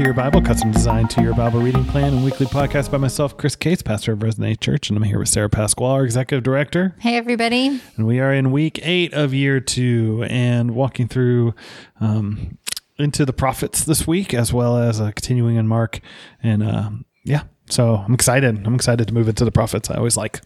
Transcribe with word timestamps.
to 0.00 0.04
Your 0.06 0.14
Bible, 0.14 0.40
custom 0.40 0.70
designed 0.70 1.10
to 1.10 1.22
your 1.22 1.34
Bible 1.34 1.60
reading 1.60 1.84
plan 1.84 2.14
and 2.14 2.24
weekly 2.24 2.46
podcast 2.46 2.90
by 2.90 2.96
myself, 2.96 3.36
Chris 3.36 3.54
Cates, 3.54 3.82
pastor 3.82 4.14
of 4.14 4.20
Resonate 4.20 4.58
Church. 4.58 4.88
And 4.88 4.96
I'm 4.96 5.02
here 5.02 5.18
with 5.18 5.28
Sarah 5.28 5.50
Pasquale, 5.50 5.92
our 5.92 6.04
executive 6.04 6.42
director. 6.42 6.94
Hey, 7.00 7.18
everybody. 7.18 7.82
And 7.96 8.06
we 8.06 8.18
are 8.18 8.32
in 8.32 8.50
week 8.50 8.80
eight 8.82 9.12
of 9.12 9.34
year 9.34 9.60
two 9.60 10.24
and 10.30 10.70
walking 10.70 11.06
through 11.06 11.54
um, 12.00 12.56
into 12.98 13.26
the 13.26 13.34
prophets 13.34 13.84
this 13.84 14.06
week, 14.06 14.32
as 14.32 14.54
well 14.54 14.78
as 14.78 15.02
uh, 15.02 15.10
continuing 15.10 15.56
in 15.56 15.68
Mark. 15.68 16.00
And 16.42 16.62
uh, 16.62 16.90
yeah, 17.22 17.42
so 17.70 17.96
I'm 17.96 18.12
excited. 18.14 18.66
I'm 18.66 18.74
excited 18.74 19.08
to 19.08 19.14
move 19.14 19.28
into 19.28 19.44
the 19.44 19.52
prophets. 19.52 19.90
I 19.90 19.96
always 19.96 20.16
like 20.16 20.40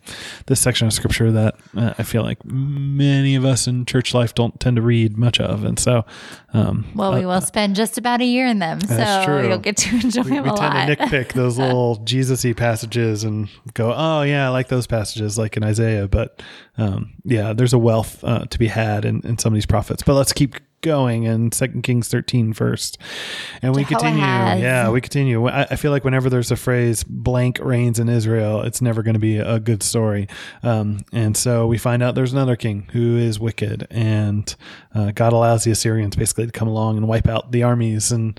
this 0.47 0.61
section 0.61 0.87
of 0.87 0.93
scripture 0.93 1.33
that 1.33 1.57
uh, 1.77 1.95
I 1.99 2.03
feel 2.03 2.23
like 2.23 2.45
many 2.45 3.35
of 3.35 3.45
us 3.45 3.67
in 3.67 3.87
church 3.87 4.15
life 4.15 4.35
don't 4.35 4.59
tend 4.61 4.77
to 4.77 4.83
read 4.83 5.17
much 5.17 5.41
of, 5.41 5.65
and 5.65 5.79
so. 5.79 6.05
Um, 6.53 6.87
well, 6.95 7.13
we 7.13 7.25
uh, 7.25 7.29
will 7.29 7.41
spend 7.41 7.75
just 7.75 7.99
about 7.99 8.21
a 8.21 8.25
year 8.25 8.47
in 8.47 8.59
them, 8.59 8.81
so 8.81 9.23
true. 9.25 9.49
you'll 9.49 9.59
get 9.59 9.77
to 9.79 9.95
enjoy 10.01 10.23
we, 10.23 10.31
them 10.31 10.45
we 10.45 10.51
a 10.51 10.55
tend 10.55 10.89
to 10.89 10.97
nitpick 10.97 11.33
those 11.35 11.59
little 11.59 11.97
Jesusy 11.99 12.57
passages 12.57 13.25
and 13.25 13.49
go, 13.75 13.93
"Oh 13.95 14.23
yeah, 14.23 14.47
I 14.47 14.51
like 14.51 14.69
those 14.69 14.87
passages, 14.87 15.39
like 15.39 15.57
in 15.57 15.65
Isaiah." 15.65 16.07
But 16.07 16.43
um, 16.79 17.15
yeah, 17.25 17.53
there's 17.53 17.73
a 17.73 17.79
wealth 17.79 18.23
uh, 18.23 18.45
to 18.47 18.59
be 18.59 18.69
had 18.69 19.05
in, 19.05 19.21
in 19.27 19.39
some 19.39 19.53
of 19.53 19.55
these 19.55 19.67
prophets. 19.67 20.03
But 20.03 20.15
let's 20.15 20.33
keep 20.33 20.57
going 20.85 21.25
in 21.25 21.51
Second 21.51 21.83
Kings 21.83 22.09
13 22.09 22.53
first. 22.53 22.99
And 23.63 23.75
we 23.75 23.85
continue. 23.85 24.21
Yeah, 24.21 24.91
we 24.91 25.01
continue. 25.01 25.47
I, 25.49 25.63
I, 25.63 25.77
feel 25.77 25.91
like 25.91 26.05
whenever 26.05 26.31
there's 26.31 26.51
a 26.51 26.57
phrase 26.57 27.03
blank 27.03 27.59
reigns 27.61 27.99
in 27.99 28.09
Israel, 28.09 28.63
it's 28.63 28.81
never 28.81 29.03
going 29.03 29.15
to 29.15 29.21
be 29.21 29.39
a 29.39 29.59
good 29.59 29.83
story. 29.83 30.29
Um, 30.63 31.01
and 31.13 31.37
so 31.37 31.67
we 31.67 31.79
find 31.79 32.03
out 32.03 32.15
there's 32.15 32.33
another 32.33 32.55
king 32.55 32.87
who 32.93 33.17
is 33.17 33.41
wicked, 33.41 33.87
and 33.91 34.55
uh, 34.95 35.11
God 35.13 35.33
allows 35.33 35.65
the 35.65 35.71
Assyrians 35.71 36.15
basically 36.15 36.47
to 36.47 36.53
come 36.53 36.69
along 36.69 36.99
and 36.99 37.09
wipe 37.09 37.27
out 37.27 37.51
the 37.51 37.63
armies. 37.63 38.13
And 38.13 38.39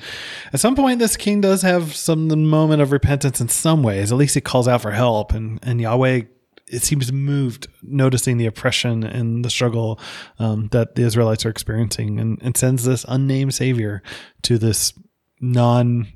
at 0.54 0.60
some 0.60 0.76
point, 0.76 1.00
this 1.00 1.18
king 1.18 1.42
does 1.42 1.64
have 1.64 1.96
some 1.96 2.28
moment 2.48 2.82
of 2.82 2.92
repentance 2.92 3.42
in 3.42 3.50
some 3.50 3.84
ways. 3.84 4.12
At 4.12 4.18
least 4.18 4.36
he 4.36 4.42
calls 4.42 4.68
out 4.68 4.82
for 4.82 4.92
help, 4.92 5.34
and, 5.34 5.60
and 5.64 5.82
Yahweh 5.82 6.22
it 6.68 6.82
seems 6.82 7.12
moved 7.12 7.68
noticing 7.84 8.38
the 8.38 8.46
oppression 8.46 9.04
and 9.04 9.46
the 9.46 9.50
struggle 9.50 10.00
um, 10.40 10.68
that 10.72 10.96
the 10.96 11.04
Israelites 11.04 11.46
are 11.46 11.50
experiencing 11.50 12.20
and, 12.20 12.42
and 12.42 12.58
sends 12.58 12.84
this 12.84 13.06
unnamed 13.08 13.54
savior 13.54 14.02
to 14.44 14.58
this 14.58 14.94
non 15.40 16.08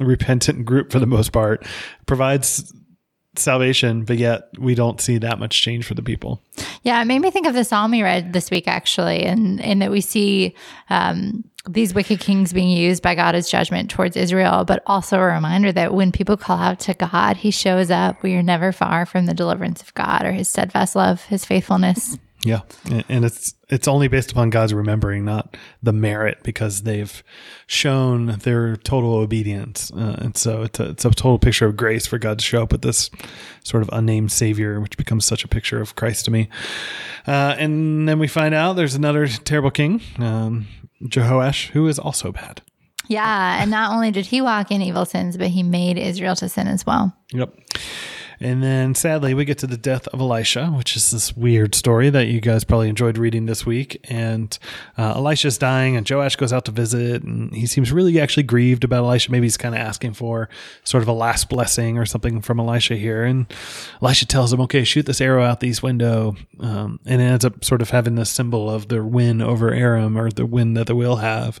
repentant 0.00 0.64
group 0.64 0.90
for 0.90 0.98
the 0.98 1.06
most 1.06 1.32
part, 1.32 1.66
provides 2.06 2.72
salvation, 3.36 4.04
but 4.04 4.16
yet 4.16 4.48
we 4.58 4.74
don't 4.74 5.00
see 5.00 5.18
that 5.18 5.38
much 5.38 5.60
change 5.60 5.84
for 5.86 5.94
the 5.94 6.02
people. 6.02 6.40
Yeah, 6.82 7.00
it 7.00 7.06
made 7.06 7.20
me 7.20 7.30
think 7.30 7.46
of 7.46 7.54
the 7.54 7.64
psalm 7.64 7.90
we 7.90 8.02
read 8.02 8.32
this 8.32 8.50
week, 8.50 8.68
actually, 8.68 9.24
and 9.24 9.60
in 9.60 9.80
that 9.80 9.90
we 9.90 10.00
see 10.00 10.54
um, 10.90 11.44
these 11.68 11.94
wicked 11.94 12.20
kings 12.20 12.52
being 12.52 12.68
used 12.68 13.02
by 13.02 13.14
God 13.14 13.34
as 13.34 13.48
judgment 13.48 13.90
towards 13.90 14.16
Israel, 14.16 14.64
but 14.64 14.82
also 14.86 15.18
a 15.18 15.22
reminder 15.22 15.72
that 15.72 15.94
when 15.94 16.12
people 16.12 16.36
call 16.36 16.58
out 16.58 16.80
to 16.80 16.94
God, 16.94 17.38
He 17.38 17.50
shows 17.50 17.90
up. 17.90 18.22
We 18.22 18.34
are 18.34 18.42
never 18.42 18.70
far 18.70 19.06
from 19.06 19.26
the 19.26 19.34
deliverance 19.34 19.80
of 19.80 19.94
God 19.94 20.24
or 20.24 20.32
His 20.32 20.48
steadfast 20.48 20.94
love, 20.94 21.24
His 21.24 21.44
faithfulness. 21.44 22.18
Yeah, 22.44 22.60
and 23.08 23.24
it's 23.24 23.54
it's 23.70 23.88
only 23.88 24.06
based 24.06 24.30
upon 24.30 24.50
God's 24.50 24.74
remembering, 24.74 25.24
not 25.24 25.56
the 25.82 25.94
merit, 25.94 26.42
because 26.42 26.82
they've 26.82 27.24
shown 27.66 28.38
their 28.40 28.76
total 28.76 29.14
obedience, 29.14 29.90
uh, 29.92 30.16
and 30.18 30.36
so 30.36 30.62
it's 30.62 30.78
a, 30.78 30.90
it's 30.90 31.06
a 31.06 31.10
total 31.10 31.38
picture 31.38 31.64
of 31.64 31.74
grace 31.74 32.06
for 32.06 32.18
God 32.18 32.38
to 32.40 32.44
show 32.44 32.62
up 32.62 32.70
with 32.70 32.82
this 32.82 33.10
sort 33.64 33.82
of 33.82 33.88
unnamed 33.94 34.30
Savior, 34.30 34.78
which 34.78 34.98
becomes 34.98 35.24
such 35.24 35.42
a 35.42 35.48
picture 35.48 35.80
of 35.80 35.96
Christ 35.96 36.26
to 36.26 36.30
me. 36.30 36.50
Uh, 37.26 37.56
and 37.58 38.06
then 38.06 38.18
we 38.18 38.28
find 38.28 38.54
out 38.54 38.74
there's 38.74 38.94
another 38.94 39.26
terrible 39.26 39.70
king, 39.70 40.02
um, 40.18 40.66
Jehoash, 41.02 41.68
who 41.68 41.88
is 41.88 41.98
also 41.98 42.30
bad. 42.30 42.60
Yeah, 43.08 43.62
and 43.62 43.70
not 43.70 43.92
only 43.92 44.10
did 44.10 44.26
he 44.26 44.42
walk 44.42 44.70
in 44.70 44.82
evil 44.82 45.06
sins, 45.06 45.38
but 45.38 45.48
he 45.48 45.62
made 45.62 45.96
Israel 45.96 46.36
to 46.36 46.48
sin 46.50 46.68
as 46.68 46.84
well. 46.84 47.16
Yep. 47.32 47.54
And 48.40 48.62
then 48.62 48.94
sadly, 48.94 49.34
we 49.34 49.44
get 49.44 49.58
to 49.58 49.66
the 49.66 49.76
death 49.76 50.08
of 50.08 50.20
Elisha, 50.20 50.66
which 50.68 50.96
is 50.96 51.10
this 51.10 51.36
weird 51.36 51.74
story 51.74 52.10
that 52.10 52.26
you 52.26 52.40
guys 52.40 52.64
probably 52.64 52.88
enjoyed 52.88 53.18
reading 53.18 53.46
this 53.46 53.64
week. 53.64 54.00
And 54.04 54.56
uh, 54.98 55.14
Elisha's 55.16 55.58
dying, 55.58 55.96
and 55.96 56.08
Joash 56.08 56.36
goes 56.36 56.52
out 56.52 56.64
to 56.66 56.72
visit, 56.72 57.22
and 57.22 57.54
he 57.54 57.66
seems 57.66 57.92
really 57.92 58.20
actually 58.20 58.42
grieved 58.42 58.84
about 58.84 59.04
Elisha. 59.04 59.30
Maybe 59.30 59.46
he's 59.46 59.56
kind 59.56 59.74
of 59.74 59.80
asking 59.80 60.14
for 60.14 60.48
sort 60.82 61.02
of 61.02 61.08
a 61.08 61.12
last 61.12 61.48
blessing 61.48 61.98
or 61.98 62.06
something 62.06 62.40
from 62.40 62.60
Elisha 62.60 62.96
here. 62.96 63.24
And 63.24 63.52
Elisha 64.02 64.26
tells 64.26 64.52
him, 64.52 64.60
okay, 64.62 64.84
shoot 64.84 65.06
this 65.06 65.20
arrow 65.20 65.44
out 65.44 65.60
the 65.60 65.68
east 65.68 65.82
window. 65.82 66.36
Um, 66.60 67.00
and 67.06 67.20
it 67.20 67.24
ends 67.24 67.44
up 67.44 67.64
sort 67.64 67.82
of 67.82 67.90
having 67.90 68.14
this 68.14 68.30
symbol 68.30 68.70
of 68.70 68.88
the 68.88 69.04
win 69.04 69.40
over 69.40 69.72
Aram 69.72 70.16
or 70.16 70.30
the 70.30 70.46
win 70.46 70.74
that 70.74 70.86
they 70.86 70.92
will 70.94 71.16
have. 71.16 71.60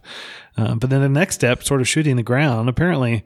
Um, 0.56 0.78
but 0.78 0.90
then 0.90 1.00
the 1.00 1.08
next 1.08 1.34
step, 1.36 1.62
sort 1.64 1.80
of 1.80 1.88
shooting 1.88 2.16
the 2.16 2.22
ground, 2.22 2.68
apparently 2.68 3.24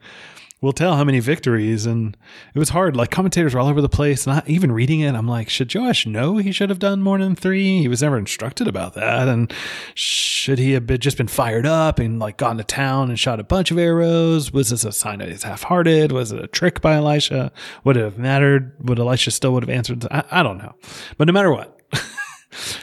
will 0.60 0.72
tell 0.72 0.96
how 0.96 1.04
many 1.04 1.20
victories. 1.20 1.86
And 1.86 2.16
it 2.54 2.58
was 2.58 2.70
hard. 2.70 2.96
Like 2.96 3.10
commentators 3.10 3.54
were 3.54 3.60
all 3.60 3.68
over 3.68 3.80
the 3.80 3.88
place. 3.88 4.26
Not 4.26 4.48
even 4.48 4.72
reading 4.72 5.00
it, 5.00 5.14
I'm 5.14 5.28
like, 5.28 5.48
should 5.48 5.72
Joash 5.72 6.06
know 6.06 6.36
he 6.36 6.52
should 6.52 6.70
have 6.70 6.78
done 6.78 7.02
more 7.02 7.18
than 7.18 7.36
three? 7.36 7.80
He 7.80 7.88
was 7.88 8.02
never 8.02 8.18
instructed 8.18 8.66
about 8.66 8.94
that. 8.94 9.28
And 9.28 9.52
should 9.94 10.58
he 10.58 10.72
have 10.72 10.86
been, 10.86 11.00
just 11.00 11.16
been 11.16 11.28
fired 11.28 11.66
up 11.66 11.98
and 11.98 12.18
like 12.18 12.36
gone 12.36 12.58
to 12.58 12.64
town 12.64 13.08
and 13.08 13.18
shot 13.18 13.40
a 13.40 13.44
bunch 13.44 13.70
of 13.70 13.78
arrows? 13.78 14.52
Was 14.52 14.70
this 14.70 14.84
a 14.84 14.92
sign 14.92 15.20
that 15.20 15.28
he's 15.28 15.44
half 15.44 15.64
hearted? 15.64 16.12
Was 16.12 16.32
it 16.32 16.42
a 16.42 16.48
trick 16.48 16.80
by 16.80 16.94
Elisha? 16.94 17.52
Would 17.84 17.96
it 17.96 18.04
have 18.04 18.18
mattered? 18.18 18.72
Would 18.80 18.98
Elisha 18.98 19.30
still 19.30 19.52
would 19.52 19.62
have 19.62 19.70
answered? 19.70 20.06
I, 20.10 20.24
I 20.30 20.42
don't 20.42 20.58
know. 20.58 20.74
But 21.16 21.26
no 21.26 21.32
matter 21.32 21.52
what. 21.52 21.77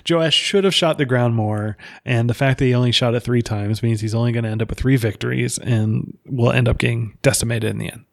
Joash 0.09 0.36
should 0.36 0.63
have 0.63 0.74
shot 0.74 0.97
the 0.97 1.06
ground 1.06 1.36
more, 1.36 1.78
and 2.06 2.30
the 2.30 2.34
fact 2.34 2.59
that 2.59 2.66
he 2.66 2.74
only 2.74 2.91
shot 2.91 3.16
it 3.16 3.22
three 3.22 3.41
times 3.41 3.84
means 3.84 4.02
he's 4.02 4.16
only 4.16 4.31
going 4.31 4.44
to 4.44 4.50
end 4.50 4.62
up 4.62 4.69
with 4.69 4.80
three 4.80 4.96
victories 4.96 5.58
and 5.58 6.18
will 6.25 6.52
end 6.52 6.68
up 6.68 6.78
getting 6.78 7.18
decimated 7.22 7.72
in 7.72 7.78
the 7.78 7.91
end. 7.91 8.06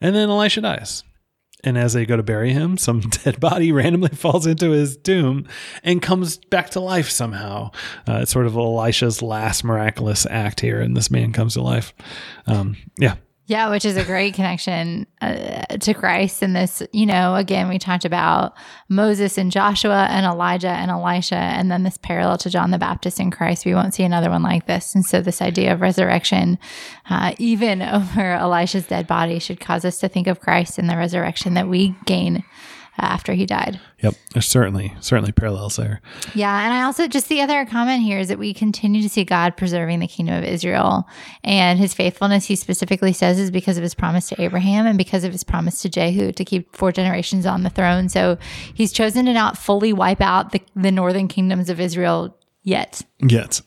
And 0.00 0.14
then 0.14 0.28
Elisha 0.28 0.60
dies. 0.62 1.04
And 1.62 1.76
as 1.76 1.92
they 1.92 2.06
go 2.06 2.16
to 2.16 2.22
bury 2.22 2.52
him, 2.52 2.78
some 2.78 3.00
dead 3.24 3.38
body 3.40 3.72
randomly 3.72 4.08
falls 4.14 4.46
into 4.46 4.70
his 4.70 4.96
tomb 4.96 5.46
and 5.82 6.00
comes 6.00 6.38
back 6.38 6.70
to 6.70 6.80
life 6.80 7.10
somehow. 7.10 7.70
Uh, 8.08 8.20
it's 8.22 8.32
sort 8.32 8.46
of 8.46 8.56
Elisha's 8.56 9.22
last 9.22 9.64
miraculous 9.64 10.26
act 10.30 10.60
here, 10.60 10.80
and 10.80 10.96
this 10.96 11.10
man 11.10 11.32
comes 11.32 11.54
to 11.54 11.62
life. 11.62 11.92
Um, 12.46 12.76
yeah, 12.98 13.16
yeah, 13.50 13.68
which 13.68 13.84
is 13.84 13.96
a 13.96 14.04
great 14.04 14.34
connection 14.34 15.08
uh, 15.20 15.64
to 15.80 15.92
Christ. 15.92 16.40
And 16.40 16.54
this, 16.54 16.84
you 16.92 17.04
know, 17.04 17.34
again, 17.34 17.68
we 17.68 17.80
talked 17.80 18.04
about 18.04 18.54
Moses 18.88 19.36
and 19.36 19.50
Joshua 19.50 20.06
and 20.08 20.24
Elijah 20.24 20.68
and 20.68 20.88
Elisha, 20.88 21.34
and 21.34 21.68
then 21.68 21.82
this 21.82 21.98
parallel 21.98 22.38
to 22.38 22.48
John 22.48 22.70
the 22.70 22.78
Baptist 22.78 23.18
in 23.18 23.32
Christ. 23.32 23.66
We 23.66 23.74
won't 23.74 23.92
see 23.92 24.04
another 24.04 24.30
one 24.30 24.44
like 24.44 24.66
this. 24.68 24.94
And 24.94 25.04
so, 25.04 25.20
this 25.20 25.42
idea 25.42 25.74
of 25.74 25.80
resurrection, 25.80 26.60
uh, 27.10 27.34
even 27.38 27.82
over 27.82 28.20
Elisha's 28.20 28.86
dead 28.86 29.08
body, 29.08 29.40
should 29.40 29.58
cause 29.58 29.84
us 29.84 29.98
to 29.98 30.08
think 30.08 30.28
of 30.28 30.38
Christ 30.38 30.78
and 30.78 30.88
the 30.88 30.96
resurrection 30.96 31.54
that 31.54 31.66
we 31.66 31.96
gain 32.04 32.44
after 33.02 33.34
he 33.34 33.46
died. 33.46 33.80
Yep, 34.02 34.14
there's 34.32 34.46
certainly 34.46 34.94
certainly 35.00 35.32
parallels 35.32 35.76
there. 35.76 36.00
Yeah, 36.34 36.64
and 36.64 36.72
I 36.72 36.82
also 36.82 37.06
just 37.06 37.28
the 37.28 37.40
other 37.40 37.64
comment 37.66 38.02
here 38.02 38.18
is 38.18 38.28
that 38.28 38.38
we 38.38 38.54
continue 38.54 39.02
to 39.02 39.08
see 39.08 39.24
God 39.24 39.56
preserving 39.56 40.00
the 40.00 40.06
kingdom 40.06 40.36
of 40.36 40.44
Israel 40.44 41.06
and 41.44 41.78
his 41.78 41.94
faithfulness. 41.94 42.46
He 42.46 42.56
specifically 42.56 43.12
says 43.12 43.38
is 43.38 43.50
because 43.50 43.76
of 43.76 43.82
his 43.82 43.94
promise 43.94 44.28
to 44.28 44.40
Abraham 44.40 44.86
and 44.86 44.96
because 44.96 45.24
of 45.24 45.32
his 45.32 45.44
promise 45.44 45.82
to 45.82 45.88
Jehu 45.88 46.32
to 46.32 46.44
keep 46.44 46.74
four 46.74 46.92
generations 46.92 47.46
on 47.46 47.62
the 47.62 47.70
throne. 47.70 48.08
So 48.08 48.38
he's 48.74 48.92
chosen 48.92 49.26
to 49.26 49.32
not 49.32 49.58
fully 49.58 49.92
wipe 49.92 50.20
out 50.20 50.52
the, 50.52 50.62
the 50.74 50.92
northern 50.92 51.28
kingdoms 51.28 51.68
of 51.68 51.80
Israel 51.80 52.36
yet. 52.62 53.02
Yet. 53.20 53.62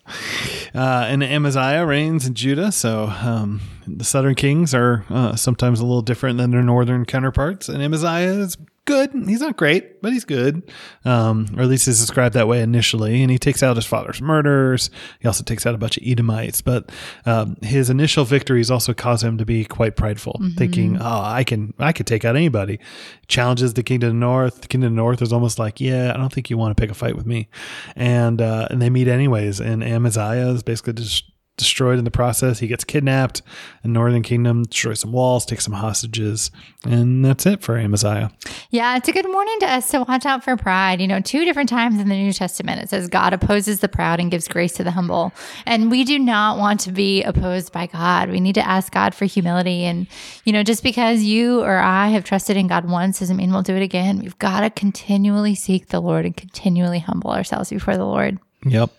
Uh, 0.74 1.06
and 1.08 1.24
Amaziah 1.24 1.86
reigns 1.86 2.26
in 2.28 2.34
Judah. 2.34 2.72
So 2.72 3.06
um, 3.06 3.62
the 3.88 4.04
southern 4.04 4.36
kings 4.36 4.74
are 4.74 5.06
uh, 5.10 5.36
sometimes 5.36 5.80
a 5.80 5.84
little 5.84 6.02
different 6.02 6.38
than 6.38 6.52
their 6.52 6.64
northern 6.64 7.06
counterparts. 7.06 7.70
And 7.70 7.82
Amaziah 7.82 8.34
is 8.40 8.58
good. 8.86 9.12
He's 9.14 9.42
not 9.42 9.58
great, 9.58 10.02
but 10.02 10.12
he's 10.12 10.26
good. 10.26 10.72
Um, 11.06 11.48
or 11.56 11.64
at 11.64 11.68
least 11.68 11.86
he's 11.86 12.00
described 12.00 12.36
that 12.36 12.48
way 12.48 12.62
initially. 12.62 13.22
And 13.22 13.32
he 13.32 13.38
takes 13.38 13.64
out 13.64 13.76
his 13.76 13.85
father's 13.85 14.22
murders. 14.22 14.90
He 15.20 15.28
also 15.28 15.44
takes 15.44 15.66
out 15.66 15.76
a 15.76 15.78
bunch 15.78 15.97
of 15.97 16.03
Edomites. 16.06 16.62
But 16.62 16.91
um, 17.26 17.58
his 17.62 17.90
initial 17.90 18.26
victories 18.26 18.70
also 18.70 18.94
cause 18.94 19.24
him 19.24 19.38
to 19.38 19.46
be 19.46 19.66
quite 19.66 19.96
prideful, 19.96 20.40
mm-hmm. 20.41 20.58
thinking, 20.58 20.97
"Oh, 21.00 21.22
I 21.24 21.44
can, 21.44 21.74
I 21.80 21.91
could 21.91 22.08
take 22.08 22.26
out 22.26 22.35
anybody." 22.35 22.80
Challenges 23.28 23.74
the 23.74 23.84
king 23.84 24.03
of 24.03 24.09
the 24.09 24.14
north. 24.14 24.62
The 24.62 24.68
king 24.68 24.84
of 24.84 24.91
the 24.91 24.96
north 24.96 25.22
is 25.22 25.34
almost 25.34 25.59
like, 25.59 25.79
"Yeah, 25.79 26.12
I 26.14 26.18
don't 26.18 26.32
think 26.32 26.50
you 26.50 26.58
want 26.58 26.76
to 26.76 26.82
pick 26.82 26.91
a 26.91 26.94
fight 26.96 27.16
with 27.16 27.26
me," 27.26 27.50
and 27.96 28.41
uh, 28.41 28.68
and 28.70 28.82
they 28.82 28.90
meet 28.90 29.08
anyways. 29.08 29.59
And 29.59 29.84
Amaziah 29.84 30.50
is 30.50 30.64
basically 30.64 30.94
just 30.94 31.33
destroyed 31.58 32.00
in 32.00 32.05
the 32.05 32.11
process. 32.11 32.59
He 32.59 32.67
gets 32.67 32.84
kidnapped 32.84 33.41
in 33.84 33.94
Northern 33.94 34.23
Kingdom, 34.23 34.64
destroys 34.64 35.02
some 35.02 35.11
walls, 35.11 35.46
takes 35.46 35.64
some 35.66 35.73
hostages, 35.73 36.50
and 36.84 37.23
that's 37.23 37.46
it 37.46 37.61
for 37.61 37.78
Amaziah. 37.78 38.32
Yeah, 38.72 38.97
it's 38.97 39.08
a 39.08 39.11
good 39.11 39.28
warning 39.28 39.59
to 39.59 39.67
us 39.67 39.90
to 39.91 40.02
watch 40.02 40.26
out 40.26 40.44
for 40.44 40.58
pride. 40.58 41.00
You 41.00 41.08
know, 41.08 41.20
two 41.20 41.46
different 41.46 41.70
times 41.70 42.00
in 42.00 42.09
the 42.09 42.16
New 42.16 42.34
Testament 42.34 42.82
it 42.82 42.90
says 42.90 43.08
God 43.08 43.34
opposes 43.34 43.82
the 43.82 43.88
proud 43.88 44.20
and 44.20 44.32
gives 44.32 44.47
grace 44.47 44.73
to 44.73 44.84
the 44.84 44.91
humble. 44.91 45.32
And 45.66 45.91
we 45.91 46.03
do 46.03 46.17
not 46.17 46.58
want 46.58 46.79
to 46.82 46.91
be 46.91 47.22
opposed 47.23 47.72
by 47.72 47.88
God. 47.88 48.32
We 48.32 48.40
need 48.40 48.55
to 48.55 48.67
ask 48.67 48.91
God 48.91 49.14
for 49.14 49.26
humility. 49.26 49.84
And, 49.84 50.08
you 50.46 50.53
know, 50.53 50.64
just 50.64 50.82
because 50.82 51.22
you 51.22 51.61
or 51.61 51.78
I 51.78 52.08
have 52.08 52.23
trusted 52.23 52.58
in 52.58 52.67
God 52.67 52.90
once 52.90 53.20
doesn't 53.20 53.38
mean 53.38 53.52
we'll 53.52 53.61
do 53.61 53.76
it 53.76 53.84
again. 53.84 54.20
We've 54.20 54.40
got 54.40 54.61
to 54.61 54.70
continually 54.72 55.53
seek 55.53 55.90
the 55.90 56.00
Lord 56.00 56.26
and 56.26 56.35
continually 56.35 57.00
humble 57.00 57.32
ourselves 57.32 57.70
before 57.70 57.96
the 57.96 58.05
Lord. 58.05 58.40
Yep. 58.66 58.92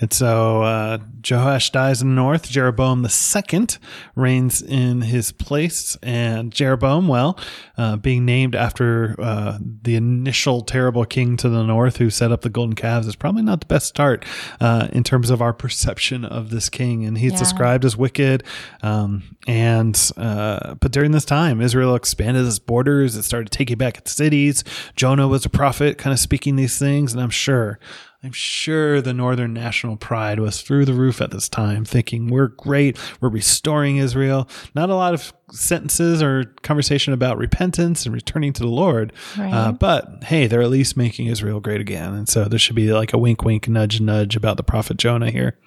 And 0.00 0.12
so 0.12 0.62
uh, 0.62 0.98
Jehoash 1.20 1.70
dies 1.70 2.02
in 2.02 2.08
the 2.08 2.14
north. 2.14 2.48
Jeroboam 2.50 3.02
the 3.02 3.08
second 3.08 3.78
reigns 4.16 4.60
in 4.60 5.02
his 5.02 5.30
place. 5.30 5.96
And 6.02 6.52
Jeroboam, 6.52 7.06
well, 7.06 7.38
uh, 7.78 7.96
being 7.96 8.24
named 8.24 8.56
after 8.56 9.14
uh, 9.20 9.58
the 9.60 9.94
initial 9.94 10.62
terrible 10.62 11.04
king 11.04 11.36
to 11.36 11.48
the 11.48 11.62
north 11.62 11.98
who 11.98 12.10
set 12.10 12.32
up 12.32 12.40
the 12.42 12.50
golden 12.50 12.74
calves 12.74 13.06
is 13.06 13.14
probably 13.14 13.42
not 13.42 13.60
the 13.60 13.66
best 13.66 13.86
start 13.86 14.24
uh, 14.60 14.88
in 14.92 15.04
terms 15.04 15.30
of 15.30 15.40
our 15.40 15.52
perception 15.52 16.24
of 16.24 16.50
this 16.50 16.68
king. 16.68 17.04
And 17.04 17.16
he's 17.18 17.32
Yeah. 17.32 17.38
described 17.38 17.84
as 17.84 17.96
wicked. 17.96 18.42
Um, 18.82 19.36
and 19.46 20.10
uh, 20.16 20.74
but 20.74 20.90
during 20.90 21.12
this 21.12 21.24
time, 21.24 21.60
Israel 21.60 21.94
expanded 21.94 22.44
its 22.46 22.58
borders. 22.58 23.14
It 23.14 23.22
started 23.22 23.52
taking 23.52 23.78
back 23.78 23.98
its 23.98 24.12
cities. 24.12 24.64
Jonah 24.96 25.28
was 25.28 25.46
a 25.46 25.50
prophet, 25.50 25.98
kind 25.98 26.12
of 26.12 26.18
speaking 26.18 26.56
these 26.56 26.78
things. 26.80 27.12
And 27.12 27.22
I'm 27.22 27.30
sure, 27.30 27.78
I'm 28.24 28.32
sure 28.32 29.02
the 29.02 29.12
Northern 29.12 29.52
national 29.52 29.96
pride 29.96 30.40
was 30.40 30.62
through 30.62 30.86
the 30.86 30.94
roof 30.94 31.20
at 31.20 31.30
this 31.30 31.48
time, 31.48 31.84
thinking 31.84 32.28
we're 32.28 32.48
great, 32.48 32.98
we're 33.20 33.28
restoring 33.28 33.98
Israel. 33.98 34.48
Not 34.74 34.88
a 34.88 34.94
lot 34.94 35.12
of 35.12 35.32
sentences 35.52 36.22
or 36.22 36.44
conversation 36.62 37.12
about 37.12 37.36
repentance 37.36 38.06
and 38.06 38.14
returning 38.14 38.54
to 38.54 38.62
the 38.62 38.68
Lord, 38.68 39.12
Right. 39.38 39.52
uh, 39.52 39.72
but 39.72 40.24
hey, 40.24 40.46
they're 40.46 40.62
at 40.62 40.70
least 40.70 40.96
making 40.96 41.26
Israel 41.26 41.60
great 41.60 41.82
again. 41.82 42.14
And 42.14 42.28
so 42.28 42.44
there 42.46 42.58
should 42.58 42.76
be 42.76 42.92
like 42.92 43.12
a 43.12 43.18
wink, 43.18 43.44
wink, 43.44 43.68
nudge, 43.68 44.00
nudge 44.00 44.36
about 44.36 44.56
the 44.56 44.62
prophet 44.64 44.96
Jonah 44.96 45.30
here. 45.30 45.58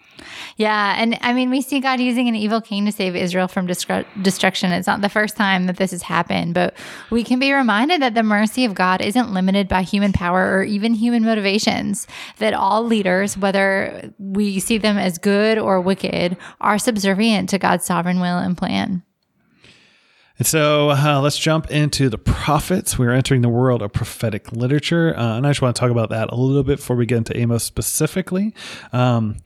Yeah, 0.56 0.96
and 0.98 1.18
I 1.22 1.34
mean, 1.34 1.50
we 1.50 1.62
see 1.62 1.80
God 1.80 2.00
using 2.00 2.28
an 2.28 2.36
evil 2.36 2.62
king 2.62 2.86
to 2.86 2.92
save 2.92 3.16
Israel 3.16 3.48
from 3.48 3.68
destru- 3.68 4.06
destruction. 4.22 4.72
It's 4.72 4.88
not 4.88 5.02
the 5.02 5.10
first 5.10 5.38
time 5.38 5.68
that 5.68 5.78
this 5.78 5.92
has 5.92 6.02
happened, 6.04 6.54
but 6.54 6.74
we 7.10 7.24
can 7.24 7.40
be 7.40 7.54
reminded 7.54 8.02
that 8.02 8.16
the 8.16 8.24
mercy 8.24 8.66
of 8.66 8.74
God 8.74 9.02
isn't 9.02 9.34
limited 9.34 9.68
by 9.68 9.84
human 9.84 10.14
power 10.14 10.58
or 10.58 10.64
even 10.64 10.94
human 10.94 11.24
motivations. 11.24 12.08
That 12.38 12.54
all 12.54 12.84
leaders, 12.84 13.38
whether 13.38 14.12
we 14.18 14.60
see 14.60 14.78
them 14.78 14.98
as 14.98 15.18
good 15.18 15.58
or 15.58 15.80
wicked, 15.82 16.38
are 16.62 16.78
subservient 16.78 17.50
to 17.50 17.58
God's 17.58 17.86
sovereign 17.86 18.20
will 18.20 18.38
and 18.38 18.58
plan. 18.58 19.04
And 20.38 20.46
so 20.46 20.92
uh, 20.92 21.20
let's 21.22 21.38
jump 21.38 21.72
into 21.72 22.10
the 22.10 22.18
prophets. 22.18 22.98
We're 22.98 23.12
entering 23.12 23.42
the 23.42 23.50
world 23.50 23.82
of 23.82 23.92
prophetic 23.92 24.52
literature. 24.52 25.18
Uh, 25.18 25.38
and 25.38 25.48
I 25.48 25.50
just 25.50 25.62
want 25.62 25.76
to 25.76 25.80
talk 25.80 25.90
about 25.90 26.10
that 26.10 26.32
a 26.32 26.36
little 26.36 26.64
bit 26.64 26.78
before 26.78 26.96
we 26.96 27.08
get 27.08 27.18
into 27.18 27.36
Amos 27.36 27.64
specifically. 27.64 28.54
Um, 28.94 29.38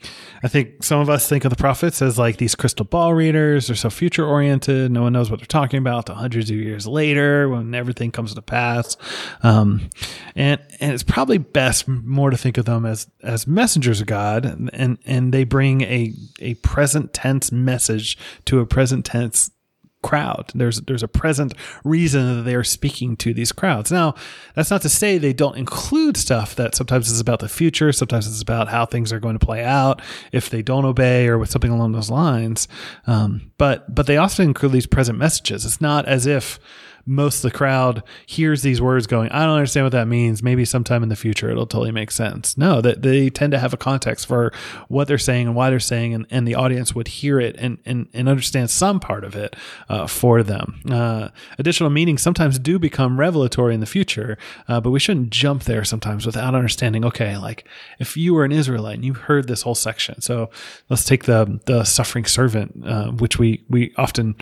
I 0.44 0.50
think 0.50 0.84
some 0.84 1.00
of 1.00 1.10
us 1.10 1.30
think 1.30 1.46
of 1.46 1.50
the 1.50 1.56
prophets 1.56 2.02
as 2.02 2.20
like 2.20 2.38
these 2.38 2.56
crystal 2.56 2.86
ball 2.86 3.14
readers. 3.14 3.68
They're 3.68 3.76
so 3.76 3.90
future 3.90 4.26
oriented. 4.26 4.92
No 4.92 5.04
one 5.04 5.14
knows 5.14 5.32
what 5.32 5.40
they're 5.40 5.48
talking 5.48 5.78
about 5.78 6.08
till 6.08 6.16
hundreds 6.16 6.50
of 6.50 6.58
years 6.58 6.86
later 6.86 7.48
when 7.48 7.74
everything 7.74 8.12
comes 8.12 8.34
to 8.36 8.42
pass. 8.42 8.98
Um, 9.44 9.90
and, 10.36 10.60
and 10.82 10.92
it's 10.92 11.04
probably 11.04 11.38
best 11.38 11.88
more 11.88 12.32
to 12.32 12.38
think 12.38 12.58
of 12.58 12.66
them 12.66 12.86
as, 12.86 13.08
as 13.24 13.48
messengers 13.48 14.02
of 14.02 14.08
God. 14.08 14.46
And, 14.46 14.70
and, 14.74 14.98
and 15.06 15.34
they 15.34 15.46
bring 15.46 15.82
a, 15.84 16.14
a 16.42 16.56
present 16.56 17.14
tense 17.14 17.50
message 17.50 18.18
to 18.46 18.60
a 18.60 18.66
present 18.66 19.06
tense 19.06 19.52
crowd. 20.02 20.52
There's 20.56 20.82
there's 20.82 21.04
a 21.04 21.08
present 21.08 21.54
reason 21.84 22.38
that 22.38 22.42
they 22.44 22.56
are 22.56 22.64
speaking 22.64 23.16
to 23.18 23.34
these 23.34 23.52
crowds. 23.52 23.92
Now, 23.92 24.16
that's 24.56 24.72
not 24.72 24.82
to 24.84 24.90
say 24.90 25.18
they 25.18 25.34
don't 25.34 25.58
include 25.58 26.18
stuff 26.18 26.56
that 26.56 26.76
sometimes 26.76 27.10
is 27.10 27.20
about 27.20 27.40
the 27.40 27.50
future, 27.50 27.92
sometimes 27.92 28.28
it's 28.28 28.42
about 28.42 28.70
how 28.70 28.86
things 28.86 29.14
are 29.14 29.20
going 29.20 29.38
to 29.38 29.46
play 29.46 29.64
out 29.64 30.02
if 30.32 30.50
they 30.50 30.62
don't 30.62 30.86
obey 30.86 31.28
or 31.28 31.38
with 31.38 31.52
something 31.52 31.72
along 31.72 31.92
those 31.92 32.10
lines. 32.10 32.68
Um, 33.08 33.52
but 33.58 33.94
but 33.94 34.08
they 34.08 34.18
often 34.18 34.50
include 34.50 34.72
these 34.72 34.88
present 34.88 35.18
messages. 35.18 35.66
It's 35.66 35.82
not 35.82 36.06
as 36.06 36.26
if 36.26 36.60
most 37.06 37.44
of 37.44 37.52
the 37.52 37.58
crowd 37.58 38.04
hears 38.26 38.62
these 38.62 38.82
words 38.82 39.08
going, 39.08 39.30
I 39.30 39.46
don't 39.46 39.56
understand 39.56 39.86
what 39.86 39.92
that 39.92 40.08
means. 40.08 40.44
Maybe 40.44 40.66
sometime 40.66 41.04
in 41.04 41.10
the 41.10 41.16
future 41.16 41.50
it'll 41.50 41.66
totally 41.66 41.92
make 41.92 42.12
sense. 42.12 42.58
No, 42.58 42.82
that 42.82 43.02
they 43.02 43.30
tend 43.30 43.52
to 43.52 43.60
have 43.60 43.74
a 43.74 43.78
context 43.78 44.28
for 44.28 44.52
what 44.88 45.08
they're 45.08 45.18
saying 45.18 45.48
and 45.48 45.56
why 45.56 45.70
they're 45.70 45.80
saying, 45.80 46.14
and, 46.14 46.26
and 46.30 46.48
the 46.48 46.56
audience 46.56 46.94
would 46.96 47.08
hear 47.08 47.40
it 47.40 47.56
and, 47.58 47.78
and, 47.86 48.08
and 48.14 48.30
understand 48.30 48.70
some 48.70 49.00
part 49.00 49.24
of 49.24 49.36
it 49.36 49.56
uh, 49.90 50.08
for 50.08 50.44
them. 50.44 50.82
Uh, 50.90 51.30
additional 51.58 51.90
meanings 51.90 52.22
sometimes 52.22 52.60
do 52.60 52.80
become 52.80 53.20
revelatory 53.20 53.74
in 53.74 53.80
the 53.80 53.86
future, 53.86 54.38
uh, 54.68 54.80
but 54.80 54.92
we 54.92 55.00
shouldn't 55.00 55.30
jump 55.30 55.64
there 55.64 55.84
sometimes 55.84 56.26
without 56.26 56.56
understanding, 56.56 57.06
okay, 57.06 57.38
like 57.38 57.68
if 58.00 58.16
you 58.18 58.34
were 58.34 58.46
an 58.46 58.52
Israelite 58.52 58.96
and 58.96 59.06
you 59.06 59.14
heard 59.14 59.48
this 59.48 59.64
whole 59.64 59.76
section. 59.76 60.22
So 60.22 60.50
let's 60.90 61.06
take 61.06 61.26
the, 61.26 61.60
the 61.66 61.84
suffering 61.84 62.26
servant, 62.26 62.84
uh, 62.86 63.12
which 63.12 63.40
we, 63.40 63.64
we 63.70 63.94
often 63.98 64.36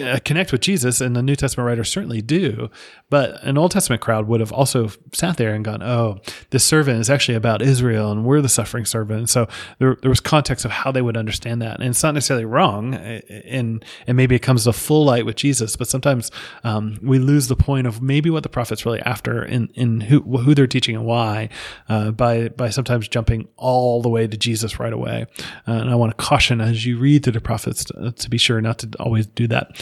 uh, 0.00 0.18
connect 0.24 0.52
with 0.52 0.60
Jesus, 0.60 1.00
and 1.00 1.14
the 1.14 1.22
New 1.22 1.36
Testament 1.36 1.66
writers 1.66 1.90
certainly 1.90 2.22
do. 2.22 2.70
But 3.10 3.42
an 3.44 3.58
Old 3.58 3.70
Testament 3.70 4.02
crowd 4.02 4.26
would 4.26 4.40
have 4.40 4.52
also 4.52 4.90
sat 5.12 5.36
there 5.36 5.54
and 5.54 5.64
gone, 5.64 5.82
"Oh, 5.82 6.18
this 6.50 6.64
servant 6.64 7.00
is 7.00 7.10
actually 7.10 7.34
about 7.36 7.62
Israel, 7.62 8.10
and 8.10 8.24
we're 8.24 8.40
the 8.40 8.48
suffering 8.48 8.84
servant." 8.84 9.18
And 9.18 9.30
so 9.30 9.46
there, 9.78 9.96
there 10.00 10.10
was 10.10 10.20
context 10.20 10.64
of 10.64 10.70
how 10.70 10.90
they 10.92 11.02
would 11.02 11.16
understand 11.16 11.62
that, 11.62 11.80
and 11.80 11.88
it's 11.88 12.02
not 12.02 12.14
necessarily 12.14 12.44
wrong. 12.44 12.94
uh, 12.94 13.20
And 13.44 13.84
and 14.06 14.16
maybe 14.16 14.34
it 14.34 14.42
comes 14.42 14.64
to 14.64 14.72
full 14.72 15.04
light 15.04 15.26
with 15.26 15.36
Jesus, 15.36 15.76
but 15.76 15.88
sometimes 15.88 16.30
um, 16.64 16.98
we 17.02 17.18
lose 17.18 17.48
the 17.48 17.56
point 17.56 17.86
of 17.86 18.02
maybe 18.02 18.30
what 18.30 18.42
the 18.42 18.48
prophet's 18.48 18.84
really 18.84 19.00
after, 19.00 19.44
in 19.44 19.68
in 19.74 20.00
who 20.02 20.20
who 20.20 20.54
they're 20.54 20.66
teaching 20.66 20.96
and 20.96 21.04
why, 21.04 21.48
uh, 21.88 22.10
by 22.10 22.48
by 22.48 22.70
sometimes 22.70 23.06
jumping 23.08 23.48
all 23.56 24.02
the 24.02 24.08
way 24.08 24.26
to 24.26 24.36
Jesus 24.36 24.80
right 24.80 24.92
away. 24.92 25.26
Uh, 25.68 25.72
and 25.72 25.90
I 25.90 25.94
want 25.94 26.16
to 26.16 26.24
caution 26.24 26.60
as 26.60 26.84
you 26.86 26.98
read 26.98 27.22
through 27.22 27.32
the 27.34 27.40
prophets 27.40 27.84
to, 27.84 28.12
to 28.12 28.30
be 28.30 28.38
sure 28.38 28.60
not 28.60 28.78
to 28.78 28.88
always 28.98 29.26
do 29.26 29.46
that. 29.48 29.73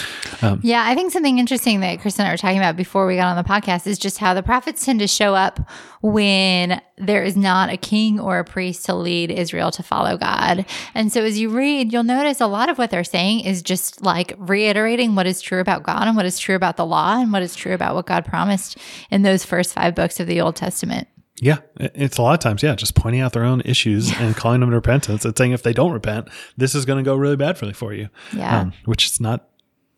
Um, 0.43 0.61
Yeah, 0.63 0.85
I 0.87 0.95
think 0.95 1.13
something 1.13 1.39
interesting 1.39 1.81
that 1.81 2.01
Chris 2.01 2.19
and 2.19 2.27
I 2.27 2.33
were 2.33 2.37
talking 2.37 2.59
about 2.59 2.77
before 2.77 3.07
we 3.07 3.17
got 3.17 3.27
on 3.27 3.37
the 3.37 3.49
podcast 3.49 3.87
is 3.87 3.99
just 3.99 4.19
how 4.19 4.35
the 4.35 4.43
prophets 4.43 4.85
tend 4.85 5.01
to 5.01 5.07
show 5.07 5.35
up 5.35 5.61
when 6.01 6.81
there 6.99 7.23
is 7.23 7.37
not 7.37 7.71
a 7.71 7.77
king 7.77 8.19
or 8.19 8.39
a 8.39 8.45
priest 8.45 8.87
to 8.87 8.95
lead 8.95 9.31
Israel 9.31 9.71
to 9.73 9.83
follow 9.83 10.17
God. 10.17 10.67
And 10.95 11.13
so 11.13 11.23
as 11.23 11.39
you 11.39 11.49
read, 11.51 11.93
you'll 11.93 12.03
notice 12.03 12.41
a 12.41 12.47
lot 12.47 12.69
of 12.69 12.79
what 12.79 12.91
they're 12.91 13.05
saying 13.05 13.41
is 13.41 13.63
just 13.63 14.03
like 14.03 14.35
reiterating 14.39 15.15
what 15.15 15.27
is 15.27 15.41
true 15.41 15.61
about 15.61 15.83
God 15.83 16.07
and 16.07 16.17
what 16.17 16.27
is 16.27 16.39
true 16.39 16.57
about 16.57 16.77
the 16.77 16.87
law 16.87 17.21
and 17.21 17.33
what 17.33 17.43
is 17.43 17.55
true 17.55 17.75
about 17.75 17.95
what 17.95 18.07
God 18.07 18.25
promised 18.25 18.79
in 19.11 19.23
those 19.23 19.45
first 19.45 19.75
five 19.75 19.95
books 19.95 20.21
of 20.21 20.27
the 20.27 20.41
Old 20.41 20.57
Testament. 20.57 21.09
Yeah, 21.43 21.59
it's 21.77 22.19
a 22.19 22.23
lot 22.23 22.35
of 22.35 22.39
times, 22.39 22.63
yeah, 22.63 22.77
just 22.77 22.95
pointing 22.95 23.21
out 23.21 23.33
their 23.33 23.43
own 23.43 23.63
issues 23.65 24.13
and 24.17 24.37
calling 24.37 24.61
them 24.61 24.71
to 24.71 24.77
repentance 24.77 25.25
and 25.25 25.37
saying 25.37 25.51
if 25.51 25.65
they 25.65 25.73
don't 25.73 25.91
repent, 25.91 26.29
this 26.57 26.73
is 26.73 26.85
going 26.85 27.03
to 27.03 27.09
go 27.09 27.17
really 27.17 27.35
bad 27.35 27.59
for 27.59 27.73
for 27.73 27.93
you. 27.93 28.11
Yeah. 28.33 28.61
um, 28.61 28.73
which 28.85 29.07
is 29.07 29.21
not 29.21 29.49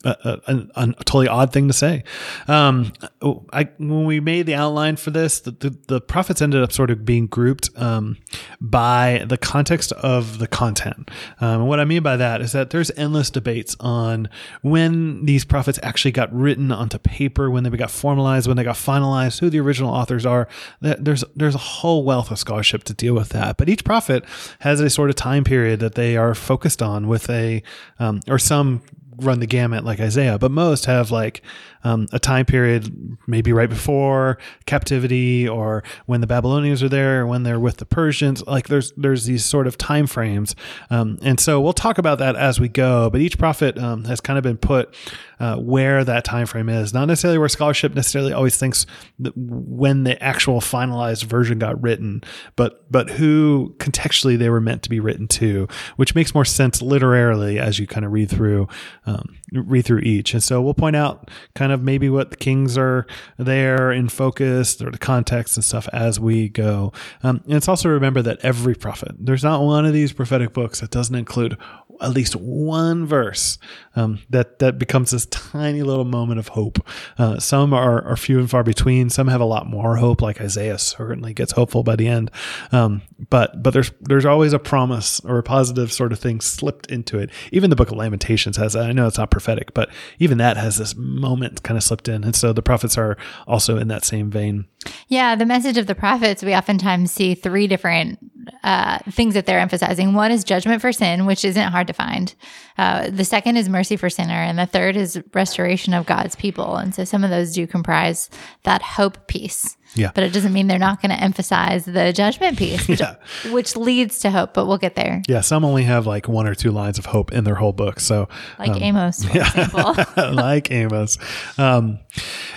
a, 0.05 0.41
a, 0.47 0.67
a, 0.77 0.87
totally 1.05 1.29
odd 1.29 1.53
thing 1.53 1.69
to 1.69 1.75
say. 1.75 2.05
Um, 2.47 2.93
oh, 3.23 3.47
I 3.53 3.65
when 3.79 4.05
we 4.05 4.21
made 4.21 4.47
the 4.47 4.55
outline 4.55 4.97
for 4.97 5.11
this, 5.11 5.41
the, 5.41 5.53
the, 5.53 5.79
the 5.89 6.01
prophets 6.01 6.43
ended 6.43 6.63
up 6.63 6.73
sort 6.73 6.91
of 6.91 7.05
being 7.05 7.27
grouped 7.27 7.71
um, 7.77 8.19
by 8.61 9.25
the 9.27 9.39
context 9.39 9.93
of 9.93 10.39
the 10.39 10.47
content. 10.47 11.11
Um, 11.41 11.65
and 11.65 11.69
what 11.69 11.81
I 11.81 11.85
mean 11.85 12.03
by 12.03 12.17
that 12.17 12.41
is 12.41 12.53
that 12.53 12.71
there's 12.71 12.91
endless 12.93 13.31
debates 13.31 13.77
on 13.81 14.29
when 14.63 15.25
these 15.25 15.45
prophets 15.45 15.79
actually 15.83 16.13
got 16.13 16.33
written 16.33 16.71
onto 16.71 16.99
paper, 16.99 17.51
when 17.51 17.65
they 17.65 17.71
got 17.71 17.91
formalized, 17.91 18.47
when 18.47 18.57
they 18.57 18.65
got 18.65 18.77
finalized, 18.77 19.41
who 19.41 19.49
the 19.49 19.61
original 19.61 19.91
authors 19.91 20.27
are. 20.27 20.49
There's 20.81 21.25
there's 21.35 21.55
a 21.55 21.59
whole 21.59 22.05
wealth 22.05 22.31
of 22.31 22.39
scholarship 22.39 22.85
to 22.85 22.95
deal 22.95 23.15
with 23.15 23.31
that. 23.31 23.57
But 23.57 23.69
each 23.69 23.85
prophet 23.85 24.25
has 24.61 24.81
a 24.81 24.91
sort 24.91 25.11
of 25.11 25.17
time 25.17 25.45
period 25.45 25.81
that 25.81 25.95
they 25.95 26.17
are 26.17 26.35
focused 26.35 26.83
on 26.83 27.09
with 27.09 27.31
a 27.31 27.63
um, 27.99 28.21
or 28.29 28.39
some 28.39 28.83
run 29.19 29.41
the 29.41 29.47
gamut 29.47 29.85
like 29.85 30.01
Isaiah, 30.01 30.39
but 30.39 30.51
most 30.51 30.87
have 30.87 31.11
like 31.11 31.43
um, 31.85 32.07
a 32.13 32.19
time 32.19 32.47
period 32.47 33.17
maybe 33.27 33.53
right 33.53 33.69
before 33.69 34.39
captivity 34.67 35.49
or 35.49 35.85
when 36.07 36.21
the 36.21 36.27
Babylonians 36.27 36.83
are 36.83 36.89
there 36.89 37.23
or 37.23 37.27
when 37.27 37.43
they're 37.43 37.61
with 37.61 37.77
the 37.77 37.87
Persians. 37.87 38.45
Like 38.47 38.69
there's 38.69 38.93
there's 38.97 39.25
these 39.25 39.45
sort 39.45 39.67
of 39.67 39.79
time 39.79 40.07
frames, 40.07 40.57
um, 40.91 41.19
and 41.23 41.39
so 41.39 41.61
we'll 41.61 41.73
talk 41.73 41.99
about 41.99 42.19
that 42.19 42.37
as 42.37 42.59
we 42.59 42.69
go. 42.69 43.11
But 43.11 43.21
each 43.21 43.39
prophet 43.39 43.79
um, 43.79 44.05
has 44.05 44.21
kind 44.21 44.39
of 44.39 44.43
been 44.43 44.57
put 44.57 44.95
uh, 45.39 45.57
where 45.57 46.05
that 46.05 46.25
time 46.25 46.47
frame 46.47 46.69
is, 46.69 46.95
not 46.95 47.07
necessarily 47.07 47.39
where 47.39 47.49
scholarship 47.49 47.95
necessarily 47.95 48.33
always 48.33 48.57
thinks 48.57 48.87
when 49.35 50.05
the 50.05 50.23
actual 50.23 50.61
finalized 50.61 51.25
version 51.25 51.59
got 51.59 51.81
written, 51.83 52.23
but 52.57 52.91
but 52.91 53.11
who 53.11 53.75
contextually 53.79 54.39
they 54.39 54.49
were 54.49 54.61
meant 54.61 54.83
to 54.83 54.91
be 54.91 55.01
written 55.01 55.29
to, 55.29 55.69
which 55.97 56.15
makes 56.15 56.35
more 56.35 56.45
sense 56.45 56.81
literarily 56.81 57.59
as 57.59 57.79
you 57.79 57.87
kind 57.87 58.07
of 58.07 58.13
read 58.13 58.31
through 58.31 58.69
um, 59.07 59.37
read 59.53 59.85
through 59.85 60.01
each. 60.01 60.33
And 60.35 60.43
so 60.43 60.63
we'll 60.63 60.75
point 60.75 60.97
out 60.97 61.31
kind 61.55 61.73
of 61.73 61.74
maybe 61.83 62.09
what 62.09 62.31
the 62.31 62.37
kings 62.37 62.77
are 62.79 63.07
there 63.39 63.93
in 63.93 64.09
focus 64.09 64.81
or 64.81 64.91
the 64.91 64.99
context 64.99 65.57
and 65.57 65.65
stuff 65.65 65.89
as 65.93 66.19
we 66.21 66.49
go. 66.49 66.93
Um, 67.23 67.43
and 67.45 67.55
it's 67.55 67.69
also 67.69 67.89
remember 67.89 68.23
that 68.23 68.39
every 68.43 68.75
prophet, 68.75 69.13
there's 69.19 69.45
not 69.45 69.63
one 69.63 69.87
of 69.87 69.93
these 69.93 70.13
prophetic 70.13 70.53
books 70.53 70.81
that 70.81 70.91
doesn't 70.91 71.15
include 71.15 71.57
at 72.01 72.11
least 72.11 72.37
one 72.37 73.07
verse 73.07 73.59
um, 73.97 74.21
that 74.31 74.59
that 74.59 74.79
becomes 74.79 75.11
this 75.11 75.27
tiny 75.27 75.83
little 75.83 76.05
moment 76.05 76.39
of 76.39 76.49
hope. 76.49 76.85
Uh, 77.19 77.39
some 77.39 77.73
are, 77.73 78.05
are 78.05 78.17
few 78.17 78.39
and 78.39 78.51
far 78.51 78.63
between. 78.63 79.11
Some 79.11 79.29
have 79.29 79.41
a 79.41 79.47
lot 79.47 79.67
more 79.67 79.97
hope, 79.97 80.21
like 80.21 80.41
Isaiah 80.41 80.79
certainly 80.79 81.33
gets 81.33 81.53
hopeful 81.53 81.83
by 81.83 81.97
the 81.97 82.09
end. 82.09 82.31
Um, 82.73 83.03
but 83.31 83.63
but 83.63 83.73
there's 83.73 83.93
there's 84.01 84.25
always 84.25 84.53
a 84.53 84.59
promise 84.59 85.21
or 85.21 85.39
a 85.39 85.43
positive 85.43 85.93
sort 85.93 86.13
of 86.13 86.19
thing 86.19 86.41
slipped 86.41 86.91
into 86.91 87.19
it. 87.19 87.31
Even 87.53 87.71
the 87.71 87.77
Book 87.77 87.91
of 87.91 87.97
Lamentations 87.97 88.57
has. 88.57 88.75
I 88.75 88.93
know 88.93 89.07
it's 89.07 89.19
not 89.19 89.31
prophetic, 89.31 89.75
but 89.75 89.91
even 90.19 90.39
that 90.39 90.57
has 90.57 90.77
this 90.77 90.95
moment 90.97 91.63
kind 91.63 91.77
of 91.77 91.85
slipped 91.85 92.09
in. 92.09 92.25
And 92.25 92.35
so 92.35 92.53
the 92.53 92.63
prophets 92.63 92.99
are 92.99 93.17
also 93.47 93.77
in 93.77 93.89
that 93.89 94.05
same 94.05 94.31
vein. 94.31 94.67
Yeah, 95.09 95.35
the 95.35 95.47
message 95.47 95.79
of 95.79 95.87
the 95.87 95.95
prophets, 95.95 96.43
we 96.43 96.55
oftentimes 96.55 97.11
see 97.11 97.35
three 97.35 97.67
different 97.67 98.19
uh, 98.63 98.99
things 99.11 99.35
that 99.35 99.47
they're 99.47 99.59
emphasizing. 99.59 100.15
One 100.15 100.31
is 100.31 100.45
judgment 100.45 100.81
for 100.81 100.93
sin, 100.93 101.27
which 101.27 101.45
isn't 101.45 101.73
hard 101.73 101.87
to 101.87 101.93
find. 101.93 102.35
Uh, 102.77 103.09
the 103.11 103.25
second 103.25 103.57
is 103.57 103.69
mercy 103.69 103.97
for 103.97 104.11
sinner, 104.11 104.35
and 104.35 104.59
the 104.59 104.67
third 104.67 104.97
is 104.97 105.23
restoration 105.33 105.95
of 105.95 106.07
God's 106.07 106.37
people. 106.37 106.77
And 106.77 106.95
so 106.95 107.05
some 107.05 107.25
of 107.25 107.31
those 107.31 107.55
do 107.55 107.67
comprise 107.67 108.29
that 108.65 108.83
hope 108.83 109.27
piece. 109.27 109.77
Yeah. 109.95 110.11
But 110.15 110.25
it 110.25 110.33
doesn't 110.33 110.53
mean 110.53 110.67
they're 110.67 110.79
not 110.79 111.01
going 111.01 111.11
to 111.11 111.23
emphasize 111.23 111.85
the 111.85 112.13
judgment 112.13 112.59
piece, 112.59 112.89
which, 112.89 113.01
Yeah. 113.05 113.17
which 113.51 113.77
leads 113.77 114.19
to 114.21 114.31
hope. 114.31 114.55
But 114.55 114.67
we'll 114.67 114.79
get 114.79 114.95
there. 114.97 115.23
Yeah, 115.29 115.41
some 115.41 115.65
only 115.65 115.85
have 115.85 116.07
like 116.07 116.29
one 116.29 116.47
or 116.47 116.55
two 116.55 116.71
lines 116.71 116.99
of 116.99 117.07
hope 117.07 117.33
in 117.33 117.45
their 117.45 117.55
whole 117.57 117.73
book. 117.73 118.01
So, 118.01 118.29
Like 118.59 118.81
Amos, 118.81 119.25
for 119.25 119.39
example. 119.39 119.95
like 120.35 120.71
Amos. 120.71 121.19
Um, 121.59 121.99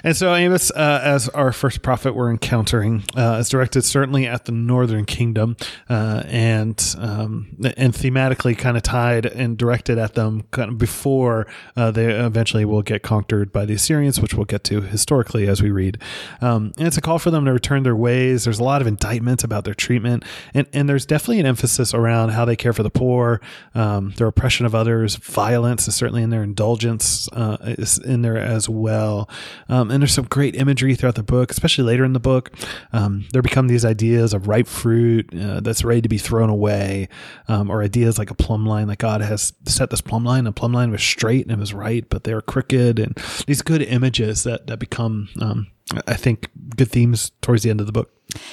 and 0.04 0.16
so 0.16 0.34
Amos, 0.34 0.72
uh, 0.72 1.02
as 1.04 1.30
our 1.30 1.52
first 1.52 1.82
prophet 1.82 2.14
we're 2.14 2.32
encountering, 2.32 3.04
uh, 3.16 3.38
is 3.40 3.50
directed 3.50 3.84
certainly 3.84 4.26
at 4.28 4.46
the 4.46 4.52
northern 4.52 5.06
kingdom, 5.06 5.56
uh, 5.90 6.24
and 6.28 6.96
um, 7.00 7.56
and 7.78 7.94
thematically 7.94 8.58
kind 8.58 8.78
of 8.78 8.84
tied 8.84 9.26
and 9.26 9.58
directed 9.58 9.98
at 9.98 10.14
them 10.14 10.44
kind 10.52 10.72
of 10.72 10.78
before 10.78 11.48
uh, 11.76 11.92
they 11.92 12.06
eventually 12.06 12.66
will 12.66 12.82
get 12.82 13.04
conquered 13.04 13.52
by 13.52 13.66
the 13.66 13.74
Assyrians, 13.74 14.20
which 14.20 14.34
we'll 14.34 14.46
get 14.46 14.64
to 14.66 14.82
historically 14.82 15.48
as 15.48 15.62
we 15.62 15.72
read. 15.72 15.98
Um, 16.42 16.74
and 16.78 16.88
it's 16.88 16.98
a 16.98 17.02
call 17.02 17.20
for 17.20 17.27
them 17.32 17.46
to 17.46 17.54
return 17.54 17.84
their 17.84 17.96
ways. 17.96 18.44
There's 18.44 18.60
a 18.60 18.64
lot 18.64 18.82
of 18.82 18.88
indictments 18.88 19.44
about 19.44 19.66
their 19.66 19.74
treatment, 19.74 20.24
and 20.54 20.68
and 20.74 20.90
there's 20.90 21.06
definitely 21.06 21.40
an 21.40 21.46
emphasis 21.46 21.94
around 21.94 22.30
how 22.30 22.46
they 22.46 22.56
care 22.56 22.74
for 22.74 22.84
the 22.84 22.90
poor, 22.90 23.42
um, 23.76 24.14
their 24.18 24.28
oppression 24.28 24.66
of 24.66 24.74
others, 24.74 25.16
violence 25.16 25.88
is 25.88 25.96
certainly 25.96 26.24
in 26.24 26.30
their 26.30 26.44
indulgence 26.44 27.30
uh, 27.34 27.58
is 27.62 27.98
in 28.00 28.22
there 28.22 28.38
as 28.38 28.68
well. 28.70 29.30
Um, 29.70 29.92
and 29.92 30.02
there's 30.02 30.14
some 30.14 30.26
great 30.26 30.56
imagery 30.56 30.96
throughout 30.96 31.16
the 31.16 31.24
book, 31.24 31.52
especially 31.52 31.84
later 31.84 32.04
in 32.06 32.14
the 32.14 32.20
book. 32.20 32.52
Um, 32.94 33.26
there 33.34 33.42
become 33.42 33.68
these 33.68 33.86
ideas 33.86 34.34
of 34.34 34.48
ripe 34.48 34.68
fruit 34.68 35.34
uh, 35.34 35.60
that's 35.60 35.84
ready 35.84 36.02
to 36.02 36.10
be 36.10 36.18
thrown 36.18 36.50
away, 36.50 37.10
um, 37.48 37.70
or 37.70 37.84
ideas 37.84 38.18
like 38.18 38.32
a 38.32 38.36
plumb 38.36 38.66
line, 38.66 38.88
like 38.88 39.00
God 39.00 39.22
has 39.22 39.54
set 39.66 39.90
this 39.90 40.02
plumb 40.02 40.24
line. 40.24 40.46
The 40.46 40.52
plumb 40.52 40.74
line 40.74 40.92
was 40.92 41.04
straight 41.04 41.44
and 41.44 41.52
it 41.52 41.60
was 41.60 41.74
right, 41.74 42.08
but 42.10 42.24
they 42.24 42.34
were 42.34 42.42
crooked, 42.42 43.00
and 43.00 43.16
these 43.46 43.62
good 43.62 43.82
images 43.82 44.44
that 44.44 44.68
that 44.68 44.80
become, 44.80 45.30
um, 45.42 45.68
I 46.08 46.16
think, 46.16 46.50
good 46.76 46.90
themes 46.90 47.32
towards 47.42 47.64
the 47.64 47.70
end 47.70 47.80
of 47.80 47.86
the 47.86 47.94
book. 47.94 48.12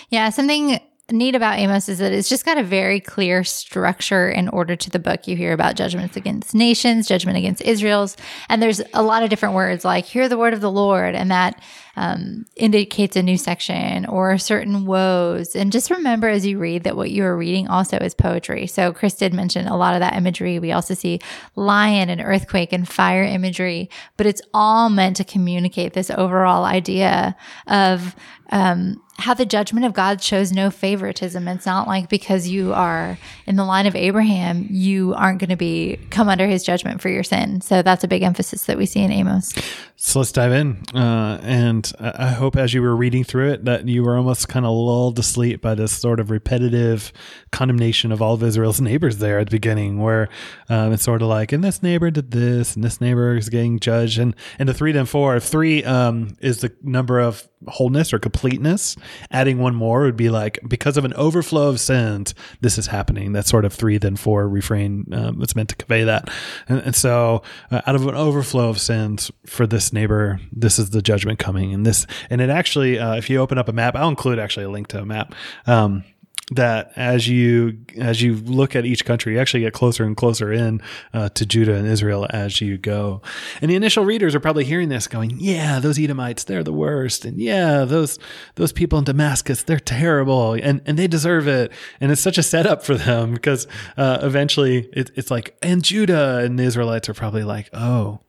Yeah, 0.08 0.30
something 0.30 0.78
neat 1.10 1.34
about 1.34 1.58
Amos 1.58 1.88
is 1.88 1.98
that 1.98 2.12
it's 2.12 2.28
just 2.28 2.46
got 2.46 2.56
a 2.56 2.62
very 2.62 2.98
clear 2.98 3.44
structure 3.44 4.28
and 4.28 4.48
order 4.50 4.74
to 4.74 4.90
the 4.90 4.98
book. 4.98 5.28
You 5.28 5.36
hear 5.36 5.52
about 5.52 5.76
judgments 5.76 6.16
against 6.16 6.54
nations, 6.54 7.06
judgment 7.06 7.36
against 7.36 7.60
Israel's, 7.62 8.16
and 8.48 8.62
there's 8.62 8.80
a 8.94 9.02
lot 9.02 9.22
of 9.22 9.30
different 9.30 9.54
words 9.54 9.84
like 9.84 10.06
"hear 10.06 10.28
the 10.28 10.38
word 10.38 10.54
of 10.54 10.62
the 10.62 10.70
Lord," 10.70 11.14
and 11.14 11.30
that 11.30 11.60
um, 11.96 12.46
indicates 12.56 13.16
a 13.16 13.22
new 13.22 13.36
section 13.36 14.06
or 14.06 14.38
certain 14.38 14.86
woes. 14.86 15.54
And 15.54 15.70
just 15.70 15.90
remember 15.90 16.28
as 16.28 16.46
you 16.46 16.58
read 16.58 16.84
that 16.84 16.96
what 16.96 17.10
you 17.10 17.24
are 17.24 17.36
reading 17.36 17.68
also 17.68 17.98
is 17.98 18.14
poetry. 18.14 18.66
So 18.66 18.92
Chris 18.92 19.14
did 19.14 19.34
mention 19.34 19.66
a 19.66 19.76
lot 19.76 19.94
of 19.94 20.00
that 20.00 20.16
imagery. 20.16 20.58
We 20.58 20.72
also 20.72 20.94
see 20.94 21.20
lion 21.54 22.08
and 22.08 22.20
earthquake 22.20 22.72
and 22.72 22.88
fire 22.88 23.22
imagery, 23.22 23.90
but 24.16 24.26
it's 24.26 24.42
all 24.52 24.88
meant 24.88 25.16
to 25.18 25.24
communicate 25.24 25.92
this 25.92 26.10
overall 26.10 26.64
idea 26.64 27.36
of 27.66 28.16
um, 28.50 29.00
how 29.16 29.32
the 29.32 29.46
judgment 29.46 29.86
of 29.86 29.92
God 29.92 30.20
shows 30.20 30.50
no 30.50 30.70
favoritism. 30.70 31.46
It's 31.46 31.66
not 31.66 31.86
like 31.86 32.08
because 32.08 32.48
you 32.48 32.72
are 32.72 33.16
in 33.46 33.56
the 33.56 33.64
line 33.64 33.86
of 33.86 33.94
Abraham, 33.94 34.66
you 34.68 35.14
aren't 35.14 35.38
going 35.38 35.50
to 35.50 35.56
be 35.56 35.98
come 36.10 36.28
under 36.28 36.46
his 36.46 36.64
judgment 36.64 37.00
for 37.00 37.08
your 37.08 37.22
sin. 37.22 37.60
So 37.60 37.82
that's 37.82 38.02
a 38.02 38.08
big 38.08 38.22
emphasis 38.22 38.64
that 38.64 38.76
we 38.76 38.86
see 38.86 39.00
in 39.00 39.12
Amos. 39.12 39.52
So 39.96 40.18
let's 40.18 40.32
dive 40.32 40.52
in. 40.52 40.82
Uh, 40.94 41.38
and 41.42 41.90
I 42.00 42.32
hope 42.32 42.56
as 42.56 42.74
you 42.74 42.82
were 42.82 42.96
reading 42.96 43.22
through 43.22 43.52
it 43.52 43.64
that 43.64 43.86
you 43.86 44.02
were 44.02 44.16
almost 44.16 44.48
kind 44.48 44.66
of 44.66 44.72
lulled 44.72 45.16
to 45.16 45.22
sleep 45.22 45.62
by 45.62 45.74
this 45.74 45.92
sort 45.92 46.18
of 46.18 46.30
repetitive 46.30 47.12
condemnation 47.52 48.10
of 48.10 48.20
all 48.20 48.34
of 48.34 48.42
Israel's 48.42 48.80
neighbors 48.82 49.18
there 49.18 49.38
at 49.38 49.46
the 49.46 49.52
beginning, 49.52 50.00
where 50.00 50.28
um, 50.68 50.92
it's 50.92 51.04
sort 51.04 51.22
of 51.22 51.28
like, 51.28 51.52
and 51.52 51.62
this 51.62 51.82
neighbor 51.82 52.10
did 52.10 52.32
this, 52.32 52.74
and 52.74 52.82
this 52.82 53.00
neighbor 53.00 53.36
is 53.36 53.48
getting 53.48 53.78
judged. 53.78 54.18
And, 54.18 54.34
and 54.58 54.68
the 54.68 54.74
three 54.74 54.92
then 54.92 55.06
four, 55.06 55.38
three 55.38 55.84
um, 55.84 56.36
is 56.40 56.60
the 56.60 56.72
number 56.82 57.20
of 57.20 57.48
wholeness 57.68 58.12
or 58.12 58.18
completeness, 58.18 58.96
adding 59.30 59.58
one 59.58 59.74
more 59.74 60.02
would 60.02 60.16
be 60.16 60.30
like, 60.30 60.58
because 60.66 60.96
of 60.96 61.04
an 61.04 61.14
overflow 61.14 61.68
of 61.68 61.80
sins, 61.80 62.34
this 62.60 62.78
is 62.78 62.88
happening. 62.88 63.32
That 63.32 63.46
sort 63.46 63.64
of 63.64 63.72
three 63.72 63.98
then 63.98 64.16
four 64.16 64.48
refrain 64.48 65.06
um, 65.12 65.42
it's 65.42 65.56
meant 65.56 65.68
to 65.70 65.76
convey 65.76 66.04
that. 66.04 66.28
And, 66.68 66.80
and 66.80 66.94
so, 66.94 67.42
uh, 67.70 67.80
out 67.86 67.94
of 67.94 68.06
an 68.06 68.14
overflow 68.14 68.68
of 68.68 68.80
sins 68.80 69.30
for 69.46 69.66
this 69.66 69.92
neighbor, 69.92 70.40
this 70.52 70.78
is 70.78 70.90
the 70.90 71.02
judgment 71.02 71.38
coming. 71.38 71.72
And 71.74 71.84
this, 71.84 72.06
and 72.30 72.40
it 72.40 72.50
actually, 72.50 72.98
uh, 72.98 73.16
if 73.16 73.28
you 73.30 73.38
open 73.38 73.58
up 73.58 73.68
a 73.68 73.72
map, 73.72 73.96
I'll 73.96 74.08
include 74.08 74.38
actually 74.38 74.64
a 74.64 74.70
link 74.70 74.88
to 74.88 75.00
a 75.00 75.06
map. 75.06 75.34
Um, 75.66 76.04
that 76.50 76.92
as 76.96 77.26
you 77.26 77.78
as 77.98 78.20
you 78.20 78.34
look 78.34 78.76
at 78.76 78.84
each 78.84 79.04
country, 79.04 79.34
you 79.34 79.40
actually 79.40 79.60
get 79.60 79.72
closer 79.72 80.04
and 80.04 80.16
closer 80.16 80.52
in 80.52 80.82
uh, 81.14 81.30
to 81.30 81.46
Judah 81.46 81.74
and 81.74 81.86
Israel 81.86 82.26
as 82.30 82.60
you 82.60 82.76
go. 82.76 83.22
And 83.62 83.70
the 83.70 83.76
initial 83.76 84.04
readers 84.04 84.34
are 84.34 84.40
probably 84.40 84.64
hearing 84.64 84.90
this, 84.90 85.06
going, 85.06 85.36
"Yeah, 85.38 85.80
those 85.80 85.98
Edomites, 85.98 86.44
they're 86.44 86.62
the 86.62 86.72
worst, 86.72 87.24
and 87.24 87.38
yeah, 87.38 87.84
those 87.84 88.18
those 88.56 88.72
people 88.72 88.98
in 88.98 89.04
Damascus, 89.04 89.62
they're 89.62 89.80
terrible, 89.80 90.52
and 90.52 90.82
and 90.84 90.98
they 90.98 91.06
deserve 91.06 91.48
it." 91.48 91.72
And 92.00 92.12
it's 92.12 92.20
such 92.20 92.36
a 92.36 92.42
setup 92.42 92.82
for 92.82 92.94
them 92.94 93.32
because 93.32 93.66
uh, 93.96 94.18
eventually 94.22 94.88
it, 94.92 95.10
it's 95.14 95.30
like, 95.30 95.56
and 95.62 95.82
Judah 95.82 96.38
and 96.38 96.58
the 96.58 96.64
Israelites 96.64 97.08
are 97.08 97.14
probably 97.14 97.44
like, 97.44 97.70
"Oh." 97.72 98.20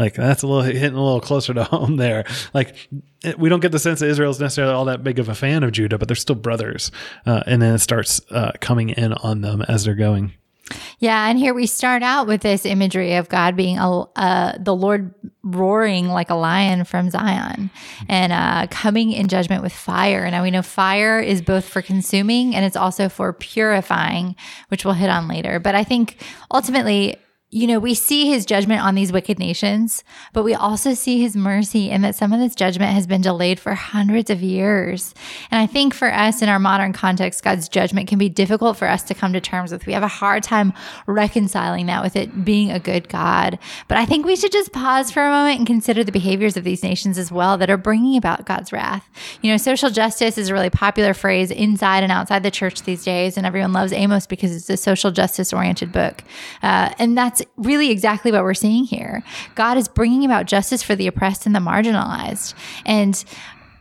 Like 0.00 0.14
that's 0.14 0.42
a 0.42 0.46
little 0.46 0.62
hitting 0.62 0.96
a 0.96 1.04
little 1.04 1.20
closer 1.20 1.52
to 1.52 1.64
home 1.70 1.96
there. 1.96 2.24
Like 2.54 2.74
we 3.36 3.50
don't 3.50 3.60
get 3.60 3.70
the 3.70 3.78
sense 3.78 4.00
that 4.00 4.08
Israel's 4.08 4.40
necessarily 4.40 4.72
all 4.72 4.86
that 4.86 5.04
big 5.04 5.18
of 5.18 5.28
a 5.28 5.34
fan 5.34 5.62
of 5.62 5.72
Judah, 5.72 5.98
but 5.98 6.08
they're 6.08 6.16
still 6.16 6.34
brothers. 6.34 6.90
Uh, 7.26 7.42
and 7.46 7.60
then 7.60 7.74
it 7.74 7.80
starts 7.80 8.20
uh, 8.30 8.52
coming 8.60 8.88
in 8.88 9.12
on 9.12 9.42
them 9.42 9.60
as 9.62 9.84
they're 9.84 9.94
going. 9.94 10.32
Yeah, 11.00 11.28
and 11.28 11.38
here 11.38 11.52
we 11.52 11.66
start 11.66 12.02
out 12.02 12.26
with 12.26 12.42
this 12.42 12.64
imagery 12.64 13.14
of 13.14 13.28
God 13.28 13.56
being 13.56 13.78
a, 13.78 14.02
uh, 14.16 14.56
the 14.58 14.74
Lord 14.74 15.14
roaring 15.42 16.08
like 16.08 16.30
a 16.30 16.34
lion 16.34 16.84
from 16.84 17.10
Zion 17.10 17.70
and 18.08 18.32
uh, 18.32 18.68
coming 18.70 19.10
in 19.10 19.26
judgment 19.26 19.62
with 19.62 19.72
fire. 19.72 20.24
And 20.24 20.32
now 20.32 20.42
we 20.42 20.50
know 20.50 20.62
fire 20.62 21.18
is 21.18 21.42
both 21.42 21.68
for 21.68 21.82
consuming 21.82 22.54
and 22.54 22.64
it's 22.64 22.76
also 22.76 23.08
for 23.08 23.32
purifying, 23.32 24.36
which 24.68 24.84
we'll 24.84 24.94
hit 24.94 25.10
on 25.10 25.26
later. 25.26 25.58
But 25.58 25.74
I 25.74 25.82
think 25.82 26.22
ultimately, 26.52 27.16
you 27.52 27.66
know, 27.66 27.80
we 27.80 27.94
see 27.94 28.28
his 28.28 28.46
judgment 28.46 28.80
on 28.80 28.94
these 28.94 29.10
wicked 29.10 29.36
nations, 29.40 30.04
but 30.32 30.44
we 30.44 30.54
also 30.54 30.94
see 30.94 31.20
his 31.20 31.34
mercy 31.34 31.90
in 31.90 32.02
that 32.02 32.14
some 32.14 32.32
of 32.32 32.38
this 32.38 32.54
judgment 32.54 32.92
has 32.92 33.08
been 33.08 33.20
delayed 33.20 33.58
for 33.58 33.74
hundreds 33.74 34.30
of 34.30 34.40
years. 34.40 35.14
And 35.50 35.60
I 35.60 35.66
think 35.66 35.92
for 35.92 36.12
us 36.12 36.42
in 36.42 36.48
our 36.48 36.60
modern 36.60 36.92
context, 36.92 37.42
God's 37.42 37.68
judgment 37.68 38.08
can 38.08 38.20
be 38.20 38.28
difficult 38.28 38.76
for 38.76 38.86
us 38.86 39.02
to 39.04 39.14
come 39.14 39.32
to 39.32 39.40
terms 39.40 39.72
with. 39.72 39.84
We 39.84 39.94
have 39.94 40.04
a 40.04 40.08
hard 40.08 40.44
time 40.44 40.72
reconciling 41.08 41.86
that 41.86 42.04
with 42.04 42.14
it 42.14 42.44
being 42.44 42.70
a 42.70 42.78
good 42.78 43.08
God. 43.08 43.58
But 43.88 43.98
I 43.98 44.06
think 44.06 44.24
we 44.24 44.36
should 44.36 44.52
just 44.52 44.70
pause 44.72 45.10
for 45.10 45.26
a 45.26 45.30
moment 45.30 45.58
and 45.58 45.66
consider 45.66 46.04
the 46.04 46.12
behaviors 46.12 46.56
of 46.56 46.62
these 46.62 46.84
nations 46.84 47.18
as 47.18 47.32
well 47.32 47.58
that 47.58 47.68
are 47.68 47.76
bringing 47.76 48.16
about 48.16 48.46
God's 48.46 48.72
wrath. 48.72 49.08
You 49.42 49.50
know, 49.50 49.56
social 49.56 49.90
justice 49.90 50.38
is 50.38 50.50
a 50.50 50.54
really 50.54 50.70
popular 50.70 51.14
phrase 51.14 51.50
inside 51.50 52.04
and 52.04 52.12
outside 52.12 52.44
the 52.44 52.50
church 52.52 52.82
these 52.82 53.02
days, 53.02 53.36
and 53.36 53.44
everyone 53.44 53.72
loves 53.72 53.92
Amos 53.92 54.28
because 54.28 54.54
it's 54.54 54.70
a 54.70 54.76
social 54.76 55.10
justice 55.10 55.52
oriented 55.52 55.90
book. 55.90 56.22
Uh, 56.62 56.94
and 57.00 57.18
that's 57.18 57.39
really 57.56 57.90
exactly 57.90 58.32
what 58.32 58.42
we're 58.42 58.54
seeing 58.54 58.84
here. 58.84 59.22
God 59.54 59.76
is 59.76 59.88
bringing 59.88 60.24
about 60.24 60.46
justice 60.46 60.82
for 60.82 60.94
the 60.94 61.06
oppressed 61.06 61.46
and 61.46 61.54
the 61.54 61.60
marginalized. 61.60 62.54
And 62.86 63.22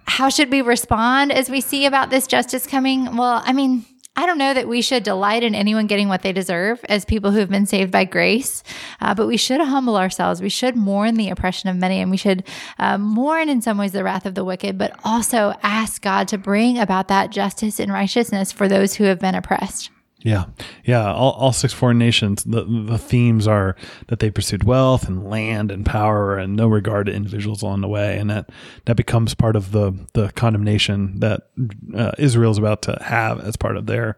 how 0.05 0.29
should 0.29 0.51
we 0.51 0.61
respond 0.61 1.31
as 1.31 1.49
we 1.49 1.61
see 1.61 1.85
about 1.85 2.09
this 2.09 2.27
justice 2.27 2.65
coming? 2.65 3.15
Well, 3.15 3.41
I 3.45 3.53
mean, 3.53 3.85
I 4.15 4.25
don't 4.25 4.37
know 4.37 4.53
that 4.53 4.67
we 4.67 4.81
should 4.81 5.03
delight 5.03 5.43
in 5.43 5.55
anyone 5.55 5.87
getting 5.87 6.09
what 6.09 6.23
they 6.23 6.33
deserve 6.33 6.83
as 6.89 7.05
people 7.05 7.31
who 7.31 7.39
have 7.39 7.49
been 7.49 7.65
saved 7.65 7.89
by 7.89 8.03
grace, 8.03 8.63
uh, 8.99 9.15
but 9.15 9.27
we 9.27 9.37
should 9.37 9.61
humble 9.61 9.95
ourselves. 9.95 10.41
We 10.41 10.49
should 10.49 10.75
mourn 10.75 11.15
the 11.15 11.29
oppression 11.29 11.69
of 11.69 11.77
many, 11.77 12.01
and 12.01 12.11
we 12.11 12.17
should 12.17 12.43
uh, 12.79 12.97
mourn 12.97 13.47
in 13.47 13.61
some 13.61 13.77
ways 13.77 13.93
the 13.93 14.03
wrath 14.03 14.25
of 14.25 14.35
the 14.35 14.43
wicked, 14.43 14.77
but 14.77 14.99
also 15.05 15.53
ask 15.63 16.01
God 16.01 16.27
to 16.29 16.37
bring 16.37 16.77
about 16.77 17.07
that 17.07 17.29
justice 17.29 17.79
and 17.79 17.93
righteousness 17.93 18.51
for 18.51 18.67
those 18.67 18.95
who 18.95 19.05
have 19.05 19.19
been 19.19 19.35
oppressed. 19.35 19.89
Yeah, 20.21 20.45
yeah. 20.83 21.13
All, 21.13 21.31
all 21.31 21.53
six 21.53 21.73
foreign 21.73 21.97
nations. 21.97 22.43
The 22.43 22.63
the 22.63 22.97
themes 22.97 23.47
are 23.47 23.77
that 24.07 24.19
they 24.19 24.29
pursued 24.29 24.65
wealth 24.65 25.07
and 25.07 25.29
land 25.29 25.71
and 25.71 25.85
power, 25.85 26.37
and 26.37 26.57
no 26.57 26.67
regard 26.67 27.05
to 27.05 27.13
individuals 27.13 27.61
along 27.61 27.81
the 27.81 27.87
way, 27.87 28.17
and 28.17 28.29
that 28.29 28.49
that 28.85 28.95
becomes 28.97 29.33
part 29.33 29.55
of 29.55 29.71
the 29.71 29.93
the 30.13 30.31
condemnation 30.33 31.19
that 31.21 31.47
uh, 31.95 32.11
Israel's 32.17 32.57
about 32.57 32.81
to 32.83 32.97
have 33.01 33.39
as 33.39 33.55
part 33.55 33.77
of 33.77 33.85
their 33.85 34.17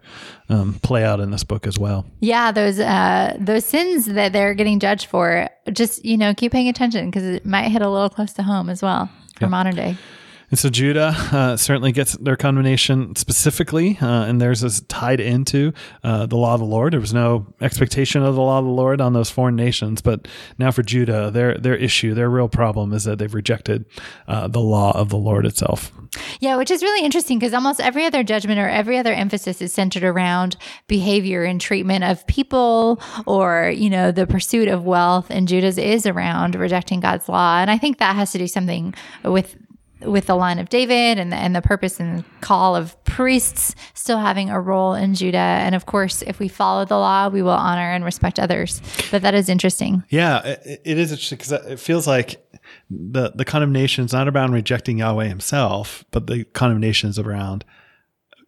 um, 0.50 0.80
play 0.82 1.04
out 1.04 1.20
in 1.20 1.30
this 1.30 1.44
book 1.44 1.68
as 1.68 1.78
well. 1.78 2.08
Yeah, 2.20 2.52
those 2.52 2.80
uh, 2.80 3.38
those 3.40 3.66
sins 3.66 4.08
that 4.08 4.34
they're 4.34 4.56
getting 4.56 4.80
judged 4.80 5.06
for, 5.06 5.50
just 5.72 6.04
you 6.04 6.18
know, 6.18 6.34
keep 6.34 6.52
paying 6.52 6.68
attention 6.68 7.12
because 7.12 7.24
it 7.24 7.46
might 7.46 7.70
hit 7.70 7.84
a 7.84 7.90
little 7.90 8.10
close 8.10 8.34
to 8.34 8.44
home 8.44 8.70
as 8.72 8.82
well 8.82 9.08
for 9.38 9.48
modern 9.48 9.76
day. 9.76 9.98
And 10.52 10.60
so 10.60 10.70
Judah 10.70 11.16
uh, 11.32 11.58
certainly 11.58 11.94
gets 11.94 12.14
their 12.18 12.36
condemnation 12.36 13.16
specifically, 13.16 13.98
uh, 14.02 14.26
and 14.26 14.42
theirs 14.42 14.64
is 14.64 14.82
tied 14.82 15.22
into 15.22 15.72
uh, 16.04 16.26
the 16.26 16.36
law 16.36 16.54
of 16.54 16.60
the 16.60 16.66
Lord. 16.66 16.94
There 16.94 17.00
was 17.00 17.14
no 17.14 17.48
expectation 17.62 18.22
of 18.22 18.36
the 18.36 18.42
law 18.42 18.60
of 18.60 18.66
the 18.66 18.72
Lord 18.72 19.00
on 19.00 19.14
those 19.14 19.30
foreign 19.30 19.56
nations, 19.56 20.02
but 20.02 20.28
now 20.60 20.72
for 20.72 20.84
Judah, 20.84 21.32
their 21.32 21.58
their 21.58 21.76
issue, 21.76 22.14
their 22.14 22.30
real 22.30 22.50
problem 22.50 22.92
is 22.92 23.06
that 23.06 23.18
they've 23.18 23.34
rejected 23.34 23.86
uh, 24.28 24.48
the 24.50 24.60
law 24.60 24.92
of 24.92 25.08
the 25.08 25.18
Lord 25.18 25.46
itself. 25.46 25.92
Yeah, 26.42 26.58
which 26.58 26.70
is 26.70 26.84
really 26.84 27.06
interesting 27.06 27.40
because 27.40 27.54
almost 27.54 27.80
every 27.80 28.06
other 28.06 28.22
judgment 28.22 28.60
or 28.60 28.68
every 28.68 28.98
other 28.98 29.14
emphasis 29.14 29.62
is 29.62 29.72
centered 29.72 30.04
around 30.04 30.58
behavior 30.88 31.46
and 31.46 31.62
treatment 31.62 32.04
of 32.04 32.28
people 32.28 33.02
or, 33.26 33.72
you 33.74 33.90
know, 33.90 34.12
the 34.12 34.28
pursuit 34.28 34.68
of 34.68 34.84
wealth. 34.84 35.28
And 35.30 35.48
Judah's 35.48 35.78
is 35.78 36.06
around 36.06 36.56
rejecting 36.56 37.00
God's 37.00 37.30
law. 37.30 37.60
And 37.60 37.72
I 37.72 37.78
think 37.78 38.00
that 38.00 38.18
has 38.18 38.34
to 38.34 38.38
do 38.38 38.48
something 38.48 38.94
with 39.24 39.56
with 40.06 40.28
the 40.28 40.36
line 40.36 40.60
of 40.60 40.70
David 40.70 41.20
and 41.20 41.32
the, 41.32 41.36
and 41.36 41.56
the 41.56 41.62
purpose 41.62 42.00
and 42.00 42.24
call 42.42 42.76
of 42.76 43.02
priests 43.04 43.76
still 43.94 44.20
having 44.20 44.50
a 44.50 44.60
role 44.60 44.94
in 44.94 45.14
Judah. 45.14 45.38
And 45.38 45.76
of 45.76 45.86
course, 45.86 46.22
if 46.22 46.40
we 46.40 46.48
follow 46.48 46.86
the 46.86 46.98
law, 46.98 47.30
we 47.30 47.42
will 47.42 47.52
honor 47.52 47.92
and 47.92 48.04
respect 48.04 48.40
others. 48.40 48.82
But 49.12 49.22
that 49.22 49.34
is 49.34 49.50
interesting. 49.50 50.04
Yeah, 50.10 50.42
it, 50.46 50.82
it 50.86 50.98
is 50.98 51.12
interesting 51.12 51.38
because 51.38 51.52
it 51.52 51.80
feels 51.80 52.08
like 52.08 52.44
the 52.90 53.32
the 53.36 53.46
condemnation 53.46 54.06
is 54.06 54.14
not 54.14 54.28
around 54.28 54.54
rejecting 54.54 55.00
Yahweh 55.00 55.28
Himself, 55.28 56.06
but 56.12 56.28
the 56.28 56.44
condemnation 56.46 57.10
is 57.10 57.20
around 57.20 57.66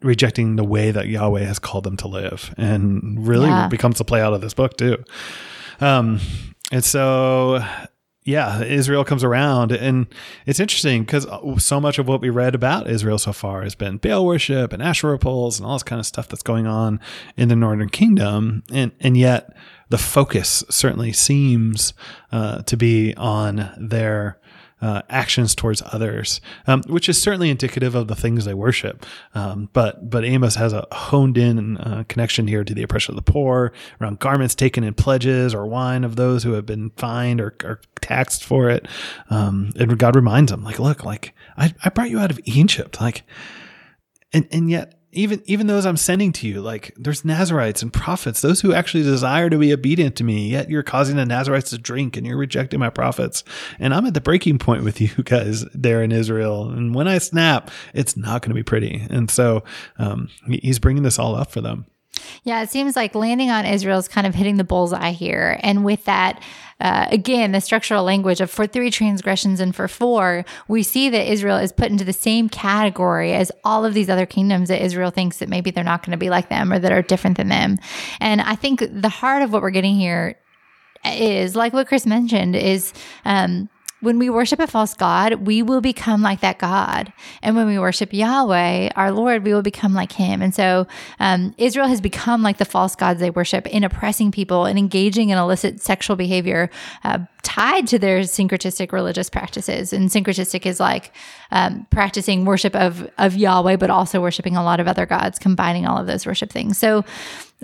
rejecting 0.01 0.57
the 0.57 0.63
way 0.63 0.91
that 0.91 1.07
Yahweh 1.07 1.43
has 1.43 1.59
called 1.59 1.83
them 1.83 1.97
to 1.97 2.07
live, 2.07 2.53
and 2.57 3.25
really 3.27 3.47
yeah. 3.47 3.67
becomes 3.67 3.97
the 3.97 4.05
play 4.05 4.21
out 4.21 4.33
of 4.33 4.41
this 4.41 4.53
book 4.53 4.77
too. 4.77 5.03
Um, 5.79 6.19
and 6.71 6.83
so 6.83 7.63
yeah, 8.25 8.63
Israel 8.63 9.03
comes 9.03 9.23
around, 9.23 9.71
and 9.71 10.07
it's 10.45 10.59
interesting 10.59 11.03
because 11.03 11.27
so 11.57 11.79
much 11.79 11.99
of 11.99 12.07
what 12.07 12.21
we 12.21 12.29
read 12.29 12.55
about 12.55 12.89
Israel 12.89 13.17
so 13.17 13.33
far 13.33 13.63
has 13.63 13.75
been 13.75 13.97
Baal 13.97 14.25
worship 14.25 14.71
and 14.71 14.81
Asherah 14.81 15.19
poles 15.19 15.59
and 15.59 15.67
all 15.67 15.75
this 15.75 15.83
kind 15.83 15.99
of 15.99 16.05
stuff 16.05 16.29
that's 16.29 16.43
going 16.43 16.65
on 16.65 16.99
in 17.35 17.49
the 17.49 17.55
Northern 17.55 17.89
Kingdom, 17.89 18.63
and 18.71 18.91
and 18.99 19.17
yet 19.17 19.55
the 19.89 19.97
focus 19.97 20.63
certainly 20.69 21.11
seems 21.11 21.93
uh, 22.31 22.61
to 22.63 22.77
be 22.77 23.13
on 23.15 23.69
their 23.77 24.39
uh, 24.83 25.01
actions 25.09 25.55
towards 25.55 25.81
others, 25.93 26.41
um, 26.67 26.81
which 26.87 27.07
is 27.07 27.21
certainly 27.21 27.49
indicative 27.49 27.95
of 27.95 28.07
the 28.07 28.15
things 28.15 28.43
they 28.43 28.53
worship. 28.53 29.05
Um, 29.33 29.69
but 29.71 30.09
but 30.09 30.25
Amos 30.25 30.55
has 30.55 30.73
a 30.73 30.85
honed 30.91 31.37
in 31.37 31.77
uh, 31.77 32.03
connection 32.09 32.47
here 32.47 32.65
to 32.65 32.73
the 32.73 32.83
oppression 32.83 33.13
of 33.17 33.25
the 33.25 33.31
poor, 33.31 33.71
around 34.01 34.19
garments 34.19 34.55
taken 34.55 34.83
in 34.83 34.93
pledges 34.93 35.53
or 35.53 35.65
wine 35.65 36.03
of 36.03 36.17
those 36.17 36.43
who 36.43 36.51
have 36.51 36.65
been 36.65 36.89
fined 36.97 37.39
or, 37.39 37.55
or 37.63 37.79
taxed 38.01 38.43
for 38.43 38.69
it. 38.69 38.85
Um, 39.29 39.71
and 39.79 39.97
God 39.97 40.15
reminds 40.17 40.51
them, 40.51 40.63
like, 40.63 40.79
look, 40.79 41.05
like 41.05 41.33
I, 41.55 41.73
I 41.85 41.89
brought 41.89 42.09
you 42.09 42.19
out 42.19 42.31
of 42.31 42.41
Egypt, 42.43 42.99
like, 42.99 43.23
and 44.33 44.45
and 44.51 44.69
yet 44.69 44.99
even 45.13 45.41
even 45.45 45.67
those 45.67 45.85
I'm 45.85 45.97
sending 45.97 46.31
to 46.33 46.47
you, 46.47 46.61
like 46.61 46.93
there's 46.97 47.23
Nazarites 47.23 47.81
and 47.81 47.91
prophets, 47.91 48.41
those 48.41 48.61
who 48.61 48.73
actually 48.73 49.03
desire 49.03 49.49
to 49.49 49.57
be 49.57 49.73
obedient 49.73 50.15
to 50.17 50.23
me, 50.23 50.49
yet 50.49 50.69
you're 50.69 50.83
causing 50.83 51.15
the 51.15 51.25
Nazarites 51.25 51.69
to 51.71 51.77
drink 51.77 52.17
and 52.17 52.25
you're 52.25 52.37
rejecting 52.37 52.79
my 52.79 52.89
prophets. 52.89 53.43
And 53.79 53.93
I'm 53.93 54.05
at 54.05 54.13
the 54.13 54.21
breaking 54.21 54.59
point 54.59 54.83
with 54.83 54.99
you 55.01 55.09
guys 55.23 55.65
there 55.73 56.03
in 56.03 56.11
Israel. 56.11 56.69
And 56.69 56.93
when 56.93 57.07
I 57.07 57.17
snap, 57.17 57.71
it's 57.93 58.17
not 58.17 58.41
going 58.41 58.49
to 58.49 58.55
be 58.55 58.63
pretty. 58.63 59.05
And 59.09 59.29
so 59.29 59.63
um, 59.97 60.29
he's 60.47 60.79
bringing 60.79 61.03
this 61.03 61.19
all 61.19 61.35
up 61.35 61.51
for 61.51 61.61
them. 61.61 61.85
Yeah, 62.43 62.61
it 62.61 62.69
seems 62.69 62.95
like 62.95 63.15
landing 63.15 63.49
on 63.49 63.65
Israel 63.65 63.99
is 63.99 64.07
kind 64.07 64.27
of 64.27 64.35
hitting 64.35 64.57
the 64.57 64.63
bullseye 64.63 65.11
here. 65.11 65.59
And 65.61 65.85
with 65.85 66.05
that, 66.05 66.41
uh, 66.79 67.07
again, 67.09 67.51
the 67.51 67.61
structural 67.61 68.03
language 68.03 68.41
of 68.41 68.51
for 68.51 68.67
three 68.67 68.91
transgressions 68.91 69.59
and 69.59 69.75
for 69.75 69.87
four, 69.87 70.43
we 70.67 70.83
see 70.83 71.09
that 71.09 71.31
Israel 71.31 71.57
is 71.57 71.71
put 71.71 71.91
into 71.91 72.03
the 72.03 72.13
same 72.13 72.49
category 72.49 73.33
as 73.33 73.51
all 73.63 73.85
of 73.85 73.93
these 73.93 74.09
other 74.09 74.25
kingdoms 74.25 74.69
that 74.69 74.83
Israel 74.83 75.11
thinks 75.11 75.37
that 75.37 75.49
maybe 75.49 75.71
they're 75.71 75.83
not 75.83 76.03
going 76.03 76.11
to 76.11 76.17
be 76.17 76.29
like 76.29 76.49
them 76.49 76.73
or 76.73 76.79
that 76.79 76.91
are 76.91 77.01
different 77.01 77.37
than 77.37 77.49
them. 77.49 77.77
And 78.19 78.41
I 78.41 78.55
think 78.55 78.83
the 78.91 79.09
heart 79.09 79.43
of 79.43 79.53
what 79.53 79.61
we're 79.61 79.69
getting 79.69 79.95
here 79.95 80.35
is 81.05 81.55
like 81.55 81.73
what 81.73 81.87
Chris 81.87 82.05
mentioned 82.05 82.55
is 82.55 82.93
um, 83.25 83.69
when 84.03 84.19
we 84.19 84.29
worship 84.29 84.59
a 84.59 84.67
false 84.67 84.93
God, 84.93 85.47
we 85.47 85.63
will 85.63 85.79
become 85.79 86.21
like 86.21 86.41
that 86.41 86.59
God. 86.59 87.13
And 87.41 87.55
when 87.55 87.67
we 87.67 87.79
worship 87.79 88.11
Yahweh, 88.11 88.89
our 88.97 89.11
Lord, 89.13 89.45
we 89.45 89.53
will 89.53 89.61
become 89.61 89.93
like 89.93 90.11
him. 90.11 90.41
And 90.41 90.53
so 90.53 90.87
um, 91.21 91.55
Israel 91.57 91.87
has 91.87 92.01
become 92.01 92.43
like 92.43 92.57
the 92.57 92.65
false 92.65 92.97
gods 92.97 93.21
they 93.21 93.29
worship 93.29 93.65
in 93.67 93.85
oppressing 93.85 94.31
people 94.31 94.65
and 94.65 94.77
engaging 94.77 95.29
in 95.29 95.37
illicit 95.37 95.81
sexual 95.81 96.17
behavior 96.17 96.69
uh, 97.05 97.19
tied 97.43 97.87
to 97.87 97.97
their 97.97 98.19
syncretistic 98.21 98.91
religious 98.91 99.29
practices. 99.29 99.93
And 99.93 100.09
syncretistic 100.09 100.65
is 100.65 100.81
like 100.81 101.15
um, 101.51 101.87
practicing 101.89 102.43
worship 102.43 102.75
of, 102.75 103.09
of 103.17 103.37
Yahweh, 103.37 103.77
but 103.77 103.89
also 103.89 104.19
worshiping 104.19 104.57
a 104.57 104.63
lot 104.63 104.81
of 104.81 104.87
other 104.87 105.05
gods, 105.05 105.39
combining 105.39 105.85
all 105.85 105.97
of 105.97 106.07
those 106.07 106.25
worship 106.25 106.51
things. 106.51 106.77
So 106.77 107.05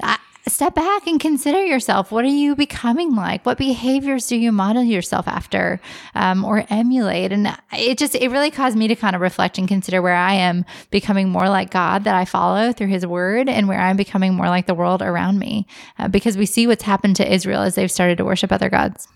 I, 0.02 0.18
step 0.50 0.76
back 0.76 1.08
and 1.08 1.20
consider 1.20 1.64
yourself. 1.64 2.12
What 2.12 2.26
are 2.26 2.28
you 2.28 2.56
becoming 2.56 3.16
like? 3.16 3.46
What 3.46 3.58
behaviors 3.58 4.28
do 4.28 4.36
you 4.36 4.52
model 4.52 4.84
yourself 4.84 5.28
after 5.28 5.80
um, 6.16 6.44
or 6.44 6.66
emulate? 6.70 7.32
And 7.32 7.56
it 7.74 7.98
just, 7.98 8.16
it 8.16 8.30
really 8.30 8.52
caused 8.52 8.78
me 8.78 8.88
to 8.88 8.96
kind 8.96 9.16
of 9.16 9.22
reflect 9.22 9.58
and 9.58 9.68
consider 9.68 10.02
where 10.02 10.16
I 10.16 10.34
am 10.34 10.66
becoming 10.92 11.30
more 11.30 11.50
like 11.50 11.72
God 11.72 12.04
that 12.04 12.16
I 12.16 12.26
follow 12.26 12.74
through 12.74 12.88
his 12.88 13.06
word 13.06 13.50
and 13.50 13.68
where 13.68 13.80
I'm 13.80 13.98
becoming 13.98 14.34
more 14.34 14.48
like 14.48 14.66
the 14.66 14.74
world 14.74 15.02
around 15.02 15.40
me 15.40 15.68
uh, 15.98 16.08
because 16.08 16.38
we 16.38 16.46
see 16.46 16.68
what's 16.68 16.84
happened 16.84 17.16
to 17.18 17.34
Israel 17.34 17.62
as 17.62 17.76
they've 17.76 17.92
started 17.92 18.18
to 18.18 18.26
worship 18.26 18.52
other 18.52 18.70
gods. 18.70 19.08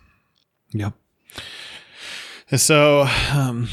Yep. 0.72 0.94
So, 2.56 3.08
um, 3.34 3.70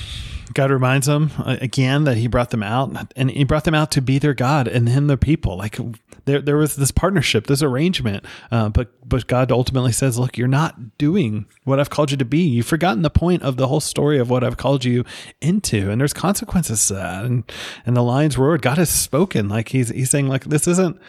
God 0.55 0.71
reminds 0.71 1.07
them 1.07 1.31
uh, 1.39 1.57
again 1.61 2.05
that 2.05 2.17
He 2.17 2.27
brought 2.27 2.51
them 2.51 2.63
out, 2.63 3.13
and 3.17 3.31
He 3.31 3.45
brought 3.45 3.65
them 3.65 3.75
out 3.75 3.91
to 3.93 4.03
be 4.03 4.19
their 4.19 4.35
God 4.35 4.67
and 4.69 4.89
Him 4.89 5.07
their 5.07 5.17
people. 5.17 5.57
Like 5.57 5.79
there, 6.25 6.41
there 6.41 6.57
was 6.57 6.77
this 6.77 6.91
partnership, 6.91 7.47
this 7.47 7.63
arrangement. 7.63 8.25
Uh, 8.51 8.69
but 8.69 8.89
but 9.09 9.27
God 9.27 9.53
ultimately 9.53 9.93
says, 9.93 10.19
"Look, 10.19 10.37
you're 10.37 10.49
not 10.49 10.99
doing 10.99 11.47
what 11.65 11.79
I've 11.81 11.91
called 11.91 12.11
you 12.11 12.17
to 12.17 12.25
be. 12.25 12.41
You've 12.41 12.67
forgotten 12.67 13.03
the 13.03 13.11
point 13.11 13.43
of 13.43 13.57
the 13.57 13.69
whole 13.69 13.81
story 13.81 14.19
of 14.19 14.31
what 14.31 14.45
I've 14.45 14.57
called 14.57 14.85
you 14.85 15.05
into, 15.41 15.91
and 15.91 16.01
there's 16.01 16.13
consequences 16.13 16.87
to 16.89 16.95
that." 16.95 17.25
And 17.25 17.45
and 17.87 17.97
the 17.97 18.03
lion's 18.03 18.39
roared. 18.39 18.63
God 18.63 18.79
has 18.79 18.91
spoken. 18.91 19.49
Like 19.49 19.71
He's 19.71 19.91
He's 19.91 20.11
saying, 20.11 20.29
like 20.29 20.45
this 20.45 20.67
isn't. 20.67 21.01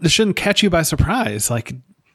this 0.00 0.12
shouldn't 0.12 0.36
catch 0.36 0.62
you 0.62 0.70
by 0.70 0.82
surprise. 0.82 1.50
Like 1.50 1.74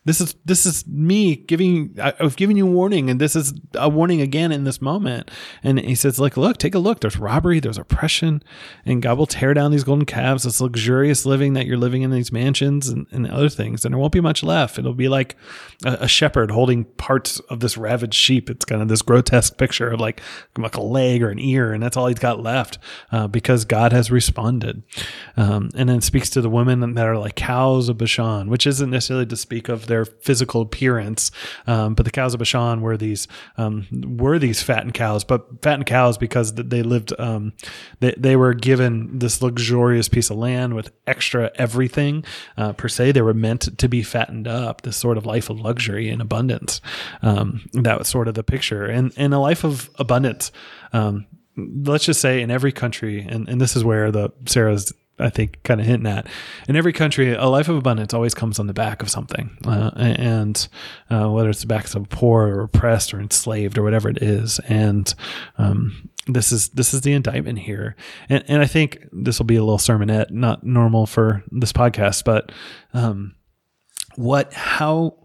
this 0.09 0.19
is 0.19 0.35
this 0.43 0.65
is 0.65 0.87
me 0.87 1.35
giving 1.35 1.95
I've 2.01 2.35
given 2.35 2.57
you 2.57 2.65
warning, 2.65 3.11
and 3.11 3.21
this 3.21 3.35
is 3.35 3.53
a 3.75 3.87
warning 3.87 4.21
again 4.21 4.51
in 4.51 4.63
this 4.63 4.81
moment. 4.81 5.29
And 5.61 5.79
he 5.79 5.93
says, 5.93 6.19
like, 6.19 6.35
look, 6.35 6.57
take 6.57 6.73
a 6.73 6.79
look. 6.79 6.99
There's 6.99 7.17
robbery, 7.17 7.59
there's 7.59 7.77
oppression, 7.77 8.41
and 8.87 9.03
God 9.03 9.19
will 9.19 9.27
tear 9.27 9.53
down 9.53 9.69
these 9.69 9.83
golden 9.83 10.07
calves, 10.07 10.45
this 10.45 10.59
luxurious 10.59 11.27
living 11.27 11.53
that 11.53 11.67
you're 11.67 11.77
living 11.77 12.01
in 12.01 12.09
these 12.09 12.31
mansions 12.31 12.89
and, 12.89 13.05
and 13.11 13.29
other 13.29 13.49
things, 13.49 13.85
and 13.85 13.93
there 13.93 13.99
won't 13.99 14.11
be 14.11 14.19
much 14.19 14.41
left. 14.41 14.79
It'll 14.79 14.95
be 14.95 15.09
like 15.09 15.35
a, 15.85 15.97
a, 16.01 16.07
shepherd 16.07 16.49
holding 16.49 16.85
parts 16.85 17.39
of 17.41 17.59
this 17.59 17.77
ravaged 17.77 18.15
sheep. 18.15 18.49
It's 18.49 18.65
kind 18.65 18.81
of 18.81 18.87
this 18.87 19.03
grotesque 19.03 19.59
picture 19.59 19.91
of 19.91 19.99
like 19.99 20.21
like 20.57 20.75
a 20.75 20.81
leg 20.81 21.21
or 21.21 21.29
an 21.29 21.37
ear, 21.37 21.71
and 21.71 21.83
that's 21.83 21.95
all 21.95 22.07
he's 22.07 22.17
got 22.17 22.41
left 22.41 22.79
uh, 23.11 23.27
because 23.27 23.63
God 23.63 23.93
has 23.93 24.09
responded. 24.09 24.81
Um, 25.37 25.69
and 25.75 25.87
then 25.87 26.01
speaks 26.01 26.31
to 26.31 26.41
the 26.41 26.49
women 26.49 26.95
that 26.95 27.05
are 27.05 27.17
like 27.19 27.35
cows 27.35 27.89
of 27.89 27.99
Bashan, 27.99 28.49
which 28.49 28.65
isn't 28.65 28.89
necessarily 28.89 29.27
to 29.27 29.37
speak 29.37 29.69
of 29.69 29.85
their 29.85 29.98
physical 30.05 30.61
appearance. 30.61 31.31
Um, 31.67 31.93
but 31.93 32.05
the 32.05 32.11
cows 32.11 32.33
of 32.33 32.39
Bashan 32.39 32.81
were 32.81 32.97
these 32.97 33.27
um, 33.57 33.87
were 33.91 34.39
these 34.39 34.61
fattened 34.61 34.93
cows, 34.93 35.23
but 35.23 35.61
fattened 35.61 35.85
cows 35.85 36.17
because 36.17 36.53
they 36.53 36.83
lived 36.83 37.13
um, 37.19 37.53
they 37.99 38.13
they 38.17 38.35
were 38.35 38.53
given 38.53 39.19
this 39.19 39.41
luxurious 39.41 40.09
piece 40.09 40.29
of 40.29 40.37
land 40.37 40.73
with 40.73 40.91
extra 41.07 41.51
everything 41.55 42.23
uh, 42.57 42.73
per 42.73 42.87
se. 42.87 43.11
They 43.11 43.21
were 43.21 43.33
meant 43.33 43.77
to 43.77 43.87
be 43.87 44.03
fattened 44.03 44.47
up. 44.47 44.81
This 44.81 44.97
sort 44.97 45.17
of 45.17 45.25
life 45.25 45.49
of 45.49 45.59
luxury 45.59 46.09
and 46.09 46.21
abundance. 46.21 46.81
Um, 47.21 47.69
that 47.73 47.99
was 47.99 48.07
sort 48.07 48.27
of 48.27 48.33
the 48.33 48.43
picture, 48.43 48.85
and 48.85 49.13
and 49.17 49.33
a 49.33 49.39
life 49.39 49.63
of 49.63 49.89
abundance 49.97 50.51
um, 50.93 51.25
let's 51.55 52.05
just 52.05 52.21
say 52.21 52.41
in 52.41 52.51
every 52.51 52.71
country, 52.71 53.25
and, 53.27 53.47
and 53.49 53.59
this 53.59 53.75
is 53.75 53.83
where 53.83 54.11
the 54.11 54.31
Sarah's 54.45 54.93
I 55.19 55.29
think 55.29 55.61
kind 55.63 55.79
of 55.81 55.87
hinting 55.87 56.11
at. 56.11 56.27
In 56.67 56.75
every 56.75 56.93
country, 56.93 57.33
a 57.33 57.45
life 57.45 57.69
of 57.69 57.75
abundance 57.75 58.13
always 58.13 58.33
comes 58.33 58.59
on 58.59 58.67
the 58.67 58.73
back 58.73 59.01
of 59.01 59.09
something, 59.09 59.57
uh, 59.65 59.91
and 59.95 60.67
uh, 61.09 61.29
whether 61.29 61.49
it's 61.49 61.61
the 61.61 61.67
backs 61.67 61.95
of 61.95 62.09
poor 62.09 62.47
or 62.47 62.61
oppressed 62.61 63.13
or 63.13 63.19
enslaved 63.19 63.77
or 63.77 63.83
whatever 63.83 64.09
it 64.09 64.21
is. 64.21 64.59
And 64.67 65.13
um, 65.57 66.09
this 66.27 66.51
is 66.51 66.69
this 66.69 66.93
is 66.93 67.01
the 67.01 67.13
indictment 67.13 67.59
here, 67.59 67.95
and 68.29 68.43
and 68.47 68.61
I 68.61 68.67
think 68.67 69.05
this 69.11 69.39
will 69.39 69.45
be 69.45 69.55
a 69.55 69.63
little 69.63 69.77
sermonette, 69.77 70.31
not 70.31 70.63
normal 70.63 71.05
for 71.05 71.43
this 71.51 71.73
podcast, 71.73 72.23
but 72.23 72.51
um, 72.93 73.35
what 74.15 74.53
how 74.53 75.17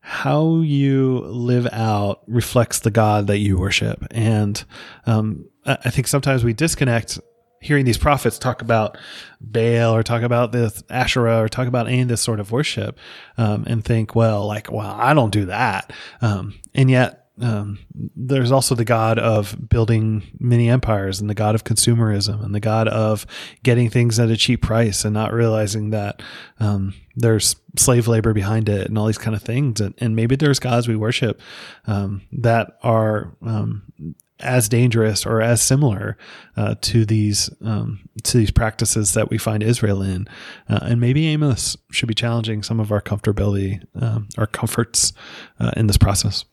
how 0.00 0.60
you 0.60 1.18
live 1.18 1.68
out 1.70 2.22
reflects 2.26 2.80
the 2.80 2.90
God 2.90 3.26
that 3.26 3.38
you 3.38 3.58
worship, 3.58 4.04
and 4.10 4.64
um, 5.06 5.48
I 5.66 5.90
think 5.90 6.06
sometimes 6.06 6.44
we 6.44 6.54
disconnect 6.54 7.20
hearing 7.60 7.84
these 7.84 7.98
prophets 7.98 8.38
talk 8.38 8.62
about 8.62 8.96
Baal 9.40 9.94
or 9.94 10.02
talk 10.02 10.22
about 10.22 10.52
this 10.52 10.82
Asherah 10.90 11.42
or 11.42 11.48
talk 11.48 11.68
about 11.68 11.88
any 11.88 12.02
of 12.02 12.08
this 12.08 12.20
sort 12.20 12.40
of 12.40 12.52
worship 12.52 12.98
um, 13.36 13.64
and 13.66 13.84
think, 13.84 14.14
well, 14.14 14.46
like, 14.46 14.70
well, 14.70 14.94
I 14.98 15.14
don't 15.14 15.32
do 15.32 15.46
that. 15.46 15.92
Um, 16.20 16.58
and 16.74 16.90
yet 16.90 17.28
um, 17.40 17.78
there's 18.16 18.50
also 18.50 18.74
the 18.74 18.84
God 18.84 19.18
of 19.18 19.68
building 19.68 20.22
many 20.40 20.68
empires 20.68 21.20
and 21.20 21.30
the 21.30 21.34
God 21.34 21.54
of 21.54 21.64
consumerism 21.64 22.44
and 22.44 22.54
the 22.54 22.60
God 22.60 22.88
of 22.88 23.26
getting 23.62 23.90
things 23.90 24.18
at 24.18 24.30
a 24.30 24.36
cheap 24.36 24.62
price 24.62 25.04
and 25.04 25.14
not 25.14 25.32
realizing 25.32 25.90
that 25.90 26.20
um, 26.58 26.94
there's 27.14 27.56
slave 27.76 28.08
labor 28.08 28.32
behind 28.32 28.68
it 28.68 28.88
and 28.88 28.98
all 28.98 29.06
these 29.06 29.18
kind 29.18 29.36
of 29.36 29.42
things. 29.42 29.80
And, 29.80 29.94
and 29.98 30.16
maybe 30.16 30.36
there's 30.36 30.58
gods 30.58 30.88
we 30.88 30.96
worship 30.96 31.40
um, 31.86 32.22
that 32.32 32.78
are 32.82 33.32
um, 33.42 33.82
as 34.40 34.68
dangerous 34.68 35.26
or 35.26 35.42
as 35.42 35.60
similar 35.60 36.16
uh, 36.56 36.74
to 36.80 37.04
these 37.04 37.50
um, 37.64 38.08
to 38.22 38.38
these 38.38 38.50
practices 38.50 39.14
that 39.14 39.30
we 39.30 39.38
find 39.38 39.62
Israel 39.62 40.02
in, 40.02 40.26
uh, 40.68 40.80
and 40.82 41.00
maybe 41.00 41.26
Amos 41.28 41.76
should 41.90 42.08
be 42.08 42.14
challenging 42.14 42.62
some 42.62 42.80
of 42.80 42.92
our 42.92 43.00
comfortability, 43.00 43.84
um, 44.00 44.28
our 44.36 44.46
comforts 44.46 45.12
uh, 45.60 45.72
in 45.76 45.86
this 45.86 45.98
process. 45.98 46.44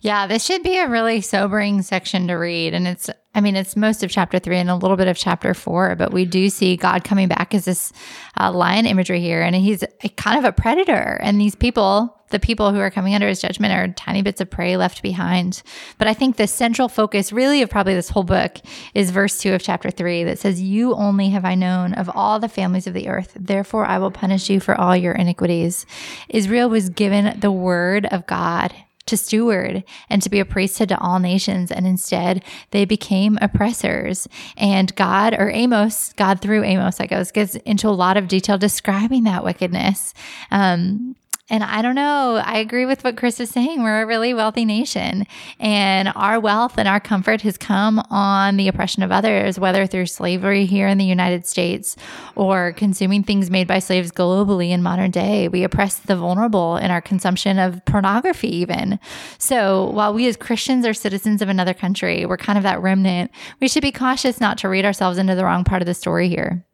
Yeah, 0.00 0.26
this 0.26 0.44
should 0.44 0.62
be 0.62 0.76
a 0.76 0.88
really 0.88 1.22
sobering 1.22 1.80
section 1.80 2.28
to 2.28 2.34
read. 2.34 2.74
And 2.74 2.86
it's, 2.86 3.08
I 3.34 3.40
mean, 3.40 3.56
it's 3.56 3.76
most 3.76 4.02
of 4.02 4.10
chapter 4.10 4.38
three 4.38 4.58
and 4.58 4.68
a 4.68 4.76
little 4.76 4.98
bit 4.98 5.08
of 5.08 5.16
chapter 5.16 5.54
four, 5.54 5.96
but 5.96 6.12
we 6.12 6.26
do 6.26 6.50
see 6.50 6.76
God 6.76 7.04
coming 7.04 7.28
back 7.28 7.54
as 7.54 7.64
this 7.64 7.92
uh, 8.38 8.52
lion 8.52 8.84
imagery 8.84 9.20
here. 9.20 9.40
And 9.40 9.56
he's 9.56 9.82
a, 9.82 10.08
kind 10.10 10.38
of 10.38 10.44
a 10.44 10.52
predator. 10.52 11.18
And 11.22 11.40
these 11.40 11.54
people, 11.54 12.14
the 12.34 12.40
people 12.40 12.72
who 12.72 12.80
are 12.80 12.90
coming 12.90 13.14
under 13.14 13.28
his 13.28 13.40
judgment, 13.40 13.72
are 13.72 13.86
tiny 13.94 14.20
bits 14.20 14.40
of 14.40 14.50
prey 14.50 14.76
left 14.76 15.02
behind. 15.02 15.62
But 15.98 16.08
I 16.08 16.14
think 16.14 16.34
the 16.34 16.48
central 16.48 16.88
focus, 16.88 17.32
really, 17.32 17.62
of 17.62 17.70
probably 17.70 17.94
this 17.94 18.08
whole 18.08 18.24
book 18.24 18.58
is 18.92 19.12
verse 19.12 19.38
two 19.38 19.54
of 19.54 19.62
chapter 19.62 19.88
three 19.88 20.24
that 20.24 20.40
says, 20.40 20.60
You 20.60 20.96
only 20.96 21.30
have 21.30 21.44
I 21.44 21.54
known 21.54 21.94
of 21.94 22.10
all 22.12 22.40
the 22.40 22.48
families 22.48 22.88
of 22.88 22.92
the 22.92 23.06
earth. 23.06 23.36
Therefore, 23.38 23.86
I 23.86 23.98
will 23.98 24.10
punish 24.10 24.50
you 24.50 24.58
for 24.58 24.74
all 24.74 24.96
your 24.96 25.12
iniquities. 25.12 25.86
Israel 26.28 26.68
was 26.68 26.88
given 26.88 27.38
the 27.38 27.52
word 27.52 28.06
of 28.06 28.26
God 28.26 28.74
to 29.06 29.16
steward 29.16 29.84
and 30.10 30.22
to 30.22 30.30
be 30.30 30.40
a 30.40 30.44
priesthood 30.44 30.88
to 30.88 30.98
all 30.98 31.20
nations. 31.20 31.70
And 31.70 31.86
instead, 31.86 32.42
they 32.70 32.84
became 32.84 33.38
oppressors. 33.40 34.26
And 34.56 34.92
God, 34.96 35.34
or 35.38 35.50
Amos, 35.50 36.12
God 36.14 36.40
through 36.40 36.64
Amos, 36.64 37.00
I 37.00 37.06
guess, 37.06 37.30
gets 37.30 37.54
into 37.56 37.88
a 37.88 37.90
lot 37.90 38.16
of 38.16 38.26
detail 38.28 38.58
describing 38.58 39.24
that 39.24 39.44
wickedness. 39.44 40.14
Um, 40.50 41.16
and 41.50 41.62
I 41.62 41.82
don't 41.82 41.94
know. 41.94 42.40
I 42.42 42.58
agree 42.58 42.86
with 42.86 43.04
what 43.04 43.18
Chris 43.18 43.38
is 43.38 43.50
saying. 43.50 43.82
We're 43.82 44.02
a 44.02 44.06
really 44.06 44.32
wealthy 44.32 44.64
nation, 44.64 45.26
and 45.60 46.10
our 46.14 46.40
wealth 46.40 46.78
and 46.78 46.88
our 46.88 47.00
comfort 47.00 47.42
has 47.42 47.58
come 47.58 48.00
on 48.10 48.56
the 48.56 48.68
oppression 48.68 49.02
of 49.02 49.12
others, 49.12 49.58
whether 49.58 49.86
through 49.86 50.06
slavery 50.06 50.64
here 50.64 50.88
in 50.88 50.96
the 50.96 51.04
United 51.04 51.46
States 51.46 51.96
or 52.34 52.72
consuming 52.72 53.22
things 53.22 53.50
made 53.50 53.68
by 53.68 53.78
slaves 53.78 54.10
globally 54.10 54.70
in 54.70 54.82
modern 54.82 55.10
day. 55.10 55.48
We 55.48 55.64
oppress 55.64 55.96
the 55.96 56.16
vulnerable 56.16 56.78
in 56.78 56.90
our 56.90 57.02
consumption 57.02 57.58
of 57.58 57.84
pornography, 57.84 58.56
even. 58.56 58.98
So 59.36 59.90
while 59.90 60.14
we 60.14 60.26
as 60.26 60.36
Christians 60.36 60.86
are 60.86 60.94
citizens 60.94 61.42
of 61.42 61.50
another 61.50 61.74
country, 61.74 62.24
we're 62.24 62.38
kind 62.38 62.56
of 62.56 62.62
that 62.62 62.80
remnant, 62.80 63.30
we 63.60 63.68
should 63.68 63.82
be 63.82 63.92
cautious 63.92 64.40
not 64.40 64.56
to 64.58 64.68
read 64.70 64.86
ourselves 64.86 65.18
into 65.18 65.34
the 65.34 65.44
wrong 65.44 65.64
part 65.64 65.82
of 65.82 65.86
the 65.86 65.94
story 65.94 66.30
here. 66.30 66.64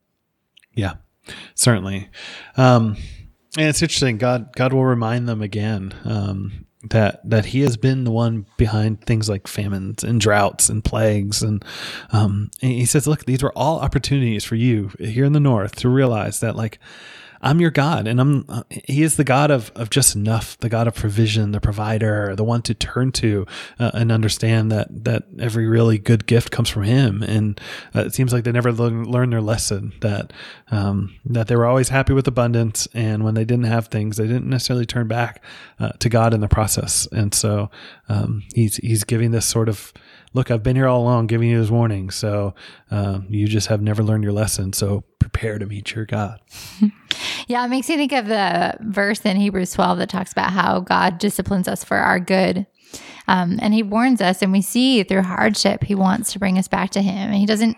Yeah, 0.75 0.95
certainly. 1.57 2.09
Um, 2.57 2.97
and 3.57 3.67
it's 3.69 3.83
interesting. 3.83 4.19
God, 4.19 4.55
God 4.55 4.73
will 4.73 4.85
remind 4.85 5.29
them 5.29 5.43
again 5.43 5.95
um, 6.05 6.67
that 6.91 7.29
that 7.29 7.47
He 7.47 7.61
has 7.61 7.77
been 7.77 8.05
the 8.05 8.11
one 8.11 8.47
behind 8.57 9.03
things 9.03 9.29
like 9.29 9.47
famines 9.47 10.05
and 10.05 10.21
droughts 10.21 10.69
and 10.69 10.85
plagues, 10.85 11.43
and, 11.43 11.65
um, 12.13 12.51
and 12.63 12.73
He 12.73 12.87
says, 12.87 13.07
"Look, 13.07 13.25
these 13.25 13.43
were 13.43 13.57
all 13.57 13.81
opportunities 13.81 14.45
for 14.45 14.55
you 14.55 14.91
here 14.99 15.25
in 15.25 15.33
the 15.33 15.41
North 15.41 15.77
to 15.77 15.89
realize 15.89 16.41
that, 16.41 16.57
like, 16.57 16.79
I'm 17.43 17.61
your 17.61 17.71
God, 17.71 18.07
and 18.07 18.21
I'm 18.21 18.45
uh, 18.49 18.65
He 18.69 19.03
is 19.03 19.17
the 19.17 19.25
God 19.25 19.51
of 19.51 19.73
of 19.75 19.89
just 19.89 20.15
enough, 20.15 20.59
the 20.59 20.69
God 20.69 20.87
of 20.87 20.95
provision, 20.95 21.53
the 21.53 21.61
provider, 21.61 22.37
the 22.37 22.45
one 22.45 22.61
to 22.63 22.75
turn 22.75 23.13
to 23.13 23.47
uh, 23.79 23.91
and 23.95 24.13
understand 24.13 24.71
that 24.73 25.05
that 25.05 25.25
every 25.39 25.67
really 25.67 25.99
good 25.99 26.27
gift 26.27 26.51
comes 26.51 26.69
from 26.69 26.83
Him. 26.83 27.23
And 27.23 27.59
uh, 27.95 28.01
it 28.01 28.15
seems 28.15 28.33
like 28.33 28.45
they 28.45 28.53
never 28.53 28.73
learn, 28.73 29.05
learned 29.05 29.33
their 29.33 29.41
lesson 29.41 29.95
that 30.01 30.33
um, 30.71 31.17
that 31.25 31.49
they 31.49 31.57
were 31.57 31.67
always 31.67 31.89
happy 31.89 32.13
with 32.13 32.29
abundance, 32.29 32.87
and 32.93 33.25
when 33.25 33.35
they 33.35 33.45
didn't 33.45 33.65
have 33.65 33.89
things, 33.89 34.19
they 34.19 34.27
didn't 34.27 34.49
necessarily 34.49 34.87
turn 34.87 35.09
back 35.09 35.43
uh, 35.79 35.93
to 35.93 36.09
God 36.11 36.35
in 36.35 36.41
the 36.41 36.49
process. 36.49 37.09
And 37.11 37.35
so 37.35 37.71
um, 38.09 38.43
He's 38.55 38.77
He's 38.77 39.05
giving 39.05 39.31
this 39.31 39.47
sort 39.47 39.71
of 39.71 39.95
look, 40.33 40.51
I've 40.51 40.63
been 40.63 40.77
here 40.77 40.87
all 40.87 41.03
along 41.03 41.27
giving 41.27 41.49
you 41.49 41.61
this 41.61 41.71
warning. 41.71 42.11
So 42.11 42.55
um, 42.91 43.27
you 43.29 43.47
just 43.47 43.69
have 43.69 43.83
never 43.83 44.03
learned 44.03 44.25
your 44.25 44.33
lesson. 44.33 44.73
So 44.73 45.05
prepare 45.19 45.59
to 45.59 45.67
meet 45.67 45.95
your 45.95 46.07
God. 46.07 46.41
yeah, 47.49 47.65
it 47.65 47.69
makes 47.69 47.89
me 47.89 47.97
think 47.97 48.13
of 48.13 48.27
the 48.27 48.77
verse 48.81 49.21
in 49.21 49.37
Hebrews 49.37 49.73
12 49.73 49.99
that 49.99 50.09
talks 50.09 50.33
about 50.33 50.53
how 50.53 50.81
God 50.81 51.19
disciplines 51.19 51.69
us 51.69 51.83
for 51.85 51.97
our 51.97 52.21
good. 52.21 52.67
Um, 53.29 53.59
and 53.63 53.73
he 53.73 53.85
warns 53.85 54.21
us, 54.21 54.43
and 54.43 54.51
we 54.51 54.61
see 54.61 55.05
through 55.05 55.23
hardship, 55.23 55.85
he 55.85 55.95
wants 55.95 56.33
to 56.33 56.41
bring 56.41 56.59
us 56.59 56.67
back 56.67 56.91
to 56.91 57.03
him. 57.03 57.29
And 57.29 57.37
he 57.37 57.47
doesn't 57.47 57.77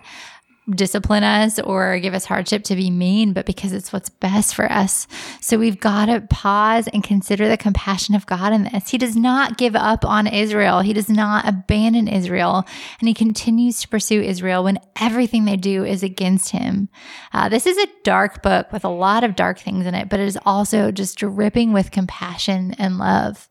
discipline 0.76 1.24
us 1.24 1.58
or 1.58 1.98
give 1.98 2.14
us 2.14 2.24
hardship 2.24 2.64
to 2.64 2.76
be 2.76 2.90
mean, 2.90 3.32
but 3.32 3.46
because 3.46 3.72
it's 3.72 3.92
what's 3.92 4.08
best 4.08 4.54
for 4.54 4.70
us. 4.70 5.06
So 5.40 5.58
we've 5.58 5.80
got 5.80 6.06
to 6.06 6.20
pause 6.22 6.88
and 6.88 7.02
consider 7.02 7.48
the 7.48 7.56
compassion 7.56 8.14
of 8.14 8.26
God 8.26 8.52
in 8.52 8.64
this. 8.64 8.90
He 8.90 8.98
does 8.98 9.16
not 9.16 9.58
give 9.58 9.76
up 9.76 10.04
on 10.04 10.26
Israel, 10.26 10.80
He 10.80 10.92
does 10.92 11.08
not 11.08 11.46
abandon 11.46 12.08
Israel, 12.08 12.64
and 12.98 13.08
He 13.08 13.14
continues 13.14 13.80
to 13.80 13.88
pursue 13.88 14.20
Israel 14.20 14.64
when 14.64 14.78
everything 15.00 15.44
they 15.44 15.56
do 15.56 15.84
is 15.84 16.02
against 16.02 16.50
Him. 16.50 16.88
Uh, 17.32 17.48
this 17.48 17.66
is 17.66 17.78
a 17.78 17.88
dark 18.04 18.42
book 18.42 18.72
with 18.72 18.84
a 18.84 18.88
lot 18.88 19.24
of 19.24 19.36
dark 19.36 19.58
things 19.58 19.86
in 19.86 19.94
it, 19.94 20.08
but 20.08 20.20
it 20.20 20.26
is 20.26 20.38
also 20.44 20.90
just 20.90 21.18
dripping 21.18 21.72
with 21.72 21.90
compassion 21.90 22.74
and 22.78 22.98
love. 22.98 23.48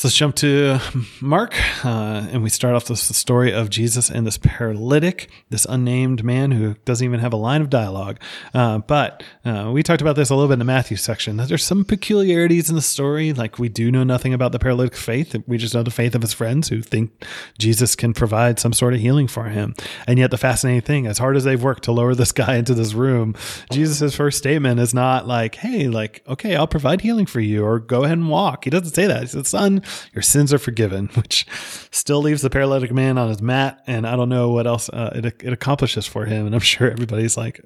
So 0.00 0.08
let's 0.08 0.16
jump 0.16 0.34
to 0.36 0.78
Mark, 1.20 1.54
uh, 1.84 2.26
and 2.32 2.42
we 2.42 2.48
start 2.48 2.74
off 2.74 2.88
with 2.88 3.06
the 3.06 3.12
story 3.12 3.52
of 3.52 3.68
Jesus 3.68 4.08
and 4.08 4.26
this 4.26 4.38
paralytic, 4.38 5.28
this 5.50 5.66
unnamed 5.66 6.24
man 6.24 6.52
who 6.52 6.76
doesn't 6.86 7.04
even 7.04 7.20
have 7.20 7.34
a 7.34 7.36
line 7.36 7.60
of 7.60 7.68
dialogue. 7.68 8.18
Uh, 8.54 8.78
but 8.78 9.22
uh, 9.44 9.70
we 9.70 9.82
talked 9.82 10.00
about 10.00 10.16
this 10.16 10.30
a 10.30 10.34
little 10.34 10.48
bit 10.48 10.54
in 10.54 10.58
the 10.58 10.64
Matthew 10.64 10.96
section. 10.96 11.36
There's 11.36 11.62
some 11.62 11.84
peculiarities 11.84 12.70
in 12.70 12.76
the 12.76 12.80
story, 12.80 13.34
like 13.34 13.58
we 13.58 13.68
do 13.68 13.92
know 13.92 14.02
nothing 14.02 14.32
about 14.32 14.52
the 14.52 14.58
paralytic's 14.58 15.02
faith. 15.02 15.36
We 15.46 15.58
just 15.58 15.74
know 15.74 15.82
the 15.82 15.90
faith 15.90 16.14
of 16.14 16.22
his 16.22 16.32
friends 16.32 16.70
who 16.70 16.80
think 16.80 17.12
Jesus 17.58 17.94
can 17.94 18.14
provide 18.14 18.58
some 18.58 18.72
sort 18.72 18.94
of 18.94 19.00
healing 19.00 19.28
for 19.28 19.50
him. 19.50 19.74
And 20.06 20.18
yet, 20.18 20.30
the 20.30 20.38
fascinating 20.38 20.80
thing, 20.80 21.06
as 21.08 21.18
hard 21.18 21.36
as 21.36 21.44
they've 21.44 21.62
worked 21.62 21.82
to 21.82 21.92
lower 21.92 22.14
this 22.14 22.32
guy 22.40 22.56
into 22.56 22.72
this 22.72 22.94
room, 22.94 23.34
Jesus' 23.70 24.14
first 24.14 24.38
statement 24.38 24.80
is 24.80 24.94
not 24.94 25.28
like, 25.28 25.56
"Hey, 25.56 25.88
like, 25.88 26.22
okay, 26.26 26.56
I'll 26.56 26.66
provide 26.66 27.02
healing 27.02 27.26
for 27.26 27.40
you," 27.40 27.66
or 27.66 27.78
"Go 27.78 28.04
ahead 28.04 28.16
and 28.16 28.30
walk." 28.30 28.64
He 28.64 28.70
doesn't 28.70 28.94
say 28.94 29.06
that. 29.06 29.20
He 29.20 29.26
says, 29.26 29.48
"Son." 29.48 29.82
Your 30.12 30.22
sins 30.22 30.52
are 30.52 30.58
forgiven, 30.58 31.08
which 31.14 31.46
still 31.90 32.20
leaves 32.22 32.42
the 32.42 32.50
paralytic 32.50 32.92
man 32.92 33.18
on 33.18 33.28
his 33.28 33.42
mat. 33.42 33.82
And 33.86 34.06
I 34.06 34.16
don't 34.16 34.28
know 34.28 34.50
what 34.50 34.66
else 34.66 34.88
uh, 34.88 35.12
it, 35.14 35.24
it 35.26 35.52
accomplishes 35.52 36.06
for 36.06 36.26
him. 36.26 36.46
And 36.46 36.54
I'm 36.54 36.60
sure 36.60 36.90
everybody's 36.90 37.36
like, 37.36 37.60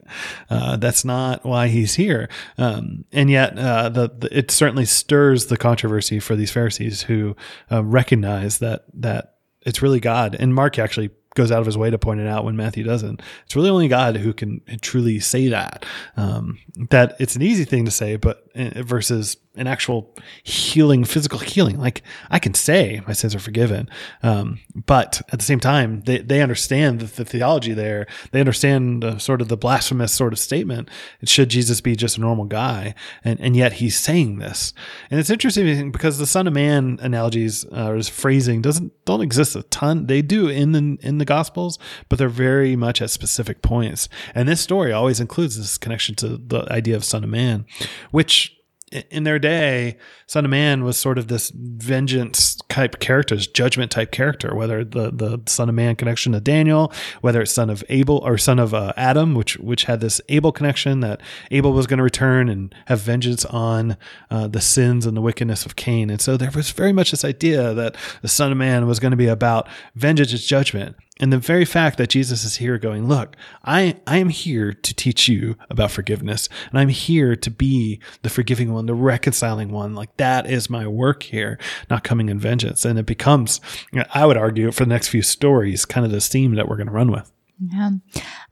uh, 0.50 0.76
that's 0.76 1.04
not 1.04 1.44
why 1.44 1.68
he's 1.68 1.94
here. 1.94 2.28
Um, 2.58 3.04
and 3.12 3.30
yet, 3.30 3.58
uh, 3.58 3.88
the, 3.88 4.08
the, 4.08 4.38
it 4.38 4.50
certainly 4.50 4.84
stirs 4.84 5.46
the 5.46 5.56
controversy 5.56 6.20
for 6.20 6.36
these 6.36 6.50
Pharisees 6.50 7.02
who 7.02 7.36
uh, 7.70 7.82
recognize 7.84 8.58
that 8.58 8.84
that 8.94 9.34
it's 9.62 9.82
really 9.82 10.00
God. 10.00 10.36
And 10.38 10.54
Mark 10.54 10.78
actually 10.78 11.10
goes 11.34 11.50
out 11.50 11.60
of 11.60 11.66
his 11.66 11.76
way 11.76 11.90
to 11.90 11.98
point 11.98 12.20
it 12.20 12.26
out 12.26 12.44
when 12.44 12.56
Matthew 12.56 12.84
doesn't. 12.84 13.20
It's 13.44 13.56
really 13.56 13.70
only 13.70 13.88
God 13.88 14.16
who 14.16 14.32
can 14.32 14.60
truly 14.80 15.20
say 15.20 15.48
that. 15.48 15.84
Um, 16.16 16.58
that 16.90 17.16
it's 17.18 17.36
an 17.36 17.42
easy 17.42 17.64
thing 17.64 17.84
to 17.84 17.90
say, 17.90 18.16
but 18.16 18.43
versus 18.54 19.36
an 19.56 19.66
actual 19.66 20.12
healing, 20.42 21.04
physical 21.04 21.38
healing. 21.38 21.78
Like 21.78 22.02
I 22.30 22.38
can 22.38 22.54
say 22.54 23.00
my 23.06 23.12
sins 23.12 23.34
are 23.34 23.40
forgiven, 23.40 23.88
um, 24.22 24.60
but 24.74 25.22
at 25.32 25.38
the 25.38 25.44
same 25.44 25.60
time, 25.60 26.00
they, 26.02 26.18
they 26.18 26.42
understand 26.42 27.00
the, 27.00 27.06
the 27.06 27.24
theology 27.24 27.72
there. 27.72 28.06
They 28.32 28.40
understand 28.40 29.02
the, 29.02 29.18
sort 29.18 29.40
of 29.40 29.48
the 29.48 29.56
blasphemous 29.56 30.12
sort 30.12 30.32
of 30.32 30.38
statement. 30.38 30.88
Should 31.24 31.50
Jesus 31.50 31.80
be 31.80 31.96
just 31.96 32.18
a 32.18 32.20
normal 32.20 32.46
guy, 32.46 32.94
and 33.22 33.40
and 33.40 33.56
yet 33.56 33.74
he's 33.74 33.96
saying 33.96 34.38
this, 34.38 34.72
and 35.10 35.20
it's 35.20 35.30
interesting 35.30 35.92
because 35.92 36.18
the 36.18 36.26
Son 36.26 36.46
of 36.46 36.52
Man 36.52 36.98
analogies 37.00 37.64
uh, 37.66 37.90
or 37.90 38.02
phrasing 38.02 38.60
doesn't 38.62 38.92
don't 39.04 39.20
exist 39.20 39.56
a 39.56 39.62
ton. 39.64 40.06
They 40.06 40.22
do 40.22 40.48
in 40.48 40.72
the 40.72 40.98
in 41.00 41.18
the 41.18 41.24
Gospels, 41.24 41.78
but 42.08 42.18
they're 42.18 42.28
very 42.28 42.76
much 42.76 43.00
at 43.00 43.10
specific 43.10 43.62
points. 43.62 44.08
And 44.34 44.48
this 44.48 44.60
story 44.60 44.92
always 44.92 45.20
includes 45.20 45.56
this 45.56 45.78
connection 45.78 46.14
to 46.16 46.36
the 46.36 46.66
idea 46.72 46.96
of 46.96 47.04
Son 47.04 47.22
of 47.22 47.30
Man, 47.30 47.66
which 48.10 48.43
in 49.10 49.24
their 49.24 49.38
day, 49.38 49.96
Son 50.26 50.44
of 50.44 50.50
Man 50.50 50.84
was 50.84 50.96
sort 50.96 51.18
of 51.18 51.28
this 51.28 51.50
vengeance 51.54 52.56
type 52.68 53.00
character, 53.00 53.36
this 53.36 53.46
judgment 53.46 53.90
type 53.90 54.10
character. 54.10 54.54
Whether 54.54 54.84
the 54.84 55.10
the 55.10 55.40
Son 55.46 55.68
of 55.68 55.74
Man 55.74 55.96
connection 55.96 56.32
to 56.32 56.40
Daniel, 56.40 56.92
whether 57.20 57.42
it's 57.42 57.52
Son 57.52 57.70
of 57.70 57.84
Abel 57.88 58.18
or 58.18 58.38
Son 58.38 58.58
of 58.58 58.72
uh, 58.72 58.92
Adam, 58.96 59.34
which 59.34 59.56
which 59.58 59.84
had 59.84 60.00
this 60.00 60.20
Abel 60.28 60.52
connection 60.52 61.00
that 61.00 61.20
Abel 61.50 61.72
was 61.72 61.86
going 61.86 61.98
to 61.98 62.04
return 62.04 62.48
and 62.48 62.74
have 62.86 63.00
vengeance 63.00 63.44
on 63.46 63.96
uh, 64.30 64.46
the 64.46 64.60
sins 64.60 65.06
and 65.06 65.16
the 65.16 65.20
wickedness 65.22 65.66
of 65.66 65.76
Cain, 65.76 66.10
and 66.10 66.20
so 66.20 66.36
there 66.36 66.50
was 66.54 66.70
very 66.70 66.92
much 66.92 67.10
this 67.10 67.24
idea 67.24 67.74
that 67.74 67.96
the 68.22 68.28
Son 68.28 68.52
of 68.52 68.58
Man 68.58 68.86
was 68.86 69.00
going 69.00 69.12
to 69.12 69.16
be 69.16 69.28
about 69.28 69.68
vengeance 69.94 70.44
judgment. 70.44 70.96
And 71.20 71.32
the 71.32 71.38
very 71.38 71.64
fact 71.64 71.96
that 71.98 72.08
Jesus 72.08 72.44
is 72.44 72.56
here 72.56 72.76
going, 72.76 73.06
look, 73.06 73.36
I, 73.64 73.96
I 74.06 74.18
am 74.18 74.30
here 74.30 74.72
to 74.72 74.94
teach 74.94 75.28
you 75.28 75.56
about 75.70 75.92
forgiveness, 75.92 76.48
and 76.70 76.78
I'm 76.78 76.88
here 76.88 77.36
to 77.36 77.50
be 77.50 78.00
the 78.22 78.30
forgiving 78.30 78.72
one 78.72 78.86
the 78.86 78.94
reconciling 78.94 79.70
one. 79.70 79.94
Like 79.94 80.16
that 80.16 80.50
is 80.50 80.68
my 80.68 80.86
work 80.88 81.22
here, 81.22 81.58
not 81.88 82.02
coming 82.02 82.28
in 82.28 82.38
vengeance. 82.40 82.84
And 82.84 82.98
it 82.98 83.06
becomes, 83.06 83.60
I 84.12 84.26
would 84.26 84.36
argue, 84.36 84.72
for 84.72 84.84
the 84.84 84.90
next 84.90 85.08
few 85.08 85.22
stories, 85.22 85.84
kind 85.84 86.04
of 86.04 86.10
this 86.10 86.28
theme 86.28 86.56
that 86.56 86.68
we're 86.68 86.76
going 86.76 86.88
to 86.88 86.92
run 86.92 87.12
with. 87.12 87.30
Yeah. 87.60 87.90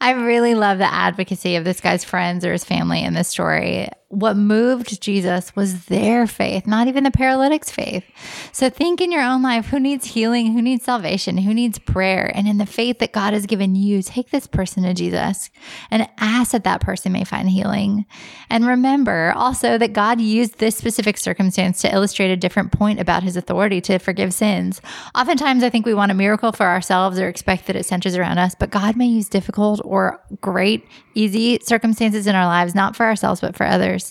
I 0.01 0.13
really 0.13 0.55
love 0.55 0.79
the 0.79 0.93
advocacy 0.93 1.57
of 1.57 1.65
this 1.65 1.81
guy's 1.81 2.05
friends 2.05 2.45
or 2.45 2.53
his 2.53 2.65
family 2.65 3.03
in 3.03 3.15
this 3.15 3.29
story 3.29 3.89
what 4.13 4.37
moved 4.37 5.01
Jesus 5.01 5.57
was 5.57 5.87
their 5.87 6.27
faith, 6.27 6.67
not 6.67 6.87
even 6.87 7.05
the 7.05 7.11
paralytic's 7.11 7.71
faith. 7.71 8.05
So 8.53 8.69
think 8.69 9.01
in 9.01 9.11
your 9.11 9.23
own 9.23 9.41
life 9.41 9.69
who 9.69 9.81
needs 9.81 10.05
healing, 10.09 10.53
who 10.53 10.61
needs 10.61 10.85
salvation, 10.85 11.39
who 11.39 11.55
needs 11.55 11.79
prayer. 11.79 12.31
And 12.35 12.47
in 12.47 12.59
the 12.59 12.67
faith 12.67 12.99
that 12.99 13.13
God 13.13 13.33
has 13.33 13.47
given 13.47 13.75
you, 13.75 14.03
take 14.03 14.29
this 14.29 14.47
person 14.47 14.83
to 14.83 14.93
Jesus 14.93 15.49
and 15.91 16.07
ask 16.19 16.53
that 16.53 16.65
that 16.65 16.83
person 16.83 17.11
may 17.11 17.25
find 17.25 17.49
healing. 17.49 18.05
And 18.51 18.67
remember 18.67 19.33
also 19.35 19.79
that 19.79 19.95
God 19.95 20.21
used 20.21 20.59
this 20.59 20.77
specific 20.77 21.17
circumstance 21.17 21.81
to 21.81 21.93
illustrate 21.93 22.31
a 22.31 22.37
different 22.37 22.71
point 22.71 23.01
about 23.01 23.23
his 23.23 23.39
authority 23.39 23.81
to 23.81 23.99
forgive 23.99 24.35
sins. 24.35 24.83
Oftentimes, 25.15 25.63
I 25.63 25.71
think 25.71 25.87
we 25.87 25.95
want 25.95 26.13
a 26.13 26.15
miracle 26.15 26.53
for 26.53 26.67
ourselves 26.67 27.19
or 27.19 27.29
expect 27.29 27.67
that 27.67 27.77
it 27.77 27.87
centers 27.87 28.15
around 28.15 28.37
us, 28.37 28.55
but 28.55 28.69
God 28.69 28.95
may 28.95 29.07
use 29.07 29.31
difficult 29.31 29.81
or 29.87 30.23
great, 30.43 30.87
easy 31.15 31.61
circumstances 31.63 32.27
in 32.27 32.35
our 32.35 32.47
lives, 32.47 32.75
not 32.75 32.95
for 32.95 33.07
ourselves, 33.07 33.41
but 33.41 33.57
for 33.57 33.65
others. 33.65 34.02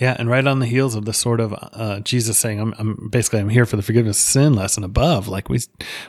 Yeah, 0.00 0.16
and 0.18 0.28
right 0.28 0.44
on 0.44 0.58
the 0.58 0.66
heels 0.66 0.96
of 0.96 1.04
the 1.04 1.12
sort 1.12 1.38
of 1.38 1.54
uh, 1.56 2.00
Jesus 2.00 2.36
saying, 2.36 2.58
I'm, 2.58 2.74
"I'm 2.78 3.08
basically 3.10 3.38
I'm 3.38 3.48
here 3.48 3.64
for 3.64 3.76
the 3.76 3.82
forgiveness 3.82 4.18
of 4.18 4.28
sin 4.28 4.54
lesson 4.54 4.82
above." 4.82 5.28
Like 5.28 5.48
we 5.48 5.60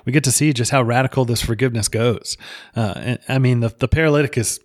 we 0.05 0.11
get 0.11 0.23
to 0.23 0.31
see 0.31 0.53
just 0.53 0.71
how 0.71 0.81
radical 0.81 1.23
this 1.23 1.41
forgiveness 1.41 1.87
goes. 1.87 2.35
Uh, 2.75 2.93
and, 2.95 3.19
I 3.29 3.37
mean, 3.37 3.59
the 3.59 3.69
the 3.69 3.87
paralytic 3.87 4.37
is 4.39 4.59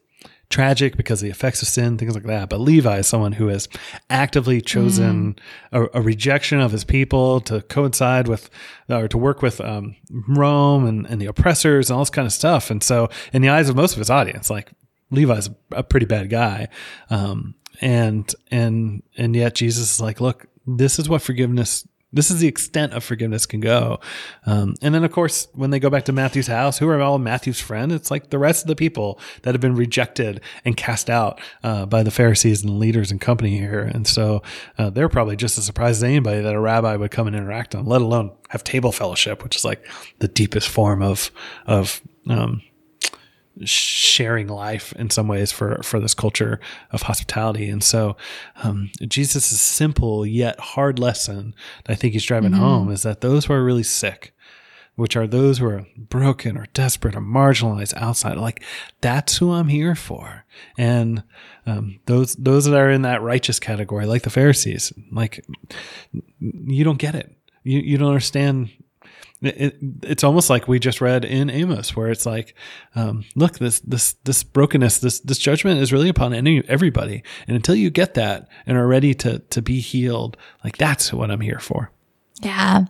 tragic 0.51 0.97
because 0.97 1.23
of 1.23 1.27
the 1.27 1.31
effects 1.31 1.63
of 1.63 1.69
sin, 1.69 1.97
things 1.97 2.15
like 2.15 2.25
that. 2.25 2.49
But 2.49 2.61
Levi 2.61 2.99
is 2.99 3.07
someone 3.07 3.33
who 3.33 3.47
has 3.47 3.69
actively 4.11 4.61
chosen 4.61 5.35
mm. 5.35 5.39
a, 5.71 5.99
a, 5.99 6.03
rejection 6.03 6.61
of 6.61 6.73
his 6.73 6.83
people 6.83 7.41
to 7.43 7.63
coincide 7.63 8.27
with 8.27 8.51
or 8.89 9.07
to 9.07 9.17
work 9.17 9.43
with 9.43 9.61
um, 9.61 9.95
Rome 10.11 10.87
and, 10.87 11.07
and 11.07 11.21
the 11.21 11.27
oppressors 11.27 11.89
and 11.89 11.95
all 11.95 12.03
this 12.03 12.11
kind 12.11 12.27
of 12.27 12.33
stuff. 12.33 12.69
And 12.69 12.83
so, 12.83 13.09
in 13.33 13.43
the 13.43 13.49
eyes 13.49 13.69
of 13.69 13.77
most 13.77 13.93
of 13.93 13.99
his 13.99 14.11
audience, 14.11 14.51
like 14.51 14.73
Levi's 15.11 15.51
a 15.71 15.85
pretty 15.85 16.07
bad 16.07 16.31
guy. 16.31 16.69
Um, 17.11 17.55
and 17.81 18.33
and 18.51 19.03
and 19.17 19.35
yet 19.35 19.55
Jesus 19.55 19.95
is 19.95 20.01
like, 20.01 20.21
look, 20.21 20.47
this 20.67 20.99
is 20.99 21.09
what 21.09 21.23
forgiveness. 21.23 21.87
This 22.13 22.29
is 22.29 22.41
the 22.41 22.49
extent 22.49 22.93
of 22.93 23.05
forgiveness 23.05 23.47
can 23.47 23.61
go. 23.61 24.01
Um, 24.45 24.75
and 24.83 24.93
then, 24.93 25.05
of 25.05 25.13
course, 25.13 25.47
when 25.55 25.71
they 25.71 25.79
go 25.79 25.91
back 25.91 26.07
to 26.07 26.13
Matthew's 26.13 26.49
house, 26.49 26.77
who 26.77 26.89
are 26.89 27.01
all 27.01 27.21
Matthew's 27.21 27.61
friends? 27.61 27.95
It's 27.95 28.11
like 28.11 28.31
the 28.31 28.39
rest 28.39 28.65
of 28.65 28.67
the 28.67 28.75
people 28.75 29.21
that 29.43 29.55
have 29.55 29.61
been 29.61 29.77
rejected 29.77 30.41
and 30.65 30.77
cast 30.77 31.09
out 31.09 31.41
uh, 31.63 31.87
by 31.87 32.03
the 32.03 32.11
Pharisees 32.11 32.65
and 32.65 32.81
leaders 32.81 33.13
and 33.13 33.21
company 33.21 33.57
here. 33.57 33.83
And 33.83 34.09
so 34.09 34.43
uh, 34.77 34.91
they're 34.91 35.09
probably 35.09 35.37
just 35.37 35.57
as 35.57 35.65
surprised 35.65 35.99
as 35.99 36.03
anybody 36.03 36.41
that 36.41 36.53
a 36.53 36.59
rabbi 36.59 36.97
would 36.97 37.13
come 37.13 37.29
and 37.29 37.37
interact 37.37 37.77
on 37.77 37.87
let 37.87 38.03
alone 38.03 38.33
have 38.49 38.65
table 38.65 38.91
fellowship, 38.91 39.45
which 39.45 39.55
is 39.55 39.65
like 39.65 39.87
the 40.19 40.27
deepest 40.27 40.69
form 40.69 41.03
of 41.03 41.31
of 41.65 42.03
um, 42.29 42.61
sharing 43.65 44.49
life 44.49 44.93
in 44.95 45.11
some 45.11 45.29
ways 45.29 45.53
for 45.53 45.83
for 45.83 46.01
this 46.01 46.15
culture 46.15 46.61
of 46.91 47.03
hospitality. 47.03 47.69
And 47.69 47.83
so, 47.83 48.17
um, 48.63 48.91
Jesus' 49.07 49.61
simple 49.61 50.27
yet 50.27 50.59
hard 50.59 50.99
lesson 50.99 51.55
that 51.85 51.93
I 51.93 51.97
think 51.97 52.13
he's 52.13 52.25
driving 52.25 52.53
mm-hmm. 52.53 52.61
home 52.61 52.91
is 52.91 53.03
that 53.03 53.21
those 53.21 53.47
who 53.47 53.53
are 53.53 53.65
really 53.65 53.83
sick, 53.83 54.35
which 54.97 55.17
are 55.17 55.27
those 55.27 55.59
who 55.59 55.67
are 55.67 55.87
broken 55.97 56.57
or 56.57 56.67
desperate 56.73 57.15
or 57.17 57.21
marginalized 57.21 57.95
outside, 57.97 58.37
like 58.37 58.63
that's 59.01 59.39
who 59.39 59.53
I'm 59.53 59.69
here 59.69 59.95
for. 59.95 60.45
And 60.79 61.23
um, 61.67 62.01
those 62.07 62.35
those 62.37 62.65
that 62.65 62.77
are 62.77 62.91
in 62.91 63.03
that 63.03 63.23
righteous 63.23 63.61
category, 63.61 64.07
like 64.07 64.23
the 64.23 64.31
Pharisees, 64.31 64.93
like 65.13 65.45
you 66.41 66.85
don't 66.85 66.99
get 66.99 67.15
it. 67.15 67.35
You 67.63 67.81
you 67.81 67.99
don't 67.99 68.09
understand 68.09 68.71
it, 69.43 69.77
it's 70.03 70.25
almost 70.25 70.51
like 70.51 70.69
we 70.69 70.79
just 70.79 71.01
read 71.01 71.25
in 71.25 71.49
Amos, 71.49 71.97
where 71.97 72.09
it's 72.09 72.27
like, 72.27 72.55
um, 72.95 73.25
look, 73.35 73.59
this 73.59 73.81
this 73.81 74.13
this 74.25 74.43
brokenness, 74.43 74.99
this 74.99 75.21
this 75.21 75.39
judgment 75.39 75.81
is 75.81 75.93
really 75.93 76.09
upon 76.09 76.35
any 76.35 76.63
everybody, 76.69 77.23
and 77.47 77.57
until 77.57 77.75
you 77.75 77.91
get 77.91 78.15
that 78.15 78.49
and 78.67 78.77
are 78.77 78.87
ready 78.87 79.15
to 79.15 79.39
to 79.39 79.63
be 79.63 79.81
healed, 79.81 80.37
like 80.63 80.77
that's 80.77 81.13
what 81.13 81.31
I'm 81.31 81.41
here 81.41 81.59
for. 81.59 81.91
Yeah, 82.43 82.85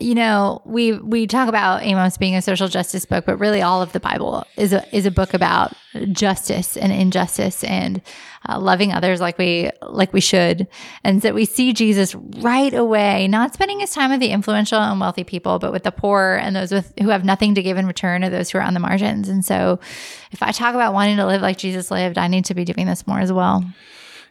you 0.00 0.14
know, 0.14 0.62
we 0.64 0.92
we 0.92 1.26
talk 1.26 1.48
about 1.48 1.82
Amos 1.82 2.16
being 2.16 2.34
a 2.34 2.42
social 2.42 2.68
justice 2.68 3.04
book, 3.04 3.24
but 3.26 3.38
really 3.38 3.62
all 3.62 3.82
of 3.82 3.92
the 3.92 4.00
Bible 4.00 4.44
is 4.56 4.72
a 4.72 4.84
is 4.96 5.06
a 5.06 5.10
book 5.10 5.34
about 5.34 5.74
justice 6.12 6.76
and 6.76 6.92
injustice 6.92 7.64
and 7.64 8.02
uh, 8.48 8.58
loving 8.58 8.92
others 8.92 9.20
like 9.20 9.38
we 9.38 9.70
like 9.82 10.12
we 10.12 10.20
should. 10.20 10.68
And 11.04 11.22
that 11.22 11.34
we 11.34 11.44
see 11.44 11.72
Jesus 11.72 12.14
right 12.14 12.74
away, 12.74 13.28
not 13.28 13.54
spending 13.54 13.80
his 13.80 13.90
time 13.90 14.10
with 14.10 14.20
the 14.20 14.30
influential 14.30 14.78
and 14.78 15.00
wealthy 15.00 15.24
people, 15.24 15.58
but 15.58 15.72
with 15.72 15.84
the 15.84 15.92
poor 15.92 16.38
and 16.40 16.54
those 16.54 16.72
with 16.72 16.92
who 17.00 17.08
have 17.08 17.24
nothing 17.24 17.54
to 17.54 17.62
give 17.62 17.76
in 17.76 17.86
return, 17.86 18.24
or 18.24 18.30
those 18.30 18.50
who 18.50 18.58
are 18.58 18.62
on 18.62 18.74
the 18.74 18.80
margins. 18.80 19.28
And 19.28 19.44
so, 19.44 19.80
if 20.30 20.42
I 20.42 20.52
talk 20.52 20.74
about 20.74 20.94
wanting 20.94 21.16
to 21.16 21.26
live 21.26 21.42
like 21.42 21.58
Jesus 21.58 21.90
lived, 21.90 22.18
I 22.18 22.28
need 22.28 22.44
to 22.46 22.54
be 22.54 22.64
doing 22.64 22.86
this 22.86 23.06
more 23.06 23.20
as 23.20 23.32
well. 23.32 23.64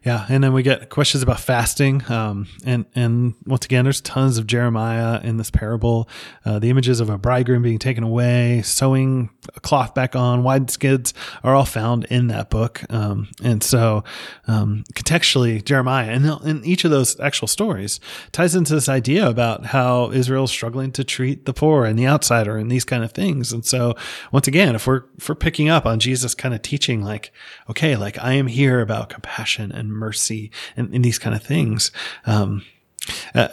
Yeah, 0.03 0.25
and 0.29 0.43
then 0.43 0.53
we 0.53 0.63
get 0.63 0.89
questions 0.89 1.23
about 1.23 1.39
fasting, 1.39 2.03
um, 2.09 2.47
and 2.65 2.85
and 2.95 3.35
once 3.45 3.65
again, 3.65 3.83
there's 3.83 3.99
tons 3.99 4.37
of 4.37 4.47
Jeremiah 4.47 5.19
in 5.21 5.37
this 5.37 5.49
parable. 5.49 6.07
Uh, 6.45 6.59
the 6.59 6.69
images 6.69 6.99
of 6.99 7.09
a 7.09 7.17
bridegroom 7.17 7.63
being 7.63 7.79
taken 7.79 8.03
away, 8.03 8.61
sewing 8.63 9.29
a 9.55 9.59
cloth 9.59 9.93
back 9.93 10.15
on, 10.15 10.43
wineskins 10.43 11.13
are 11.43 11.55
all 11.55 11.65
found 11.65 12.05
in 12.05 12.27
that 12.27 12.49
book. 12.49 12.83
Um, 12.89 13.29
and 13.43 13.63
so, 13.63 14.03
um, 14.47 14.83
contextually, 14.93 15.63
Jeremiah 15.63 16.11
and 16.11 16.25
in 16.45 16.63
each 16.63 16.85
of 16.85 16.91
those 16.91 17.19
actual 17.19 17.47
stories 17.47 17.99
ties 18.31 18.55
into 18.55 18.75
this 18.75 18.87
idea 18.87 19.27
about 19.27 19.67
how 19.67 20.11
Israel's 20.11 20.51
struggling 20.51 20.91
to 20.93 21.03
treat 21.03 21.45
the 21.45 21.53
poor 21.53 21.85
and 21.85 21.97
the 21.97 22.07
outsider 22.07 22.57
and 22.57 22.71
these 22.71 22.85
kind 22.85 23.03
of 23.03 23.11
things. 23.11 23.51
And 23.51 23.65
so, 23.65 23.95
once 24.31 24.47
again, 24.47 24.75
if 24.75 24.87
we're 24.87 25.03
if 25.17 25.27
we're 25.27 25.35
picking 25.35 25.69
up 25.69 25.85
on 25.85 25.99
Jesus 25.99 26.35
kind 26.35 26.53
of 26.53 26.61
teaching, 26.61 27.01
like, 27.01 27.31
okay, 27.69 27.95
like 27.95 28.17
I 28.19 28.33
am 28.33 28.47
here 28.47 28.79
about 28.81 29.09
compassion 29.09 29.71
and 29.71 29.86
mercy 29.91 30.51
and, 30.75 30.93
and 30.93 31.03
these 31.03 31.19
kind 31.19 31.35
of 31.35 31.43
things. 31.43 31.91
Um, 32.25 32.63
uh, 33.33 33.47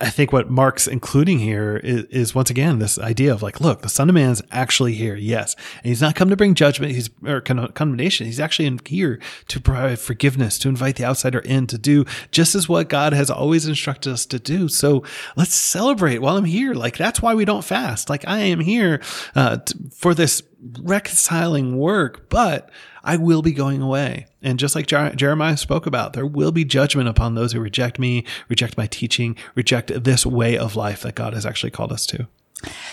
I 0.00 0.10
think 0.10 0.32
what 0.32 0.50
Mark's 0.50 0.86
including 0.86 1.38
here 1.38 1.76
is, 1.76 2.04
is, 2.04 2.34
once 2.34 2.50
again 2.50 2.78
this 2.78 2.98
idea 2.98 3.32
of 3.32 3.42
like, 3.42 3.60
look, 3.60 3.82
the 3.82 3.88
Son 3.88 4.08
of 4.08 4.14
Man 4.14 4.30
is 4.30 4.42
actually 4.50 4.94
here, 4.94 5.14
yes, 5.14 5.54
and 5.76 5.86
he's 5.86 6.00
not 6.00 6.14
come 6.14 6.30
to 6.30 6.36
bring 6.36 6.54
judgment, 6.54 6.92
he's 6.92 7.10
or 7.24 7.40
condemnation. 7.40 8.26
He's 8.26 8.40
actually 8.40 8.78
here 8.86 9.18
to 9.48 9.60
provide 9.60 9.98
forgiveness, 9.98 10.58
to 10.60 10.68
invite 10.68 10.96
the 10.96 11.04
outsider 11.04 11.40
in, 11.40 11.66
to 11.68 11.78
do 11.78 12.04
just 12.30 12.54
as 12.54 12.68
what 12.68 12.88
God 12.88 13.12
has 13.12 13.30
always 13.30 13.66
instructed 13.66 14.12
us 14.12 14.26
to 14.26 14.38
do. 14.38 14.68
So 14.68 15.04
let's 15.36 15.54
celebrate 15.54 16.18
while 16.18 16.36
I'm 16.36 16.44
here. 16.44 16.74
Like 16.74 16.96
that's 16.96 17.22
why 17.22 17.34
we 17.34 17.44
don't 17.44 17.64
fast. 17.64 18.08
Like 18.08 18.26
I 18.26 18.38
am 18.38 18.60
here 18.60 19.00
uh, 19.34 19.58
to, 19.58 19.74
for 19.94 20.14
this 20.14 20.42
reconciling 20.80 21.78
work, 21.78 22.28
but 22.28 22.70
I 23.08 23.16
will 23.16 23.40
be 23.40 23.52
going 23.52 23.80
away. 23.80 24.26
And 24.42 24.58
just 24.58 24.74
like 24.74 24.86
Jeremiah 24.86 25.56
spoke 25.56 25.86
about, 25.86 26.12
there 26.12 26.26
will 26.26 26.52
be 26.52 26.62
judgment 26.66 27.08
upon 27.08 27.34
those 27.34 27.52
who 27.52 27.60
reject 27.60 27.98
me, 27.98 28.26
reject 28.50 28.76
my 28.76 28.86
teaching, 28.86 29.34
reject 29.54 30.04
this 30.04 30.26
way 30.26 30.58
of 30.58 30.76
life 30.76 31.00
that 31.00 31.14
God 31.14 31.32
has 31.32 31.46
actually 31.46 31.70
called 31.70 31.90
us 31.90 32.04
to. 32.08 32.28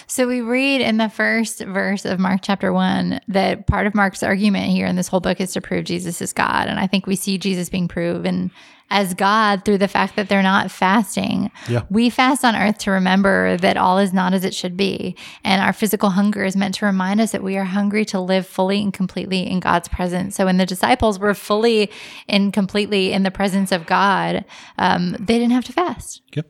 So 0.07 0.27
we 0.27 0.41
read 0.41 0.81
in 0.81 0.97
the 0.97 1.09
first 1.09 1.59
verse 1.59 2.05
of 2.05 2.19
Mark 2.19 2.41
chapter 2.43 2.71
one 2.71 3.19
that 3.27 3.67
part 3.67 3.87
of 3.87 3.95
Mark's 3.95 4.23
argument 4.23 4.71
here 4.71 4.85
in 4.85 4.95
this 4.95 5.07
whole 5.07 5.19
book 5.19 5.41
is 5.41 5.53
to 5.53 5.61
prove 5.61 5.85
Jesus 5.85 6.21
is 6.21 6.33
God. 6.33 6.67
And 6.67 6.79
I 6.79 6.87
think 6.87 7.07
we 7.07 7.15
see 7.15 7.37
Jesus 7.37 7.69
being 7.69 7.87
proven 7.87 8.51
as 8.91 9.15
God 9.15 9.65
through 9.65 9.79
the 9.79 9.87
fact 9.87 10.15
that 10.15 10.29
they're 10.29 10.43
not 10.43 10.69
fasting. 10.69 11.51
Yeah. 11.67 11.81
We 11.89 12.11
fast 12.11 12.45
on 12.45 12.55
earth 12.55 12.77
to 12.79 12.91
remember 12.91 13.57
that 13.57 13.77
all 13.77 13.97
is 13.97 14.13
not 14.13 14.33
as 14.33 14.45
it 14.45 14.53
should 14.53 14.77
be. 14.77 15.15
And 15.43 15.61
our 15.61 15.73
physical 15.73 16.11
hunger 16.11 16.43
is 16.43 16.55
meant 16.55 16.75
to 16.75 16.85
remind 16.85 17.19
us 17.19 17.31
that 17.31 17.41
we 17.41 17.57
are 17.57 17.63
hungry 17.63 18.05
to 18.05 18.19
live 18.19 18.45
fully 18.45 18.81
and 18.81 18.93
completely 18.93 19.49
in 19.49 19.59
God's 19.59 19.87
presence. 19.87 20.35
So 20.35 20.45
when 20.45 20.57
the 20.57 20.67
disciples 20.67 21.17
were 21.17 21.33
fully 21.33 21.89
and 22.29 22.53
completely 22.53 23.11
in 23.11 23.23
the 23.23 23.31
presence 23.31 23.71
of 23.71 23.87
God, 23.87 24.45
um, 24.77 25.13
they 25.13 25.39
didn't 25.39 25.51
have 25.51 25.65
to 25.65 25.73
fast. 25.73 26.21
Yep. 26.35 26.45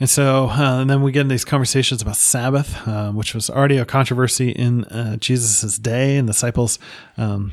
And 0.00 0.08
so, 0.08 0.48
uh, 0.48 0.80
and 0.80 0.88
then 0.88 1.02
we 1.02 1.10
get 1.10 1.22
in 1.22 1.28
these 1.28 1.44
conversations 1.44 2.02
about 2.02 2.16
Sabbath, 2.16 2.86
uh, 2.86 3.10
which 3.10 3.34
was 3.34 3.50
already 3.50 3.78
a 3.78 3.84
controversy 3.84 4.50
in 4.50 4.84
uh, 4.84 5.16
Jesus' 5.16 5.78
day, 5.78 6.16
and 6.16 6.26
disciples 6.26 6.78
um, 7.16 7.52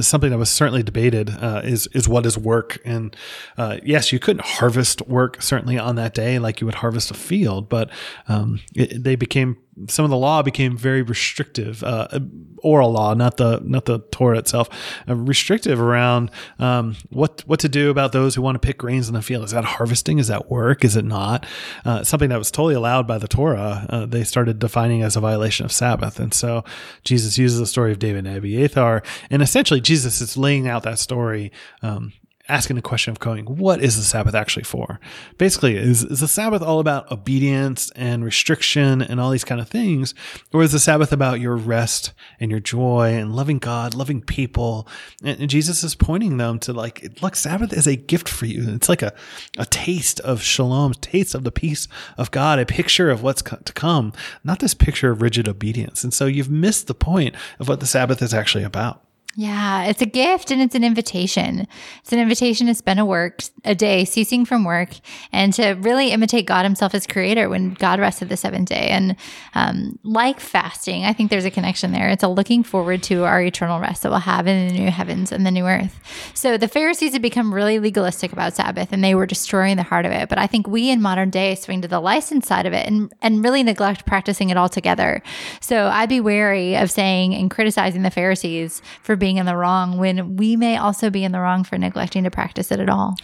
something 0.00 0.30
that 0.30 0.38
was 0.38 0.50
certainly 0.50 0.82
debated 0.82 1.30
uh, 1.30 1.60
is 1.64 1.86
is 1.88 2.08
what 2.08 2.26
is 2.26 2.36
work 2.36 2.78
and 2.84 3.16
uh, 3.56 3.78
yes 3.84 4.12
you 4.12 4.18
couldn't 4.18 4.44
harvest 4.44 5.06
work 5.06 5.40
certainly 5.40 5.78
on 5.78 5.94
that 5.96 6.12
day 6.12 6.38
like 6.38 6.60
you 6.60 6.66
would 6.66 6.76
harvest 6.76 7.10
a 7.10 7.14
field 7.14 7.68
but 7.68 7.90
um, 8.28 8.60
it, 8.74 9.02
they 9.02 9.16
became 9.16 9.56
some 9.88 10.04
of 10.04 10.10
the 10.10 10.16
law 10.16 10.42
became 10.42 10.76
very 10.76 11.02
restrictive, 11.02 11.82
uh, 11.84 12.08
oral 12.62 12.92
law, 12.92 13.12
not 13.12 13.36
the 13.36 13.60
not 13.62 13.84
the 13.84 13.98
Torah 14.10 14.38
itself, 14.38 14.68
uh, 15.06 15.14
restrictive 15.14 15.80
around 15.80 16.30
um, 16.58 16.96
what 17.10 17.42
what 17.46 17.60
to 17.60 17.68
do 17.68 17.90
about 17.90 18.12
those 18.12 18.34
who 18.34 18.42
want 18.42 18.54
to 18.54 18.66
pick 18.66 18.78
grains 18.78 19.08
in 19.08 19.14
the 19.14 19.20
field. 19.20 19.44
Is 19.44 19.50
that 19.50 19.64
harvesting? 19.64 20.18
Is 20.18 20.28
that 20.28 20.50
work? 20.50 20.84
Is 20.84 20.96
it 20.96 21.04
not? 21.04 21.44
Uh, 21.84 22.02
something 22.04 22.30
that 22.30 22.38
was 22.38 22.50
totally 22.50 22.74
allowed 22.74 23.06
by 23.06 23.18
the 23.18 23.28
Torah. 23.28 23.86
Uh, 23.90 24.06
they 24.06 24.24
started 24.24 24.58
defining 24.58 25.02
as 25.02 25.14
a 25.14 25.20
violation 25.20 25.66
of 25.66 25.72
Sabbath, 25.72 26.18
and 26.18 26.32
so 26.32 26.64
Jesus 27.04 27.36
uses 27.36 27.58
the 27.58 27.66
story 27.66 27.92
of 27.92 27.98
David 27.98 28.26
and 28.26 28.36
Abiathar, 28.36 29.02
and 29.30 29.42
essentially 29.42 29.75
Jesus 29.80 30.20
is 30.20 30.36
laying 30.36 30.68
out 30.68 30.82
that 30.84 30.98
story 30.98 31.52
um, 31.82 32.12
asking 32.48 32.76
the 32.76 32.82
question 32.82 33.10
of 33.10 33.18
going, 33.18 33.44
what 33.44 33.82
is 33.82 33.96
the 33.96 34.02
Sabbath 34.02 34.34
actually 34.34 34.62
for? 34.62 35.00
Basically, 35.38 35.76
is, 35.76 36.04
is 36.04 36.20
the 36.20 36.28
Sabbath 36.28 36.62
all 36.62 36.78
about 36.78 37.10
obedience 37.10 37.90
and 37.96 38.24
restriction 38.24 39.02
and 39.02 39.20
all 39.20 39.30
these 39.30 39.44
kind 39.44 39.60
of 39.60 39.68
things? 39.68 40.14
Or 40.52 40.62
is 40.62 40.72
the 40.72 40.78
Sabbath 40.78 41.12
about 41.12 41.40
your 41.40 41.56
rest 41.56 42.12
and 42.38 42.50
your 42.50 42.60
joy 42.60 43.14
and 43.14 43.34
loving 43.34 43.58
God, 43.58 43.94
loving 43.94 44.20
people? 44.22 44.86
And, 45.24 45.40
and 45.40 45.50
Jesus 45.50 45.82
is 45.82 45.94
pointing 45.94 46.36
them 46.36 46.58
to 46.60 46.72
like, 46.72 47.20
look, 47.20 47.36
Sabbath 47.36 47.72
is 47.72 47.86
a 47.86 47.96
gift 47.96 48.28
for 48.28 48.46
you. 48.46 48.74
It's 48.74 48.88
like 48.88 49.02
a, 49.02 49.12
a 49.58 49.66
taste 49.66 50.20
of 50.20 50.42
shalom, 50.42 50.94
taste 50.94 51.34
of 51.34 51.44
the 51.44 51.52
peace 51.52 51.88
of 52.16 52.30
God, 52.30 52.58
a 52.58 52.66
picture 52.66 53.10
of 53.10 53.22
what's 53.22 53.42
to 53.42 53.72
come, 53.72 54.12
not 54.44 54.60
this 54.60 54.74
picture 54.74 55.10
of 55.10 55.22
rigid 55.22 55.48
obedience. 55.48 56.04
And 56.04 56.14
so 56.14 56.26
you've 56.26 56.50
missed 56.50 56.86
the 56.86 56.94
point 56.94 57.34
of 57.58 57.68
what 57.68 57.80
the 57.80 57.86
Sabbath 57.86 58.22
is 58.22 58.32
actually 58.32 58.64
about. 58.64 59.05
Yeah, 59.38 59.84
it's 59.84 60.00
a 60.00 60.06
gift 60.06 60.50
and 60.50 60.62
it's 60.62 60.74
an 60.74 60.82
invitation. 60.82 61.68
It's 62.00 62.10
an 62.10 62.18
invitation 62.18 62.68
to 62.68 62.74
spend 62.74 62.98
a 62.98 63.04
work 63.04 63.42
a 63.66 63.74
day 63.74 64.06
ceasing 64.06 64.46
from 64.46 64.64
work 64.64 64.94
and 65.30 65.52
to 65.54 65.72
really 65.72 66.10
imitate 66.10 66.46
God 66.46 66.62
Himself 66.62 66.94
as 66.94 67.06
Creator 67.06 67.50
when 67.50 67.74
God 67.74 68.00
rested 68.00 68.30
the 68.30 68.38
seventh 68.38 68.70
day. 68.70 68.88
And 68.88 69.14
um, 69.54 69.98
like 70.04 70.40
fasting, 70.40 71.04
I 71.04 71.12
think 71.12 71.30
there's 71.30 71.44
a 71.44 71.50
connection 71.50 71.92
there. 71.92 72.08
It's 72.08 72.22
a 72.22 72.28
looking 72.28 72.62
forward 72.62 73.02
to 73.04 73.24
our 73.24 73.42
eternal 73.42 73.78
rest 73.78 74.04
that 74.04 74.08
we'll 74.08 74.20
have 74.20 74.46
in 74.46 74.68
the 74.68 74.80
new 74.80 74.90
heavens 74.90 75.32
and 75.32 75.44
the 75.44 75.50
new 75.50 75.66
earth. 75.66 76.00
So 76.32 76.56
the 76.56 76.68
Pharisees 76.68 77.12
had 77.12 77.20
become 77.20 77.52
really 77.52 77.78
legalistic 77.78 78.32
about 78.32 78.54
Sabbath 78.54 78.90
and 78.90 79.04
they 79.04 79.14
were 79.14 79.26
destroying 79.26 79.76
the 79.76 79.82
heart 79.82 80.06
of 80.06 80.12
it. 80.12 80.30
But 80.30 80.38
I 80.38 80.46
think 80.46 80.66
we 80.66 80.90
in 80.90 81.02
modern 81.02 81.28
day 81.28 81.56
swing 81.56 81.82
to 81.82 81.88
the 81.88 82.00
license 82.00 82.46
side 82.46 82.64
of 82.64 82.72
it 82.72 82.86
and 82.86 83.12
and 83.20 83.44
really 83.44 83.62
neglect 83.62 84.06
practicing 84.06 84.48
it 84.48 84.56
altogether. 84.56 85.22
So 85.60 85.88
I'd 85.88 86.08
be 86.08 86.22
wary 86.22 86.74
of 86.74 86.90
saying 86.90 87.34
and 87.34 87.50
criticizing 87.50 88.00
the 88.00 88.10
Pharisees 88.10 88.80
for 89.02 89.14
being 89.14 89.25
being 89.26 89.38
in 89.38 89.46
the 89.46 89.56
wrong 89.56 89.98
when 89.98 90.36
we 90.36 90.54
may 90.54 90.76
also 90.76 91.10
be 91.10 91.24
in 91.24 91.32
the 91.32 91.40
wrong 91.40 91.64
for 91.64 91.76
neglecting 91.76 92.22
to 92.22 92.30
practice 92.30 92.70
it 92.70 92.78
at 92.78 92.88
all. 92.88 93.16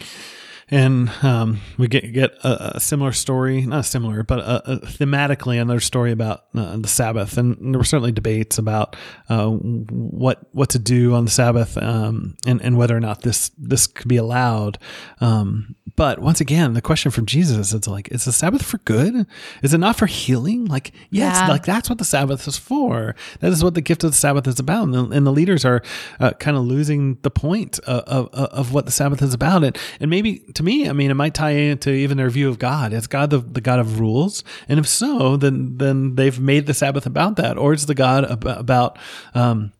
And 0.69 1.09
um, 1.21 1.59
we 1.77 1.87
get 1.87 2.11
get 2.13 2.33
a, 2.43 2.77
a, 2.77 2.79
similar 2.79 3.11
story, 3.11 3.61
not 3.61 3.85
similar, 3.85 4.23
but 4.23 4.39
a, 4.39 4.71
a 4.71 4.79
thematically 4.79 5.61
another 5.61 5.79
story 5.79 6.11
about 6.11 6.45
uh, 6.55 6.77
the 6.77 6.87
Sabbath. 6.87 7.37
And 7.37 7.73
there 7.73 7.79
were 7.79 7.85
certainly 7.85 8.11
debates 8.11 8.57
about 8.57 8.95
uh, 9.29 9.49
what 9.49 10.47
what 10.53 10.69
to 10.69 10.79
do 10.79 11.13
on 11.13 11.25
the 11.25 11.31
Sabbath 11.31 11.77
um, 11.77 12.35
and 12.45 12.61
and 12.61 12.77
whether 12.77 12.95
or 12.95 13.01
not 13.01 13.21
this 13.21 13.51
this 13.57 13.87
could 13.87 14.07
be 14.07 14.17
allowed. 14.17 14.77
Um, 15.19 15.75
but 15.95 16.19
once 16.19 16.41
again, 16.41 16.73
the 16.73 16.81
question 16.81 17.11
from 17.11 17.25
Jesus 17.25 17.73
is 17.73 17.87
like, 17.87 18.11
is 18.11 18.25
the 18.25 18.31
Sabbath 18.31 18.63
for 18.63 18.79
good? 18.79 19.27
Is 19.61 19.73
it 19.73 19.77
not 19.77 19.95
for 19.95 20.07
healing? 20.07 20.65
Like, 20.65 20.91
yes, 21.11 21.37
yeah. 21.39 21.47
like 21.47 21.65
that's 21.65 21.87
what 21.87 21.99
the 21.99 22.05
Sabbath 22.05 22.47
is 22.47 22.57
for. 22.57 23.15
That 23.41 23.51
is 23.51 23.63
what 23.63 23.75
the 23.75 23.81
gift 23.81 24.03
of 24.03 24.11
the 24.11 24.17
Sabbath 24.17 24.47
is 24.47 24.59
about. 24.59 24.85
And 24.85 24.93
the, 24.93 25.03
and 25.09 25.27
the 25.27 25.31
leaders 25.31 25.65
are 25.65 25.83
uh, 26.19 26.31
kind 26.31 26.57
of 26.57 26.63
losing 26.63 27.19
the 27.21 27.29
point 27.29 27.77
of, 27.79 28.29
of, 28.33 28.33
of, 28.33 28.73
what 28.73 28.85
the 28.85 28.91
Sabbath 28.91 29.21
is 29.21 29.35
about. 29.35 29.63
And, 29.63 29.77
and 29.99 30.09
maybe 30.09 30.39
to 30.55 30.62
me, 30.63 30.89
I 30.89 30.93
mean, 30.93 31.11
it 31.11 31.15
might 31.15 31.33
tie 31.33 31.51
into 31.51 31.91
even 31.91 32.17
their 32.17 32.29
view 32.29 32.49
of 32.49 32.59
God. 32.59 32.93
Is 32.93 33.07
God 33.07 33.29
the, 33.29 33.39
the 33.39 33.61
God 33.61 33.79
of 33.79 33.99
rules? 33.99 34.43
And 34.67 34.79
if 34.79 34.87
so, 34.87 35.37
then, 35.37 35.77
then 35.77 36.15
they've 36.15 36.39
made 36.39 36.65
the 36.65 36.73
Sabbath 36.73 37.05
about 37.05 37.35
that. 37.35 37.57
Or 37.57 37.73
it's 37.73 37.85
the 37.85 37.95
God 37.95 38.23
about, 38.25 38.59
about 38.59 38.99
um, 39.33 39.71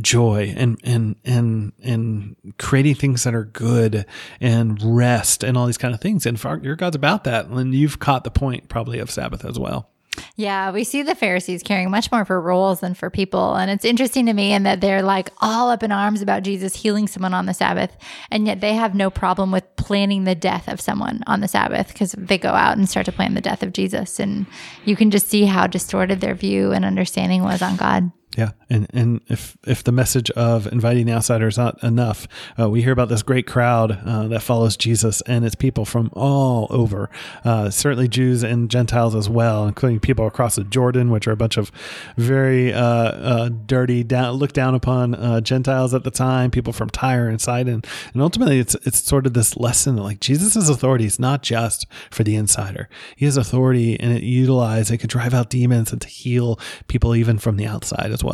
joy 0.00 0.52
and 0.56 0.78
and 0.84 1.16
and 1.24 1.72
and 1.82 2.36
creating 2.58 2.94
things 2.94 3.24
that 3.24 3.34
are 3.34 3.44
good 3.44 4.06
and 4.40 4.80
rest 4.82 5.42
and 5.42 5.56
all 5.56 5.66
these 5.66 5.78
kind 5.78 5.94
of 5.94 6.00
things. 6.00 6.26
And 6.26 6.42
your 6.62 6.76
God's 6.76 6.96
about 6.96 7.24
that, 7.24 7.46
and 7.46 7.74
you've 7.74 7.98
caught 7.98 8.24
the 8.24 8.30
point 8.30 8.68
probably 8.68 8.98
of 8.98 9.10
Sabbath 9.10 9.44
as 9.44 9.58
well. 9.58 9.90
Yeah, 10.36 10.70
we 10.70 10.84
see 10.84 11.02
the 11.02 11.14
Pharisees 11.14 11.62
caring 11.62 11.90
much 11.90 12.10
more 12.12 12.24
for 12.24 12.40
rules 12.40 12.80
than 12.80 12.94
for 12.94 13.10
people. 13.10 13.54
And 13.54 13.70
it's 13.70 13.84
interesting 13.84 14.26
to 14.26 14.32
me 14.32 14.52
in 14.52 14.62
that 14.64 14.80
they're 14.80 15.02
like 15.02 15.30
all 15.38 15.70
up 15.70 15.82
in 15.82 15.92
arms 15.92 16.22
about 16.22 16.42
Jesus 16.42 16.76
healing 16.76 17.08
someone 17.08 17.34
on 17.34 17.46
the 17.46 17.54
Sabbath. 17.54 17.96
And 18.30 18.46
yet 18.46 18.60
they 18.60 18.74
have 18.74 18.94
no 18.94 19.10
problem 19.10 19.50
with 19.50 19.64
planning 19.76 20.24
the 20.24 20.34
death 20.34 20.68
of 20.68 20.80
someone 20.80 21.22
on 21.26 21.40
the 21.40 21.48
Sabbath 21.48 21.88
because 21.88 22.12
they 22.12 22.38
go 22.38 22.50
out 22.50 22.76
and 22.76 22.88
start 22.88 23.06
to 23.06 23.12
plan 23.12 23.34
the 23.34 23.40
death 23.40 23.62
of 23.62 23.72
Jesus. 23.72 24.20
And 24.20 24.46
you 24.84 24.96
can 24.96 25.10
just 25.10 25.28
see 25.28 25.44
how 25.44 25.66
distorted 25.66 26.20
their 26.20 26.34
view 26.34 26.72
and 26.72 26.84
understanding 26.84 27.42
was 27.42 27.62
on 27.62 27.76
God. 27.76 28.12
Yeah, 28.36 28.50
and 28.68 28.86
and 28.92 29.20
if 29.28 29.56
if 29.66 29.82
the 29.82 29.90
message 29.90 30.30
of 30.32 30.66
inviting 30.66 31.06
the 31.06 31.12
outsider 31.12 31.48
is 31.48 31.56
not 31.56 31.82
enough, 31.82 32.28
uh, 32.58 32.68
we 32.68 32.82
hear 32.82 32.92
about 32.92 33.08
this 33.08 33.22
great 33.22 33.46
crowd 33.46 33.98
uh, 34.04 34.28
that 34.28 34.42
follows 34.42 34.76
Jesus, 34.76 35.22
and 35.22 35.44
it's 35.44 35.54
people 35.54 35.84
from 35.84 36.10
all 36.12 36.66
over, 36.70 37.10
uh, 37.44 37.70
certainly 37.70 38.06
Jews 38.06 38.44
and 38.44 38.70
Gentiles 38.70 39.14
as 39.16 39.28
well, 39.28 39.66
including 39.66 39.98
people 39.98 40.26
across 40.26 40.56
the 40.56 40.62
Jordan, 40.62 41.10
which 41.10 41.26
are 41.26 41.32
a 41.32 41.36
bunch 41.36 41.56
of 41.56 41.72
very 42.16 42.72
uh, 42.72 42.82
uh, 42.82 43.48
dirty, 43.48 44.04
down, 44.04 44.34
looked 44.34 44.54
down 44.54 44.74
upon 44.74 45.14
uh, 45.14 45.40
Gentiles 45.40 45.92
at 45.94 46.04
the 46.04 46.10
time, 46.10 46.50
people 46.50 46.72
from 46.72 46.90
Tyre 46.90 47.28
and 47.28 47.40
Sidon, 47.40 47.82
and 48.12 48.22
ultimately 48.22 48.60
it's 48.60 48.76
it's 48.84 49.02
sort 49.02 49.26
of 49.26 49.32
this 49.32 49.56
lesson 49.56 49.96
that 49.96 50.02
like 50.02 50.20
Jesus' 50.20 50.68
authority 50.68 51.06
is 51.06 51.18
not 51.18 51.42
just 51.42 51.86
for 52.10 52.22
the 52.22 52.36
insider; 52.36 52.88
he 53.16 53.24
has 53.24 53.36
authority, 53.36 53.98
and 53.98 54.12
it 54.12 54.22
utilized 54.22 54.92
it 54.92 54.98
could 54.98 55.10
drive 55.10 55.34
out 55.34 55.50
demons 55.50 55.90
and 55.90 56.02
to 56.02 56.08
heal 56.08 56.60
people 56.86 57.16
even 57.16 57.38
from 57.38 57.56
the 57.56 57.66
outside 57.66 58.12
as 58.12 58.22
well. 58.22 58.27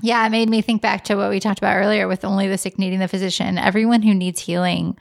Yeah, 0.00 0.26
it 0.26 0.30
made 0.30 0.50
me 0.50 0.62
think 0.62 0.82
back 0.82 1.04
to 1.04 1.14
what 1.14 1.30
we 1.30 1.38
talked 1.38 1.58
about 1.58 1.76
earlier 1.76 2.08
with 2.08 2.24
only 2.24 2.48
the 2.48 2.58
sick 2.58 2.78
needing 2.78 2.98
the 2.98 3.06
physician. 3.06 3.56
Everyone 3.56 4.02
who 4.02 4.14
needs 4.14 4.40
healing 4.40 4.98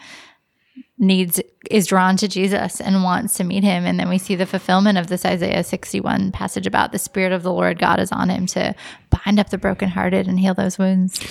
needs 0.98 1.42
is 1.70 1.88
drawn 1.88 2.16
to 2.18 2.28
Jesus 2.28 2.80
and 2.80 3.04
wants 3.04 3.36
to 3.36 3.44
meet 3.44 3.64
him 3.64 3.86
and 3.86 4.00
then 4.00 4.08
we 4.08 4.18
see 4.18 4.36
the 4.36 4.46
fulfillment 4.46 4.98
of 4.98 5.08
this 5.08 5.26
Isaiah 5.26 5.64
61 5.64 6.32
passage 6.32 6.68
about 6.68 6.92
the 6.92 7.00
spirit 7.00 7.32
of 7.32 7.44
the 7.44 7.52
Lord 7.52 7.80
God 7.80 8.00
is 8.00 8.12
on 8.12 8.30
him 8.30 8.46
to 8.48 8.76
bind 9.10 9.40
up 9.40 9.50
the 9.50 9.58
brokenhearted 9.58 10.28
and 10.28 10.40
heal 10.40 10.54
those 10.54 10.78
wounds. 10.78 11.26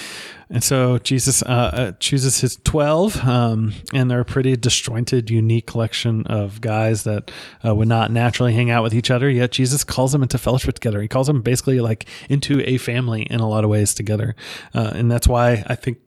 And 0.52 0.64
so 0.64 0.98
Jesus 0.98 1.42
uh, 1.42 1.46
uh 1.46 1.92
chooses 2.00 2.40
his 2.40 2.56
12, 2.56 3.24
um, 3.24 3.72
and 3.94 4.10
they're 4.10 4.20
a 4.20 4.24
pretty 4.24 4.56
disjointed, 4.56 5.30
unique 5.30 5.66
collection 5.66 6.26
of 6.26 6.60
guys 6.60 7.04
that 7.04 7.30
uh, 7.64 7.74
would 7.74 7.86
not 7.86 8.10
naturally 8.10 8.52
hang 8.52 8.68
out 8.68 8.82
with 8.82 8.92
each 8.92 9.10
other. 9.10 9.30
Yet 9.30 9.52
Jesus 9.52 9.84
calls 9.84 10.10
them 10.10 10.22
into 10.22 10.38
fellowship 10.38 10.74
together. 10.74 11.00
He 11.00 11.08
calls 11.08 11.28
them 11.28 11.40
basically 11.42 11.80
like 11.80 12.06
into 12.28 12.60
a 12.68 12.78
family 12.78 13.22
in 13.22 13.38
a 13.38 13.48
lot 13.48 13.62
of 13.62 13.70
ways 13.70 13.94
together. 13.94 14.34
Uh, 14.74 14.90
and 14.94 15.10
that's 15.10 15.28
why 15.28 15.62
I 15.68 15.76
think 15.76 15.98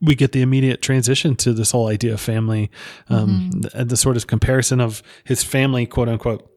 we 0.00 0.14
get 0.14 0.32
the 0.32 0.42
immediate 0.42 0.82
transition 0.82 1.34
to 1.36 1.52
this 1.52 1.72
whole 1.72 1.88
idea 1.88 2.12
of 2.12 2.20
family, 2.20 2.70
um, 3.08 3.50
mm-hmm. 3.52 3.60
the, 3.60 3.84
the, 3.84 3.96
sort 3.96 4.16
of 4.16 4.26
comparison 4.26 4.80
of 4.80 5.02
his 5.24 5.42
family, 5.42 5.86
quote 5.86 6.08
unquote, 6.08 6.48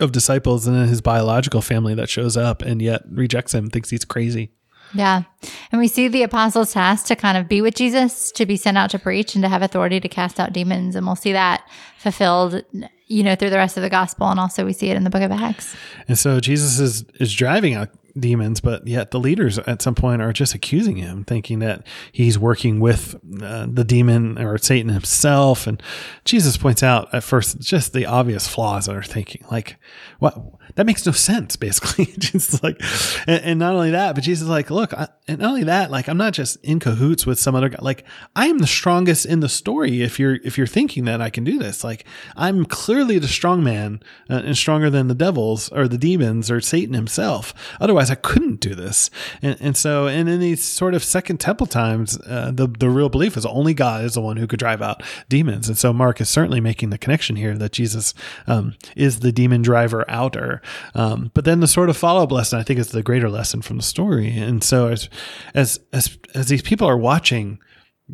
of 0.00 0.12
disciples, 0.12 0.66
and 0.66 0.76
then 0.76 0.88
his 0.88 1.00
biological 1.00 1.60
family 1.60 1.94
that 1.94 2.08
shows 2.08 2.36
up 2.36 2.62
and 2.62 2.80
yet 2.80 3.02
rejects 3.10 3.52
him, 3.52 3.68
thinks 3.68 3.90
he's 3.90 4.04
crazy. 4.04 4.52
Yeah. 4.94 5.24
And 5.70 5.80
we 5.80 5.88
see 5.88 6.08
the 6.08 6.22
apostles' 6.22 6.72
task 6.72 7.06
to 7.06 7.16
kind 7.16 7.36
of 7.36 7.48
be 7.48 7.60
with 7.60 7.74
Jesus, 7.74 8.32
to 8.32 8.46
be 8.46 8.56
sent 8.56 8.78
out 8.78 8.90
to 8.90 8.98
preach, 8.98 9.34
and 9.34 9.42
to 9.42 9.48
have 9.48 9.62
authority 9.62 10.00
to 10.00 10.08
cast 10.08 10.40
out 10.40 10.52
demons. 10.52 10.96
And 10.96 11.04
we'll 11.04 11.16
see 11.16 11.32
that 11.32 11.68
fulfilled, 11.98 12.62
you 13.06 13.22
know, 13.22 13.34
through 13.34 13.50
the 13.50 13.56
rest 13.56 13.76
of 13.76 13.82
the 13.82 13.90
gospel. 13.90 14.28
And 14.28 14.40
also 14.40 14.64
we 14.64 14.72
see 14.72 14.90
it 14.90 14.96
in 14.96 15.04
the 15.04 15.10
book 15.10 15.22
of 15.22 15.32
Acts. 15.32 15.76
And 16.06 16.18
so 16.18 16.40
Jesus 16.40 16.78
is, 16.78 17.04
is 17.20 17.34
driving 17.34 17.74
out 17.74 17.90
demons, 18.18 18.60
but 18.60 18.86
yet 18.86 19.10
the 19.10 19.20
leaders 19.20 19.58
at 19.58 19.82
some 19.82 19.94
point 19.94 20.22
are 20.22 20.32
just 20.32 20.54
accusing 20.54 20.96
him, 20.96 21.24
thinking 21.24 21.58
that 21.60 21.86
he's 22.12 22.38
working 22.38 22.80
with 22.80 23.16
uh, 23.42 23.66
the 23.70 23.84
demon 23.84 24.38
or 24.38 24.58
Satan 24.58 24.90
himself. 24.90 25.66
And 25.66 25.82
Jesus 26.24 26.56
points 26.56 26.82
out 26.82 27.12
at 27.12 27.22
first 27.22 27.60
just 27.60 27.92
the 27.92 28.06
obvious 28.06 28.48
flaws 28.48 28.86
that 28.86 28.96
are 28.96 29.02
thinking, 29.02 29.44
like, 29.50 29.76
what? 30.18 30.38
That 30.78 30.86
makes 30.86 31.04
no 31.04 31.10
sense, 31.10 31.56
basically. 31.56 32.04
just 32.18 32.62
like, 32.62 32.80
and, 33.26 33.42
and, 33.42 33.58
not 33.58 33.74
only 33.74 33.90
that, 33.90 34.14
but 34.14 34.22
Jesus 34.22 34.42
is 34.44 34.48
like, 34.48 34.70
look, 34.70 34.94
I, 34.94 35.08
and 35.26 35.40
not 35.40 35.48
only 35.48 35.64
that, 35.64 35.90
like, 35.90 36.06
I'm 36.06 36.16
not 36.16 36.34
just 36.34 36.56
in 36.64 36.78
cahoots 36.78 37.26
with 37.26 37.40
some 37.40 37.56
other 37.56 37.68
guy. 37.68 37.78
Like, 37.80 38.04
I 38.36 38.46
am 38.46 38.58
the 38.58 38.66
strongest 38.68 39.26
in 39.26 39.40
the 39.40 39.48
story. 39.48 40.02
If 40.02 40.20
you're 40.20 40.36
if 40.44 40.56
you're 40.56 40.68
thinking 40.68 41.04
that 41.06 41.20
I 41.20 41.30
can 41.30 41.42
do 41.42 41.58
this, 41.58 41.82
like, 41.82 42.04
I'm 42.36 42.64
clearly 42.64 43.18
the 43.18 43.26
strong 43.26 43.64
man 43.64 44.00
uh, 44.30 44.42
and 44.44 44.56
stronger 44.56 44.88
than 44.88 45.08
the 45.08 45.16
devils 45.16 45.68
or 45.70 45.88
the 45.88 45.98
demons 45.98 46.48
or 46.48 46.60
Satan 46.60 46.94
himself. 46.94 47.52
Otherwise, 47.80 48.08
I 48.08 48.14
couldn't 48.14 48.60
do 48.60 48.76
this. 48.76 49.10
And, 49.42 49.56
and 49.60 49.76
so, 49.76 50.06
and 50.06 50.28
in 50.28 50.38
these 50.38 50.62
sort 50.62 50.94
of 50.94 51.02
second 51.02 51.38
temple 51.38 51.66
times, 51.66 52.20
uh, 52.24 52.52
the 52.54 52.68
the 52.68 52.88
real 52.88 53.08
belief 53.08 53.36
is 53.36 53.44
only 53.44 53.74
God 53.74 54.04
is 54.04 54.14
the 54.14 54.20
one 54.20 54.36
who 54.36 54.46
could 54.46 54.60
drive 54.60 54.80
out 54.80 55.02
demons. 55.28 55.68
And 55.68 55.76
so, 55.76 55.92
Mark 55.92 56.20
is 56.20 56.28
certainly 56.28 56.60
making 56.60 56.90
the 56.90 56.98
connection 56.98 57.34
here 57.34 57.58
that 57.58 57.72
Jesus 57.72 58.14
um, 58.46 58.76
is 58.94 59.18
the 59.18 59.32
demon 59.32 59.62
driver 59.62 60.08
outer. 60.08 60.62
Um, 60.94 61.30
but 61.34 61.44
then 61.44 61.60
the 61.60 61.68
sort 61.68 61.90
of 61.90 61.96
follow 61.96 62.22
up 62.22 62.32
lesson, 62.32 62.58
I 62.58 62.62
think, 62.62 62.78
is 62.78 62.88
the 62.88 63.02
greater 63.02 63.30
lesson 63.30 63.62
from 63.62 63.76
the 63.76 63.82
story. 63.82 64.36
And 64.36 64.62
so, 64.62 64.88
as 64.88 65.08
as 65.54 65.80
as 65.92 66.18
as 66.34 66.48
these 66.48 66.62
people 66.62 66.88
are 66.88 66.98
watching 66.98 67.58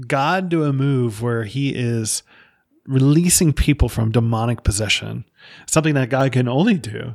God 0.06 0.48
do 0.48 0.64
a 0.64 0.72
move 0.72 1.22
where 1.22 1.44
He 1.44 1.70
is 1.70 2.22
releasing 2.86 3.52
people 3.52 3.88
from 3.88 4.12
demonic 4.12 4.62
possession, 4.64 5.24
something 5.66 5.94
that 5.94 6.10
God 6.10 6.32
can 6.32 6.48
only 6.48 6.76
do 6.76 7.14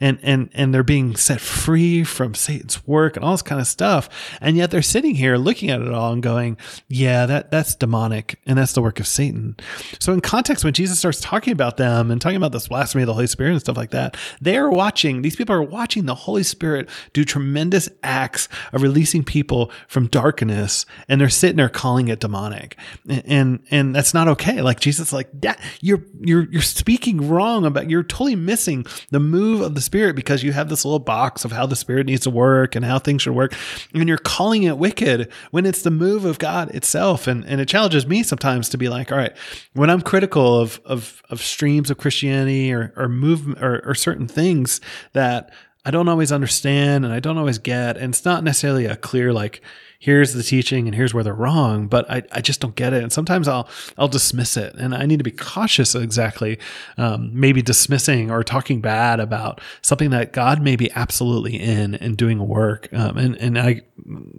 and 0.00 0.18
and 0.22 0.50
and 0.54 0.74
they're 0.74 0.82
being 0.82 1.16
set 1.16 1.40
free 1.40 2.04
from 2.04 2.34
Satan's 2.34 2.86
work 2.86 3.16
and 3.16 3.24
all 3.24 3.32
this 3.32 3.42
kind 3.42 3.60
of 3.60 3.66
stuff. 3.66 4.08
And 4.40 4.56
yet 4.56 4.70
they're 4.70 4.82
sitting 4.82 5.14
here 5.14 5.36
looking 5.36 5.70
at 5.70 5.80
it 5.80 5.92
all 5.92 6.12
and 6.12 6.22
going, 6.22 6.56
"Yeah, 6.88 7.26
that 7.26 7.50
that's 7.50 7.74
demonic, 7.74 8.40
and 8.46 8.58
that's 8.58 8.72
the 8.72 8.82
work 8.82 9.00
of 9.00 9.06
Satan." 9.06 9.56
So 9.98 10.12
in 10.12 10.20
context, 10.20 10.64
when 10.64 10.72
Jesus 10.72 10.98
starts 10.98 11.20
talking 11.20 11.52
about 11.52 11.76
them 11.76 12.10
and 12.10 12.20
talking 12.20 12.36
about 12.36 12.52
this 12.52 12.68
blasphemy 12.68 13.02
of 13.02 13.06
the 13.06 13.14
Holy 13.14 13.26
Spirit 13.26 13.52
and 13.52 13.60
stuff 13.60 13.76
like 13.76 13.90
that, 13.90 14.16
they 14.40 14.56
are 14.56 14.70
watching. 14.70 15.22
These 15.22 15.36
people 15.36 15.54
are 15.54 15.62
watching 15.62 16.06
the 16.06 16.14
Holy 16.14 16.42
Spirit 16.42 16.88
do 17.12 17.24
tremendous 17.24 17.88
acts 18.02 18.48
of 18.72 18.82
releasing 18.82 19.24
people 19.24 19.70
from 19.88 20.06
darkness, 20.06 20.86
and 21.08 21.20
they're 21.20 21.28
sitting 21.28 21.56
there 21.56 21.68
calling 21.68 22.08
it 22.08 22.20
demonic, 22.20 22.76
and 23.08 23.48
and, 23.48 23.60
and 23.70 23.94
that's 23.94 24.14
not 24.14 24.28
okay. 24.28 24.62
Like 24.62 24.80
Jesus, 24.80 25.12
like 25.12 25.28
that, 25.40 25.60
you're 25.80 26.04
you're 26.20 26.48
you're 26.50 26.62
speaking 26.62 27.28
wrong 27.28 27.64
about. 27.64 27.88
You're 27.88 28.02
totally 28.02 28.36
missing 28.36 28.84
the 29.10 29.20
move 29.20 29.60
of 29.60 29.74
the 29.74 29.80
Spirit 29.88 30.14
because 30.14 30.42
you 30.42 30.52
have 30.52 30.68
this 30.68 30.84
little 30.84 30.98
box 30.98 31.44
of 31.46 31.52
how 31.52 31.64
the 31.64 31.74
Spirit 31.74 32.04
needs 32.04 32.22
to 32.24 32.30
work 32.30 32.76
and 32.76 32.84
how 32.84 32.98
things 32.98 33.22
should 33.22 33.34
work. 33.34 33.54
And 33.94 34.06
you're 34.06 34.18
calling 34.18 34.64
it 34.64 34.76
wicked 34.76 35.30
when 35.50 35.64
it's 35.64 35.80
the 35.80 35.90
move 35.90 36.26
of 36.26 36.38
God 36.38 36.74
itself. 36.74 37.26
And, 37.26 37.42
and 37.46 37.58
it 37.58 37.68
challenges 37.68 38.06
me 38.06 38.22
sometimes 38.22 38.68
to 38.68 38.78
be 38.78 38.90
like, 38.90 39.10
all 39.10 39.16
right, 39.16 39.34
when 39.72 39.88
I'm 39.88 40.02
critical 40.02 40.58
of, 40.58 40.78
of, 40.84 41.22
of 41.30 41.40
streams 41.40 41.90
of 41.90 41.96
Christianity 41.96 42.70
or, 42.70 42.92
or 42.96 43.08
movement 43.08 43.62
or, 43.62 43.80
or 43.86 43.94
certain 43.94 44.28
things 44.28 44.82
that 45.14 45.50
I 45.86 45.90
don't 45.90 46.08
always 46.08 46.32
understand 46.32 47.06
and 47.06 47.14
I 47.14 47.20
don't 47.20 47.38
always 47.38 47.58
get, 47.58 47.96
and 47.96 48.12
it's 48.12 48.24
not 48.26 48.44
necessarily 48.44 48.84
a 48.84 48.94
clear, 48.94 49.32
like, 49.32 49.62
here's 49.98 50.32
the 50.32 50.42
teaching 50.42 50.86
and 50.86 50.94
here's 50.94 51.12
where 51.12 51.24
they're 51.24 51.34
wrong, 51.34 51.88
but 51.88 52.08
I, 52.10 52.22
I 52.32 52.40
just 52.40 52.60
don't 52.60 52.76
get 52.76 52.92
it. 52.92 53.02
And 53.02 53.12
sometimes 53.12 53.48
I'll, 53.48 53.68
I'll 53.96 54.08
dismiss 54.08 54.56
it 54.56 54.74
and 54.76 54.94
I 54.94 55.06
need 55.06 55.18
to 55.18 55.24
be 55.24 55.32
cautious 55.32 55.94
exactly, 55.94 56.58
um, 56.96 57.30
maybe 57.32 57.62
dismissing 57.62 58.30
or 58.30 58.44
talking 58.44 58.80
bad 58.80 59.18
about 59.18 59.60
something 59.82 60.10
that 60.10 60.32
God 60.32 60.62
may 60.62 60.76
be 60.76 60.90
absolutely 60.92 61.56
in 61.56 61.96
and 61.96 62.16
doing 62.16 62.46
work. 62.46 62.88
Um, 62.92 63.18
and, 63.18 63.36
and 63.36 63.58
I, 63.58 63.82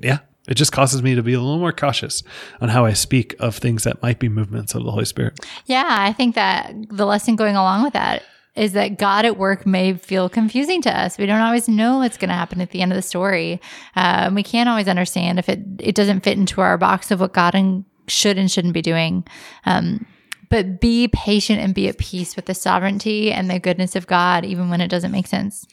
yeah, 0.02 0.20
it 0.48 0.56
just 0.56 0.72
causes 0.72 1.04
me 1.04 1.14
to 1.16 1.22
be 1.22 1.34
a 1.34 1.40
little 1.40 1.60
more 1.60 1.74
cautious 1.74 2.24
on 2.62 2.70
how 2.70 2.86
I 2.86 2.94
speak 2.94 3.36
of 3.40 3.58
things 3.58 3.84
that 3.84 4.02
might 4.02 4.18
be 4.18 4.30
movements 4.30 4.74
of 4.74 4.84
the 4.84 4.92
Holy 4.92 5.06
Spirit. 5.06 5.40
Yeah, 5.66 5.86
I 5.88 6.14
think 6.14 6.36
that 6.36 6.74
the 6.90 7.06
lesson 7.06 7.36
going 7.36 7.56
along 7.56 7.84
with 7.84 7.94
that 7.94 8.24
is 8.56 8.74
that 8.74 8.98
God 8.98 9.26
at 9.26 9.38
work 9.38 9.66
may 9.66 9.94
feel 9.94 10.28
confusing 10.30 10.82
to 10.82 10.98
us. 10.98 11.18
We 11.18 11.26
don't 11.26 11.42
always 11.42 11.70
know 11.70 12.00
what's 12.00 12.18
going 12.18 12.30
to 12.30 12.36
happen 12.36 12.62
at 12.62 12.72
the 12.72 12.82
end 12.82 12.92
of 12.92 12.96
the 12.96 13.02
story. 13.02 13.62
Uh, 13.96 14.32
we 14.34 14.44
can't 14.44 14.70
always 14.70 14.88
understand 14.88 15.40
if 15.40 15.48
it 15.48 15.60
it 15.80 15.96
doesn't 15.96 16.22
fit 16.22 16.38
into 16.38 16.62
our 16.62 16.78
box 16.78 17.12
of 17.12 17.20
what 17.20 17.34
God 17.34 17.56
and 17.56 17.86
should 18.08 18.38
and 18.38 18.52
shouldn't 18.52 18.74
be 18.74 18.82
doing. 18.82 19.24
Um, 19.66 20.06
but 20.50 20.82
be 20.82 21.08
patient 21.10 21.60
and 21.60 21.76
be 21.76 21.88
at 21.88 22.00
peace 22.00 22.36
with 22.36 22.48
the 22.48 22.56
sovereignty 22.56 23.32
and 23.32 23.50
the 23.50 23.60
goodness 23.60 23.96
of 23.96 24.08
God, 24.08 24.44
even 24.46 24.70
when 24.70 24.82
it 24.82 24.88
doesn't 24.88 25.12
make 25.12 25.28
sense. 25.28 25.68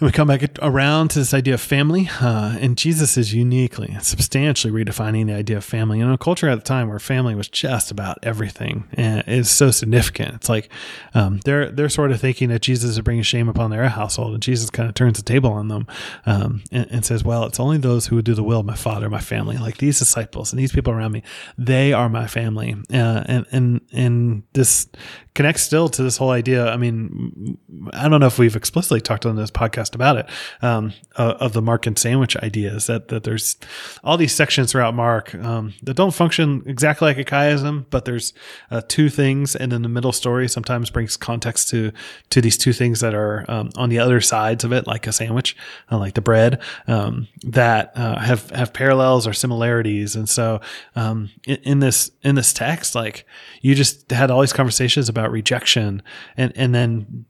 And 0.00 0.06
we 0.06 0.12
come 0.12 0.26
back 0.26 0.42
around 0.60 1.10
to 1.10 1.20
this 1.20 1.32
idea 1.32 1.54
of 1.54 1.60
family, 1.60 2.08
uh, 2.20 2.56
and 2.60 2.76
Jesus 2.76 3.16
is 3.16 3.32
uniquely, 3.32 3.96
substantially 4.00 4.72
redefining 4.72 5.26
the 5.26 5.34
idea 5.34 5.56
of 5.56 5.64
family 5.64 6.00
in 6.00 6.10
a 6.10 6.18
culture 6.18 6.48
at 6.48 6.56
the 6.56 6.64
time 6.64 6.88
where 6.88 6.98
family 6.98 7.36
was 7.36 7.48
just 7.48 7.92
about 7.92 8.18
everything 8.22 8.88
and 8.94 9.22
is 9.28 9.48
so 9.50 9.70
significant. 9.70 10.34
It's 10.34 10.48
like 10.48 10.68
um, 11.14 11.40
they're 11.44 11.70
they're 11.70 11.88
sort 11.88 12.10
of 12.10 12.20
thinking 12.20 12.48
that 12.48 12.60
Jesus 12.60 12.90
is 12.90 13.00
bringing 13.00 13.22
shame 13.22 13.48
upon 13.48 13.70
their 13.70 13.88
household, 13.88 14.34
and 14.34 14.42
Jesus 14.42 14.68
kind 14.68 14.88
of 14.88 14.96
turns 14.96 15.18
the 15.18 15.22
table 15.22 15.52
on 15.52 15.68
them 15.68 15.86
um, 16.26 16.64
and, 16.72 16.90
and, 16.90 17.04
says, 17.04 17.22
"Well, 17.22 17.44
it's 17.44 17.60
only 17.60 17.78
those 17.78 18.06
who 18.06 18.16
would 18.16 18.24
do 18.24 18.34
the 18.34 18.42
will 18.42 18.60
of 18.60 18.66
my 18.66 18.74
Father, 18.74 19.08
my 19.08 19.20
family, 19.20 19.58
like 19.58 19.78
these 19.78 20.00
disciples 20.00 20.52
and 20.52 20.58
these 20.58 20.72
people 20.72 20.92
around 20.92 21.12
me. 21.12 21.22
They 21.56 21.92
are 21.92 22.08
my 22.08 22.26
family." 22.26 22.74
Uh, 22.92 23.22
and 23.26 23.46
and 23.52 23.80
and 23.92 24.42
this 24.54 24.88
connects 25.34 25.62
still 25.62 25.88
to 25.88 26.02
this 26.02 26.16
whole 26.16 26.30
idea. 26.30 26.68
I 26.68 26.76
mean, 26.76 27.58
I 27.92 28.08
don't 28.08 28.20
know 28.20 28.26
if 28.26 28.38
we've 28.38 28.56
explicitly 28.56 29.00
talked 29.00 29.26
on 29.26 29.36
this 29.36 29.50
podcast 29.50 29.93
about 29.94 30.16
it 30.16 30.28
um, 30.62 30.92
uh, 31.16 31.34
of 31.40 31.52
the 31.52 31.62
Markan 31.62 31.98
sandwich 31.98 32.36
ideas 32.36 32.86
that 32.86 33.08
that 33.08 33.24
there's 33.24 33.56
all 34.02 34.16
these 34.16 34.34
sections 34.34 34.72
throughout 34.72 34.94
Mark 34.94 35.34
um, 35.34 35.74
that 35.82 35.94
don't 35.94 36.14
function 36.14 36.62
exactly 36.66 37.06
like 37.06 37.18
a 37.18 37.24
chiasm, 37.24 37.86
but 37.90 38.04
there's 38.04 38.32
uh, 38.70 38.82
two 38.88 39.08
things, 39.08 39.54
and 39.54 39.72
then 39.72 39.82
the 39.82 39.88
middle 39.88 40.12
story 40.12 40.48
sometimes 40.48 40.90
brings 40.90 41.16
context 41.16 41.68
to 41.68 41.92
to 42.30 42.40
these 42.40 42.56
two 42.56 42.72
things 42.72 43.00
that 43.00 43.14
are 43.14 43.44
um, 43.48 43.70
on 43.76 43.88
the 43.88 43.98
other 43.98 44.20
sides 44.20 44.64
of 44.64 44.72
it, 44.72 44.86
like 44.86 45.06
a 45.06 45.12
sandwich, 45.12 45.56
uh, 45.90 45.98
like 45.98 46.14
the 46.14 46.20
bread, 46.20 46.60
um, 46.86 47.28
that 47.42 47.92
uh, 47.96 48.18
have 48.18 48.50
have 48.50 48.72
parallels 48.72 49.26
or 49.26 49.32
similarities. 49.32 50.16
And 50.16 50.28
so 50.28 50.60
um, 50.96 51.30
in, 51.46 51.56
in 51.62 51.78
this 51.80 52.10
in 52.22 52.34
this 52.34 52.52
text, 52.52 52.94
like 52.94 53.26
you 53.60 53.74
just 53.74 54.10
had 54.10 54.30
all 54.30 54.40
these 54.40 54.52
conversations 54.52 55.08
about 55.08 55.30
rejection, 55.30 56.02
and 56.36 56.52
and 56.56 56.74
then 56.74 57.26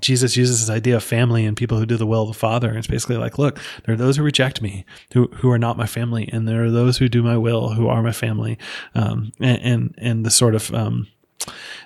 Jesus 0.00 0.36
uses 0.36 0.60
this 0.60 0.74
idea 0.74 0.96
of 0.96 1.04
family 1.04 1.44
and 1.44 1.56
people 1.56 1.78
who 1.78 1.86
do 1.86 1.96
the 1.96 2.06
will 2.06 2.22
of 2.22 2.28
the 2.28 2.34
Father. 2.34 2.68
And 2.68 2.78
it's 2.78 2.86
basically 2.86 3.16
like, 3.16 3.38
look, 3.38 3.58
there 3.84 3.94
are 3.94 3.98
those 3.98 4.16
who 4.16 4.22
reject 4.22 4.62
me, 4.62 4.84
who 5.12 5.26
who 5.34 5.50
are 5.50 5.58
not 5.58 5.76
my 5.76 5.86
family, 5.86 6.28
and 6.32 6.46
there 6.46 6.64
are 6.64 6.70
those 6.70 6.98
who 6.98 7.08
do 7.08 7.22
my 7.22 7.36
will, 7.36 7.70
who 7.70 7.88
are 7.88 8.02
my 8.02 8.12
family. 8.12 8.58
Um, 8.94 9.32
and, 9.40 9.60
and 9.62 9.94
and 9.98 10.26
the 10.26 10.30
sort 10.30 10.54
of 10.54 10.72
um, 10.74 11.08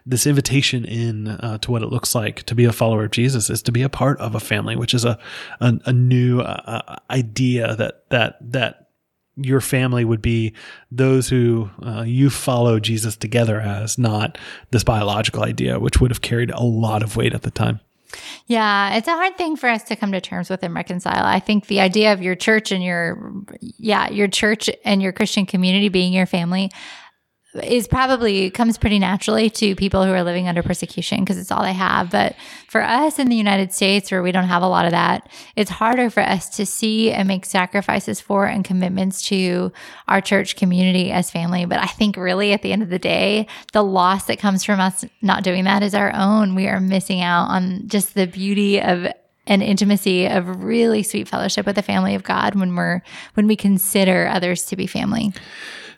this 0.05 0.27
invitation 0.27 0.85
in 0.85 1.29
uh, 1.29 1.59
to 1.59 1.71
what 1.71 1.83
it 1.83 1.89
looks 1.89 2.15
like 2.15 2.43
to 2.45 2.55
be 2.55 2.65
a 2.65 2.73
follower 2.73 3.05
of 3.05 3.11
Jesus 3.11 3.51
is 3.51 3.63
to 3.63 3.73
be 3.73 3.83
a 3.83 3.89
part 3.89 4.19
of 4.21 4.35
a 4.35 4.41
family, 4.41 4.77
which 4.77 4.95
is 4.95 5.05
a 5.05 5.19
a, 5.61 5.79
a 5.87 5.93
new 5.93 6.41
uh, 6.41 6.83
uh 6.87 6.97
idea 7.11 7.77
that 7.77 8.09
that 8.11 8.37
that 8.41 8.82
your 9.37 9.61
family 9.61 10.05
would 10.05 10.23
be 10.23 10.53
those 10.91 11.29
who 11.29 11.71
uh, 11.83 12.03
you 12.07 12.31
follow 12.31 12.79
Jesus 12.79 13.17
together 13.17 13.61
as, 13.61 13.99
not 13.99 14.37
this 14.71 14.85
biological 14.85 15.43
idea, 15.43 15.79
which 15.79 16.01
would 16.01 16.11
have 16.11 16.21
carried 16.21 16.51
a 16.51 16.63
lot 16.63 17.03
of 17.03 17.17
weight 17.17 17.35
at 17.35 17.43
the 17.43 17.51
time. 17.51 17.81
Yeah, 18.47 18.95
it's 18.97 19.09
a 19.09 19.13
hard 19.13 19.39
thing 19.39 19.57
for 19.57 19.69
us 19.71 19.85
to 19.85 19.97
come 19.97 20.13
to 20.13 20.21
terms 20.21 20.51
with 20.51 20.63
and 20.63 20.75
reconcile. 20.75 21.25
I 21.25 21.41
think 21.41 21.67
the 21.67 21.81
idea 21.81 22.13
of 22.13 22.21
your 22.21 22.35
church 22.35 22.71
and 22.71 22.85
your, 22.85 23.33
yeah, 23.61 24.11
your 24.11 24.29
church 24.29 24.69
and 24.85 25.03
your 25.03 25.13
Christian 25.13 25.47
community 25.47 25.89
being 25.89 26.13
your 26.13 26.27
family 26.27 26.71
is 27.55 27.87
probably 27.87 28.51
comes 28.51 28.79
pretty 28.79 28.99
naturally 28.99 29.51
to 29.51 29.77
people 29.77 30.05
who 30.05 30.13
are 30.13 30.23
living 30.23 30.49
under 30.49 30.63
persecution 30.63 31.21
because 31.21 31.37
it's 31.37 31.51
all 31.51 31.63
they 31.63 31.73
have. 31.73 32.11
But 32.11 32.35
for 32.69 32.81
us 32.81 33.19
in 33.19 33.29
the 33.29 33.37
United 33.37 33.73
States, 33.75 34.11
where 34.11 34.23
we 34.23 34.33
don't 34.33 34.45
have 34.45 34.63
a 34.63 34.69
lot 34.69 34.87
of 34.87 34.93
that, 34.93 35.29
it's 35.55 35.71
harder 35.71 36.09
for 36.09 36.23
us 36.23 36.49
to 36.57 36.65
see 36.65 37.11
and 37.11 37.29
make 37.29 37.45
sacrifices 37.45 38.21
for 38.21 38.47
and 38.47 38.65
commitments 38.65 39.23
to 39.29 39.71
our 40.09 40.21
church 40.21 40.57
community 40.57 41.11
as 41.11 41.31
family. 41.31 41.67
But 41.67 41.81
I 41.81 41.87
think 41.87 42.17
really 42.17 42.53
at 42.53 42.63
the 42.63 42.73
end 42.73 42.83
of 42.83 42.89
the 42.89 42.99
day, 42.99 43.47
the 43.73 43.85
loss 43.85 44.25
that 44.27 44.39
comes 44.39 44.65
from 44.65 44.81
us 44.81 45.05
not 45.21 45.45
doing 45.45 45.65
that 45.65 45.83
is 45.83 45.95
our 45.95 46.13
own. 46.15 46.55
We 46.55 46.69
are 46.69 46.81
missing 46.81 47.21
out 47.21 47.49
on 47.49 47.87
just 47.87 48.15
the 48.15 48.27
beauty 48.27 48.81
of 48.81 49.09
and 49.47 49.63
intimacy 49.63 50.27
of 50.27 50.63
really 50.63 51.03
sweet 51.03 51.29
fellowship 51.29 51.67
with 51.67 51.75
the 51.75 51.83
family 51.83 52.15
of 52.15 52.23
God 52.23 52.55
when 52.55 52.77
we're 52.77 53.03
when 53.35 53.47
we 53.47 53.57
consider 53.57 54.29
others 54.29 54.65
to 54.67 54.77
be 54.77 54.87
family. 54.87 55.33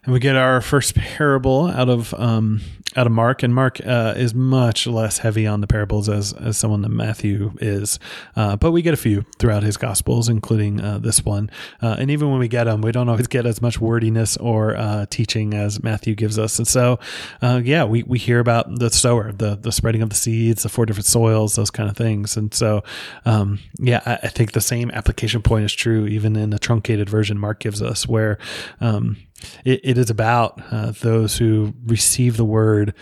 And 0.05 0.13
we 0.13 0.21
get 0.21 0.37
our 0.37 0.61
first 0.61 0.95
parable 0.95 1.67
out 1.67 1.89
of 1.89 2.13
um, 2.15 2.61
out 2.97 3.07
of 3.07 3.13
Mark, 3.13 3.43
and 3.43 3.55
Mark 3.55 3.81
uh, 3.85 4.15
is 4.17 4.35
much 4.35 4.87
less 4.87 5.19
heavy 5.19 5.47
on 5.47 5.63
the 5.63 5.67
parables 5.67 6.11
as 6.11 6.35
as 6.35 6.59
someone 6.59 6.83
that 6.83 6.91
Matthew 6.91 7.55
is, 7.59 7.99
uh, 8.37 8.57
but 8.57 8.73
we 8.73 8.83
get 8.83 8.93
a 8.93 8.99
few 8.99 9.25
throughout 9.39 9.63
his 9.63 9.79
gospels, 9.79 10.29
including 10.29 10.81
uh, 10.81 10.99
this 10.99 11.25
one. 11.25 11.51
Uh, 11.81 11.97
and 11.99 12.11
even 12.11 12.31
when 12.31 12.39
we 12.39 12.49
get 12.49 12.65
them, 12.65 12.83
we 12.83 12.93
don't 12.93 13.09
always 13.09 13.27
get 13.27 13.47
as 13.47 13.63
much 13.63 13.81
wordiness 13.81 14.37
or 14.37 14.77
uh, 14.77 15.07
teaching 15.09 15.55
as 15.55 15.83
Matthew 15.83 16.15
gives 16.15 16.39
us. 16.39 16.59
And 16.59 16.69
so, 16.69 16.99
uh, 17.41 17.63
yeah, 17.65 17.85
we, 17.85 18.03
we 18.03 18.19
hear 18.19 18.41
about 18.41 18.79
the 18.79 18.91
sower, 18.91 19.33
the 19.33 19.57
the 19.57 19.73
spreading 19.73 20.03
of 20.03 20.11
the 20.11 20.17
seeds, 20.17 20.65
the 20.65 20.69
four 20.69 20.85
different 20.85 21.07
soils, 21.07 21.57
those 21.57 21.71
kind 21.71 21.89
of 21.89 21.97
things. 21.97 22.37
And 22.37 22.53
so, 22.53 22.85
um, 23.25 23.59
yeah, 23.79 24.03
I, 24.05 24.15
I, 24.25 24.29
think 24.29 24.53
the 24.53 24.61
same 24.61 24.91
application 24.91 25.41
point 25.41 25.65
is 25.65 25.73
true 25.73 26.07
even 26.07 26.37
in 26.37 26.51
the 26.51 26.59
truncated 26.59 27.09
version 27.09 27.39
Mark 27.39 27.59
gives 27.59 27.81
us, 27.81 28.07
where 28.07 28.39
um, 28.83 29.17
it, 29.65 29.81
it 29.83 29.99
is 29.99 30.11
about 30.11 30.61
uh, 30.71 30.93
those 31.01 31.39
who 31.39 31.75
receive 31.87 32.37
the 32.37 32.45
word 32.45 32.95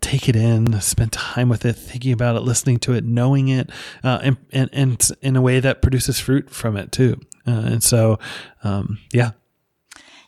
take 0.00 0.28
it 0.28 0.36
in, 0.36 0.78
spend 0.80 1.12
time 1.12 1.48
with 1.48 1.64
it, 1.64 1.74
thinking 1.74 2.12
about 2.12 2.36
it, 2.36 2.40
listening 2.40 2.78
to 2.78 2.92
it, 2.92 3.04
knowing 3.04 3.48
it, 3.48 3.70
uh, 4.04 4.18
and, 4.22 4.36
and, 4.52 4.70
and 4.72 5.10
in 5.22 5.36
a 5.36 5.40
way 5.40 5.60
that 5.60 5.80
produces 5.82 6.20
fruit 6.20 6.50
from 6.50 6.76
it 6.76 6.92
too. 6.92 7.18
Uh, 7.46 7.62
and 7.64 7.82
so, 7.82 8.18
um, 8.62 8.98
yeah. 9.12 9.30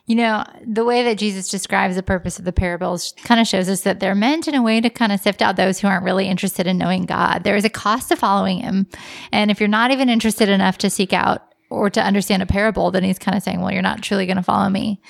You 0.07 0.15
know, 0.15 0.43
the 0.65 0.83
way 0.83 1.03
that 1.03 1.19
Jesus 1.19 1.47
describes 1.47 1.95
the 1.95 2.03
purpose 2.03 2.39
of 2.39 2.43
the 2.43 2.51
parables 2.51 3.13
kind 3.23 3.39
of 3.39 3.47
shows 3.47 3.69
us 3.69 3.81
that 3.81 3.99
they're 3.99 4.15
meant 4.15 4.47
in 4.47 4.55
a 4.55 4.63
way 4.63 4.81
to 4.81 4.89
kind 4.89 5.11
of 5.11 5.21
sift 5.21 5.41
out 5.41 5.55
those 5.55 5.79
who 5.79 5.87
aren't 5.87 6.03
really 6.03 6.27
interested 6.27 6.65
in 6.65 6.79
knowing 6.79 7.05
God. 7.05 7.43
There 7.43 7.55
is 7.55 7.63
a 7.63 7.69
cost 7.69 8.09
to 8.09 8.15
following 8.15 8.59
him. 8.59 8.87
And 9.31 9.51
if 9.51 9.59
you're 9.59 9.69
not 9.69 9.91
even 9.91 10.09
interested 10.09 10.49
enough 10.49 10.79
to 10.79 10.89
seek 10.89 11.13
out 11.13 11.50
or 11.71 11.89
to 11.89 12.01
understand 12.01 12.43
a 12.43 12.45
parable, 12.45 12.91
then 12.91 13.03
he's 13.03 13.17
kind 13.17 13.35
of 13.35 13.41
saying, 13.41 13.61
well, 13.61 13.71
you're 13.71 13.81
not 13.81 14.01
truly 14.01 14.25
going 14.25 14.37
to 14.37 14.43
follow 14.43 14.69
me. 14.69 15.01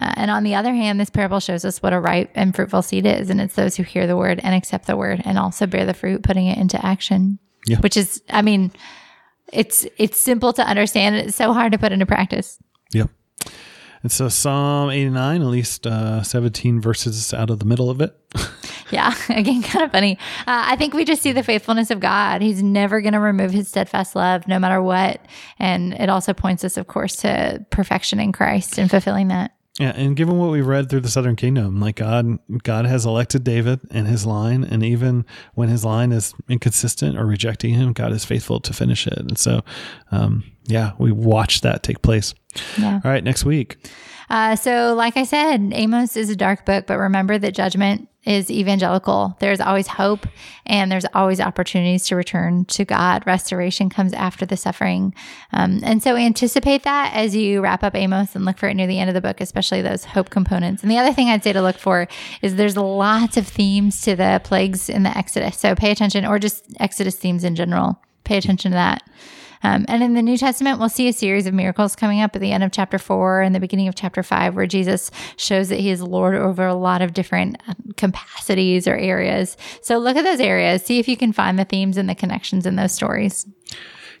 Uh, 0.00 0.12
and 0.16 0.30
on 0.30 0.44
the 0.44 0.54
other 0.54 0.72
hand, 0.72 1.00
this 1.00 1.10
parable 1.10 1.40
shows 1.40 1.64
us 1.64 1.82
what 1.82 1.92
a 1.92 1.98
ripe 1.98 2.30
and 2.34 2.54
fruitful 2.54 2.82
seed 2.82 3.06
is. 3.06 3.30
And 3.30 3.40
it's 3.40 3.54
those 3.54 3.76
who 3.76 3.82
hear 3.82 4.06
the 4.06 4.16
word 4.16 4.38
and 4.42 4.54
accept 4.54 4.86
the 4.86 4.96
word 4.96 5.22
and 5.24 5.38
also 5.38 5.66
bear 5.66 5.86
the 5.86 5.94
fruit, 5.94 6.22
putting 6.22 6.46
it 6.46 6.58
into 6.58 6.84
action, 6.84 7.38
yeah. 7.66 7.78
which 7.80 7.96
is, 7.96 8.22
I 8.28 8.42
mean, 8.42 8.70
it's, 9.52 9.86
it's 9.96 10.18
simple 10.18 10.52
to 10.52 10.62
understand. 10.62 11.16
It's 11.16 11.36
so 11.36 11.52
hard 11.52 11.72
to 11.72 11.78
put 11.78 11.92
into 11.92 12.06
practice. 12.06 12.58
Yep. 12.92 13.10
And 14.02 14.12
so 14.12 14.28
Psalm 14.28 14.90
89, 14.90 15.42
at 15.42 15.46
least 15.46 15.86
uh, 15.86 16.22
17 16.22 16.80
verses 16.80 17.34
out 17.34 17.50
of 17.50 17.58
the 17.58 17.66
middle 17.66 17.90
of 17.90 18.00
it. 18.00 18.14
Yeah, 18.90 19.14
again, 19.28 19.62
kind 19.62 19.84
of 19.84 19.92
funny. 19.92 20.18
Uh, 20.40 20.64
I 20.66 20.76
think 20.76 20.94
we 20.94 21.04
just 21.04 21.22
see 21.22 21.32
the 21.32 21.42
faithfulness 21.42 21.90
of 21.90 22.00
God. 22.00 22.42
He's 22.42 22.62
never 22.62 23.00
going 23.00 23.12
to 23.12 23.20
remove 23.20 23.52
his 23.52 23.68
steadfast 23.68 24.16
love, 24.16 24.48
no 24.48 24.58
matter 24.58 24.82
what. 24.82 25.20
And 25.58 25.94
it 25.94 26.08
also 26.08 26.32
points 26.32 26.64
us, 26.64 26.76
of 26.76 26.86
course, 26.86 27.16
to 27.16 27.64
perfection 27.70 28.20
in 28.20 28.32
Christ 28.32 28.78
and 28.78 28.90
fulfilling 28.90 29.28
that. 29.28 29.52
Yeah, 29.78 29.92
and 29.96 30.14
given 30.14 30.36
what 30.36 30.50
we've 30.50 30.66
read 30.66 30.90
through 30.90 31.00
the 31.00 31.08
Southern 31.08 31.36
Kingdom, 31.36 31.80
like 31.80 31.96
God, 31.96 32.38
God 32.62 32.84
has 32.84 33.06
elected 33.06 33.44
David 33.44 33.80
and 33.90 34.06
his 34.06 34.26
line, 34.26 34.62
and 34.62 34.82
even 34.84 35.24
when 35.54 35.70
his 35.70 35.86
line 35.86 36.12
is 36.12 36.34
inconsistent 36.50 37.16
or 37.16 37.24
rejecting 37.24 37.72
him, 37.72 37.94
God 37.94 38.12
is 38.12 38.22
faithful 38.22 38.60
to 38.60 38.74
finish 38.74 39.06
it. 39.06 39.16
And 39.16 39.38
so, 39.38 39.62
um, 40.12 40.44
yeah, 40.66 40.92
we 40.98 41.12
watched 41.12 41.62
that 41.62 41.82
take 41.82 42.02
place. 42.02 42.34
Yeah. 42.76 43.00
All 43.02 43.10
right, 43.10 43.24
next 43.24 43.46
week. 43.46 43.78
Uh, 44.28 44.54
so, 44.54 44.92
like 44.94 45.16
I 45.16 45.24
said, 45.24 45.72
Amos 45.72 46.14
is 46.14 46.28
a 46.28 46.36
dark 46.36 46.66
book, 46.66 46.86
but 46.86 46.98
remember 46.98 47.38
that 47.38 47.54
judgment 47.54 48.09
is 48.24 48.50
evangelical. 48.50 49.36
There's 49.40 49.60
always 49.60 49.86
hope 49.86 50.26
and 50.66 50.92
there's 50.92 51.06
always 51.14 51.40
opportunities 51.40 52.06
to 52.08 52.16
return 52.16 52.66
to 52.66 52.84
God. 52.84 53.26
Restoration 53.26 53.88
comes 53.88 54.12
after 54.12 54.44
the 54.44 54.56
suffering. 54.56 55.14
Um, 55.52 55.80
and 55.82 56.02
so 56.02 56.16
anticipate 56.16 56.82
that 56.82 57.12
as 57.14 57.34
you 57.34 57.62
wrap 57.62 57.82
up 57.82 57.94
Amos 57.94 58.36
and 58.36 58.44
look 58.44 58.58
for 58.58 58.68
it 58.68 58.74
near 58.74 58.86
the 58.86 58.98
end 58.98 59.08
of 59.08 59.14
the 59.14 59.22
book, 59.22 59.40
especially 59.40 59.80
those 59.80 60.04
hope 60.04 60.28
components. 60.28 60.82
And 60.82 60.90
the 60.90 60.98
other 60.98 61.14
thing 61.14 61.28
I'd 61.28 61.42
say 61.42 61.54
to 61.54 61.62
look 61.62 61.78
for 61.78 62.08
is 62.42 62.56
there's 62.56 62.76
lots 62.76 63.36
of 63.36 63.48
themes 63.48 64.02
to 64.02 64.14
the 64.14 64.40
plagues 64.44 64.90
in 64.90 65.02
the 65.02 65.16
Exodus. 65.16 65.58
So 65.58 65.74
pay 65.74 65.90
attention, 65.90 66.26
or 66.26 66.38
just 66.38 66.64
Exodus 66.78 67.16
themes 67.16 67.42
in 67.42 67.54
general. 67.54 68.00
Pay 68.24 68.36
attention 68.36 68.72
to 68.72 68.76
that. 68.76 69.02
Um, 69.62 69.84
and 69.88 70.02
in 70.02 70.14
the 70.14 70.22
New 70.22 70.38
Testament, 70.38 70.78
we'll 70.78 70.88
see 70.88 71.08
a 71.08 71.12
series 71.12 71.46
of 71.46 71.54
miracles 71.54 71.94
coming 71.94 72.20
up 72.20 72.34
at 72.34 72.40
the 72.40 72.52
end 72.52 72.64
of 72.64 72.72
chapter 72.72 72.98
four 72.98 73.42
and 73.42 73.54
the 73.54 73.60
beginning 73.60 73.88
of 73.88 73.94
chapter 73.94 74.22
five, 74.22 74.56
where 74.56 74.66
Jesus 74.66 75.10
shows 75.36 75.68
that 75.68 75.80
he 75.80 75.90
is 75.90 76.02
Lord 76.02 76.34
over 76.34 76.66
a 76.66 76.74
lot 76.74 77.02
of 77.02 77.12
different 77.12 77.60
um, 77.68 77.76
capacities 77.96 78.88
or 78.88 78.96
areas. 78.96 79.56
So 79.82 79.98
look 79.98 80.16
at 80.16 80.24
those 80.24 80.40
areas, 80.40 80.82
see 80.82 80.98
if 80.98 81.08
you 81.08 81.16
can 81.16 81.32
find 81.32 81.58
the 81.58 81.64
themes 81.64 81.96
and 81.96 82.08
the 82.08 82.14
connections 82.14 82.66
in 82.66 82.76
those 82.76 82.92
stories. 82.92 83.46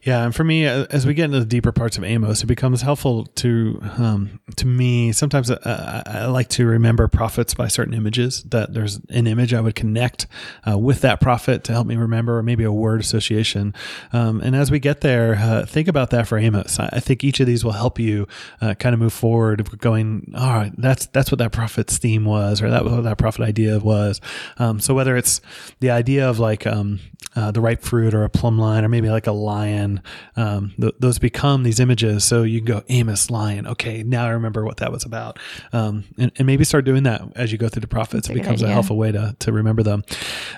Yeah, 0.02 0.24
and 0.24 0.34
for 0.34 0.44
me, 0.44 0.66
uh, 0.66 0.86
as 0.88 1.04
we 1.04 1.12
get 1.12 1.26
into 1.26 1.40
the 1.40 1.44
deeper 1.44 1.72
parts 1.72 1.98
of 1.98 2.04
Amos, 2.04 2.42
it 2.42 2.46
becomes 2.46 2.80
helpful 2.80 3.26
to 3.26 3.80
um, 3.98 4.40
to 4.56 4.66
me. 4.66 5.12
Sometimes 5.12 5.50
I, 5.50 5.54
uh, 5.56 6.02
I, 6.06 6.26
like 6.26 6.48
to 6.50 6.64
remember 6.64 7.06
prophets 7.06 7.52
by 7.52 7.68
certain 7.68 7.92
images. 7.92 8.42
That 8.44 8.72
there's 8.72 8.98
an 9.10 9.26
image 9.26 9.52
I 9.52 9.60
would 9.60 9.74
connect 9.74 10.26
uh, 10.66 10.78
with 10.78 11.02
that 11.02 11.20
prophet 11.20 11.64
to 11.64 11.72
help 11.72 11.86
me 11.86 11.96
remember, 11.96 12.38
or 12.38 12.42
maybe 12.42 12.64
a 12.64 12.72
word 12.72 13.00
association. 13.00 13.74
Um, 14.14 14.40
and 14.40 14.56
as 14.56 14.70
we 14.70 14.78
get 14.78 15.02
there, 15.02 15.34
uh, 15.34 15.66
think 15.66 15.86
about 15.86 16.08
that 16.10 16.26
for 16.26 16.38
Amos. 16.38 16.80
I, 16.80 16.88
I, 16.94 17.00
think 17.00 17.22
each 17.22 17.38
of 17.38 17.46
these 17.46 17.62
will 17.62 17.72
help 17.72 17.98
you 17.98 18.26
uh, 18.62 18.72
kind 18.74 18.94
of 18.94 19.00
move 19.00 19.12
forward. 19.12 19.80
Going, 19.80 20.32
all 20.34 20.54
right, 20.54 20.72
that's 20.78 21.06
that's 21.06 21.30
what 21.30 21.40
that 21.40 21.52
prophet's 21.52 21.98
theme 21.98 22.24
was, 22.24 22.62
or 22.62 22.70
that 22.70 22.86
what 22.86 23.04
that 23.04 23.18
prophet 23.18 23.42
idea 23.42 23.78
was. 23.78 24.22
Um, 24.56 24.80
so 24.80 24.94
whether 24.94 25.18
it's 25.18 25.42
the 25.80 25.90
idea 25.90 26.26
of 26.26 26.38
like 26.38 26.66
um, 26.66 27.00
uh, 27.36 27.50
the 27.50 27.60
ripe 27.60 27.82
fruit, 27.82 28.14
or 28.14 28.24
a 28.24 28.30
plumb 28.30 28.58
line, 28.58 28.82
or 28.82 28.88
maybe 28.88 29.10
like 29.10 29.26
a 29.26 29.32
lion 29.32 29.89
um, 30.36 30.72
th- 30.80 30.94
those 30.98 31.18
become 31.18 31.62
these 31.62 31.80
images. 31.80 32.24
So 32.24 32.42
you 32.42 32.60
go 32.60 32.82
Amos 32.88 33.30
lion. 33.30 33.66
Okay, 33.66 34.02
now 34.02 34.26
I 34.26 34.30
remember 34.30 34.64
what 34.64 34.76
that 34.78 34.92
was 34.92 35.04
about, 35.04 35.38
um, 35.72 36.04
and, 36.18 36.30
and, 36.36 36.46
maybe 36.46 36.64
start 36.64 36.84
doing 36.84 37.04
that 37.04 37.22
as 37.36 37.52
you 37.52 37.58
go 37.58 37.68
through 37.68 37.80
the 37.80 37.88
prophets. 37.88 38.28
It 38.28 38.34
becomes 38.34 38.62
a, 38.62 38.66
a 38.66 38.68
helpful 38.68 38.96
way 38.96 39.12
to 39.12 39.34
to 39.38 39.52
remember 39.52 39.82
them. 39.82 40.04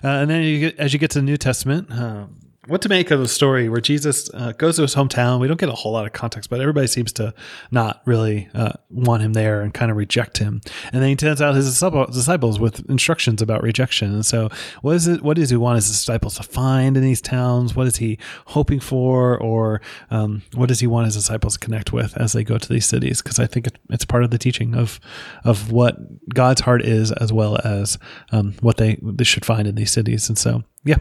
Uh, 0.03 0.09
and 0.09 0.30
then 0.30 0.43
you 0.43 0.61
get, 0.61 0.78
as 0.78 0.93
you 0.93 0.99
get 0.99 1.11
to 1.12 1.20
the 1.20 1.24
New 1.24 1.37
Testament. 1.37 1.91
Uh, 1.91 2.26
what 2.68 2.80
to 2.80 2.88
make 2.88 3.10
of 3.10 3.18
the 3.18 3.26
story 3.26 3.68
where 3.68 3.80
Jesus 3.80 4.30
uh, 4.34 4.52
goes 4.52 4.76
to 4.76 4.82
his 4.82 4.94
hometown. 4.94 5.40
We 5.40 5.48
don't 5.48 5.58
get 5.58 5.68
a 5.68 5.74
whole 5.74 5.90
lot 5.90 6.06
of 6.06 6.12
context, 6.12 6.48
but 6.48 6.60
everybody 6.60 6.86
seems 6.86 7.12
to 7.14 7.34
not 7.72 8.02
really 8.04 8.48
uh, 8.54 8.74
want 8.88 9.22
him 9.22 9.32
there 9.32 9.62
and 9.62 9.74
kind 9.74 9.90
of 9.90 9.96
reject 9.96 10.38
him. 10.38 10.60
And 10.92 11.02
then 11.02 11.10
he 11.10 11.16
sends 11.18 11.42
out 11.42 11.56
his 11.56 11.66
disciples 11.66 12.60
with 12.60 12.88
instructions 12.88 13.42
about 13.42 13.64
rejection. 13.64 14.14
And 14.14 14.24
so, 14.24 14.48
what 14.80 14.94
is 14.94 15.08
it? 15.08 15.22
What 15.22 15.38
does 15.38 15.50
he 15.50 15.56
want 15.56 15.76
his 15.76 15.88
disciples 15.88 16.36
to 16.36 16.44
find 16.44 16.96
in 16.96 17.02
these 17.02 17.20
towns? 17.20 17.74
What 17.74 17.88
is 17.88 17.96
he 17.96 18.18
hoping 18.46 18.78
for, 18.78 19.36
or 19.38 19.80
um, 20.12 20.42
what 20.54 20.68
does 20.68 20.78
he 20.78 20.86
want 20.86 21.06
his 21.06 21.16
disciples 21.16 21.54
to 21.54 21.58
connect 21.58 21.92
with 21.92 22.16
as 22.16 22.32
they 22.32 22.44
go 22.44 22.58
to 22.58 22.68
these 22.68 22.86
cities? 22.86 23.22
Because 23.22 23.40
I 23.40 23.46
think 23.46 23.66
it's 23.90 24.04
part 24.04 24.22
of 24.22 24.30
the 24.30 24.38
teaching 24.38 24.76
of 24.76 25.00
of 25.44 25.72
what 25.72 25.96
God's 26.28 26.60
heart 26.60 26.84
is, 26.84 27.10
as 27.10 27.32
well 27.32 27.58
as 27.64 27.98
um, 28.30 28.54
what 28.60 28.76
they 28.76 29.00
they 29.02 29.24
should 29.24 29.44
find 29.44 29.66
in 29.66 29.74
these 29.74 29.90
cities. 29.90 30.28
And 30.28 30.38
so, 30.38 30.62
yeah, 30.85 30.97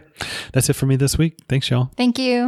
that's 0.54 0.70
it 0.70 0.74
for 0.74 0.86
me 0.86 0.96
this 0.96 1.18
week. 1.18 1.38
Thanks, 1.48 1.70
y'all. 1.70 1.92
Thank 1.96 2.20
you. 2.20 2.48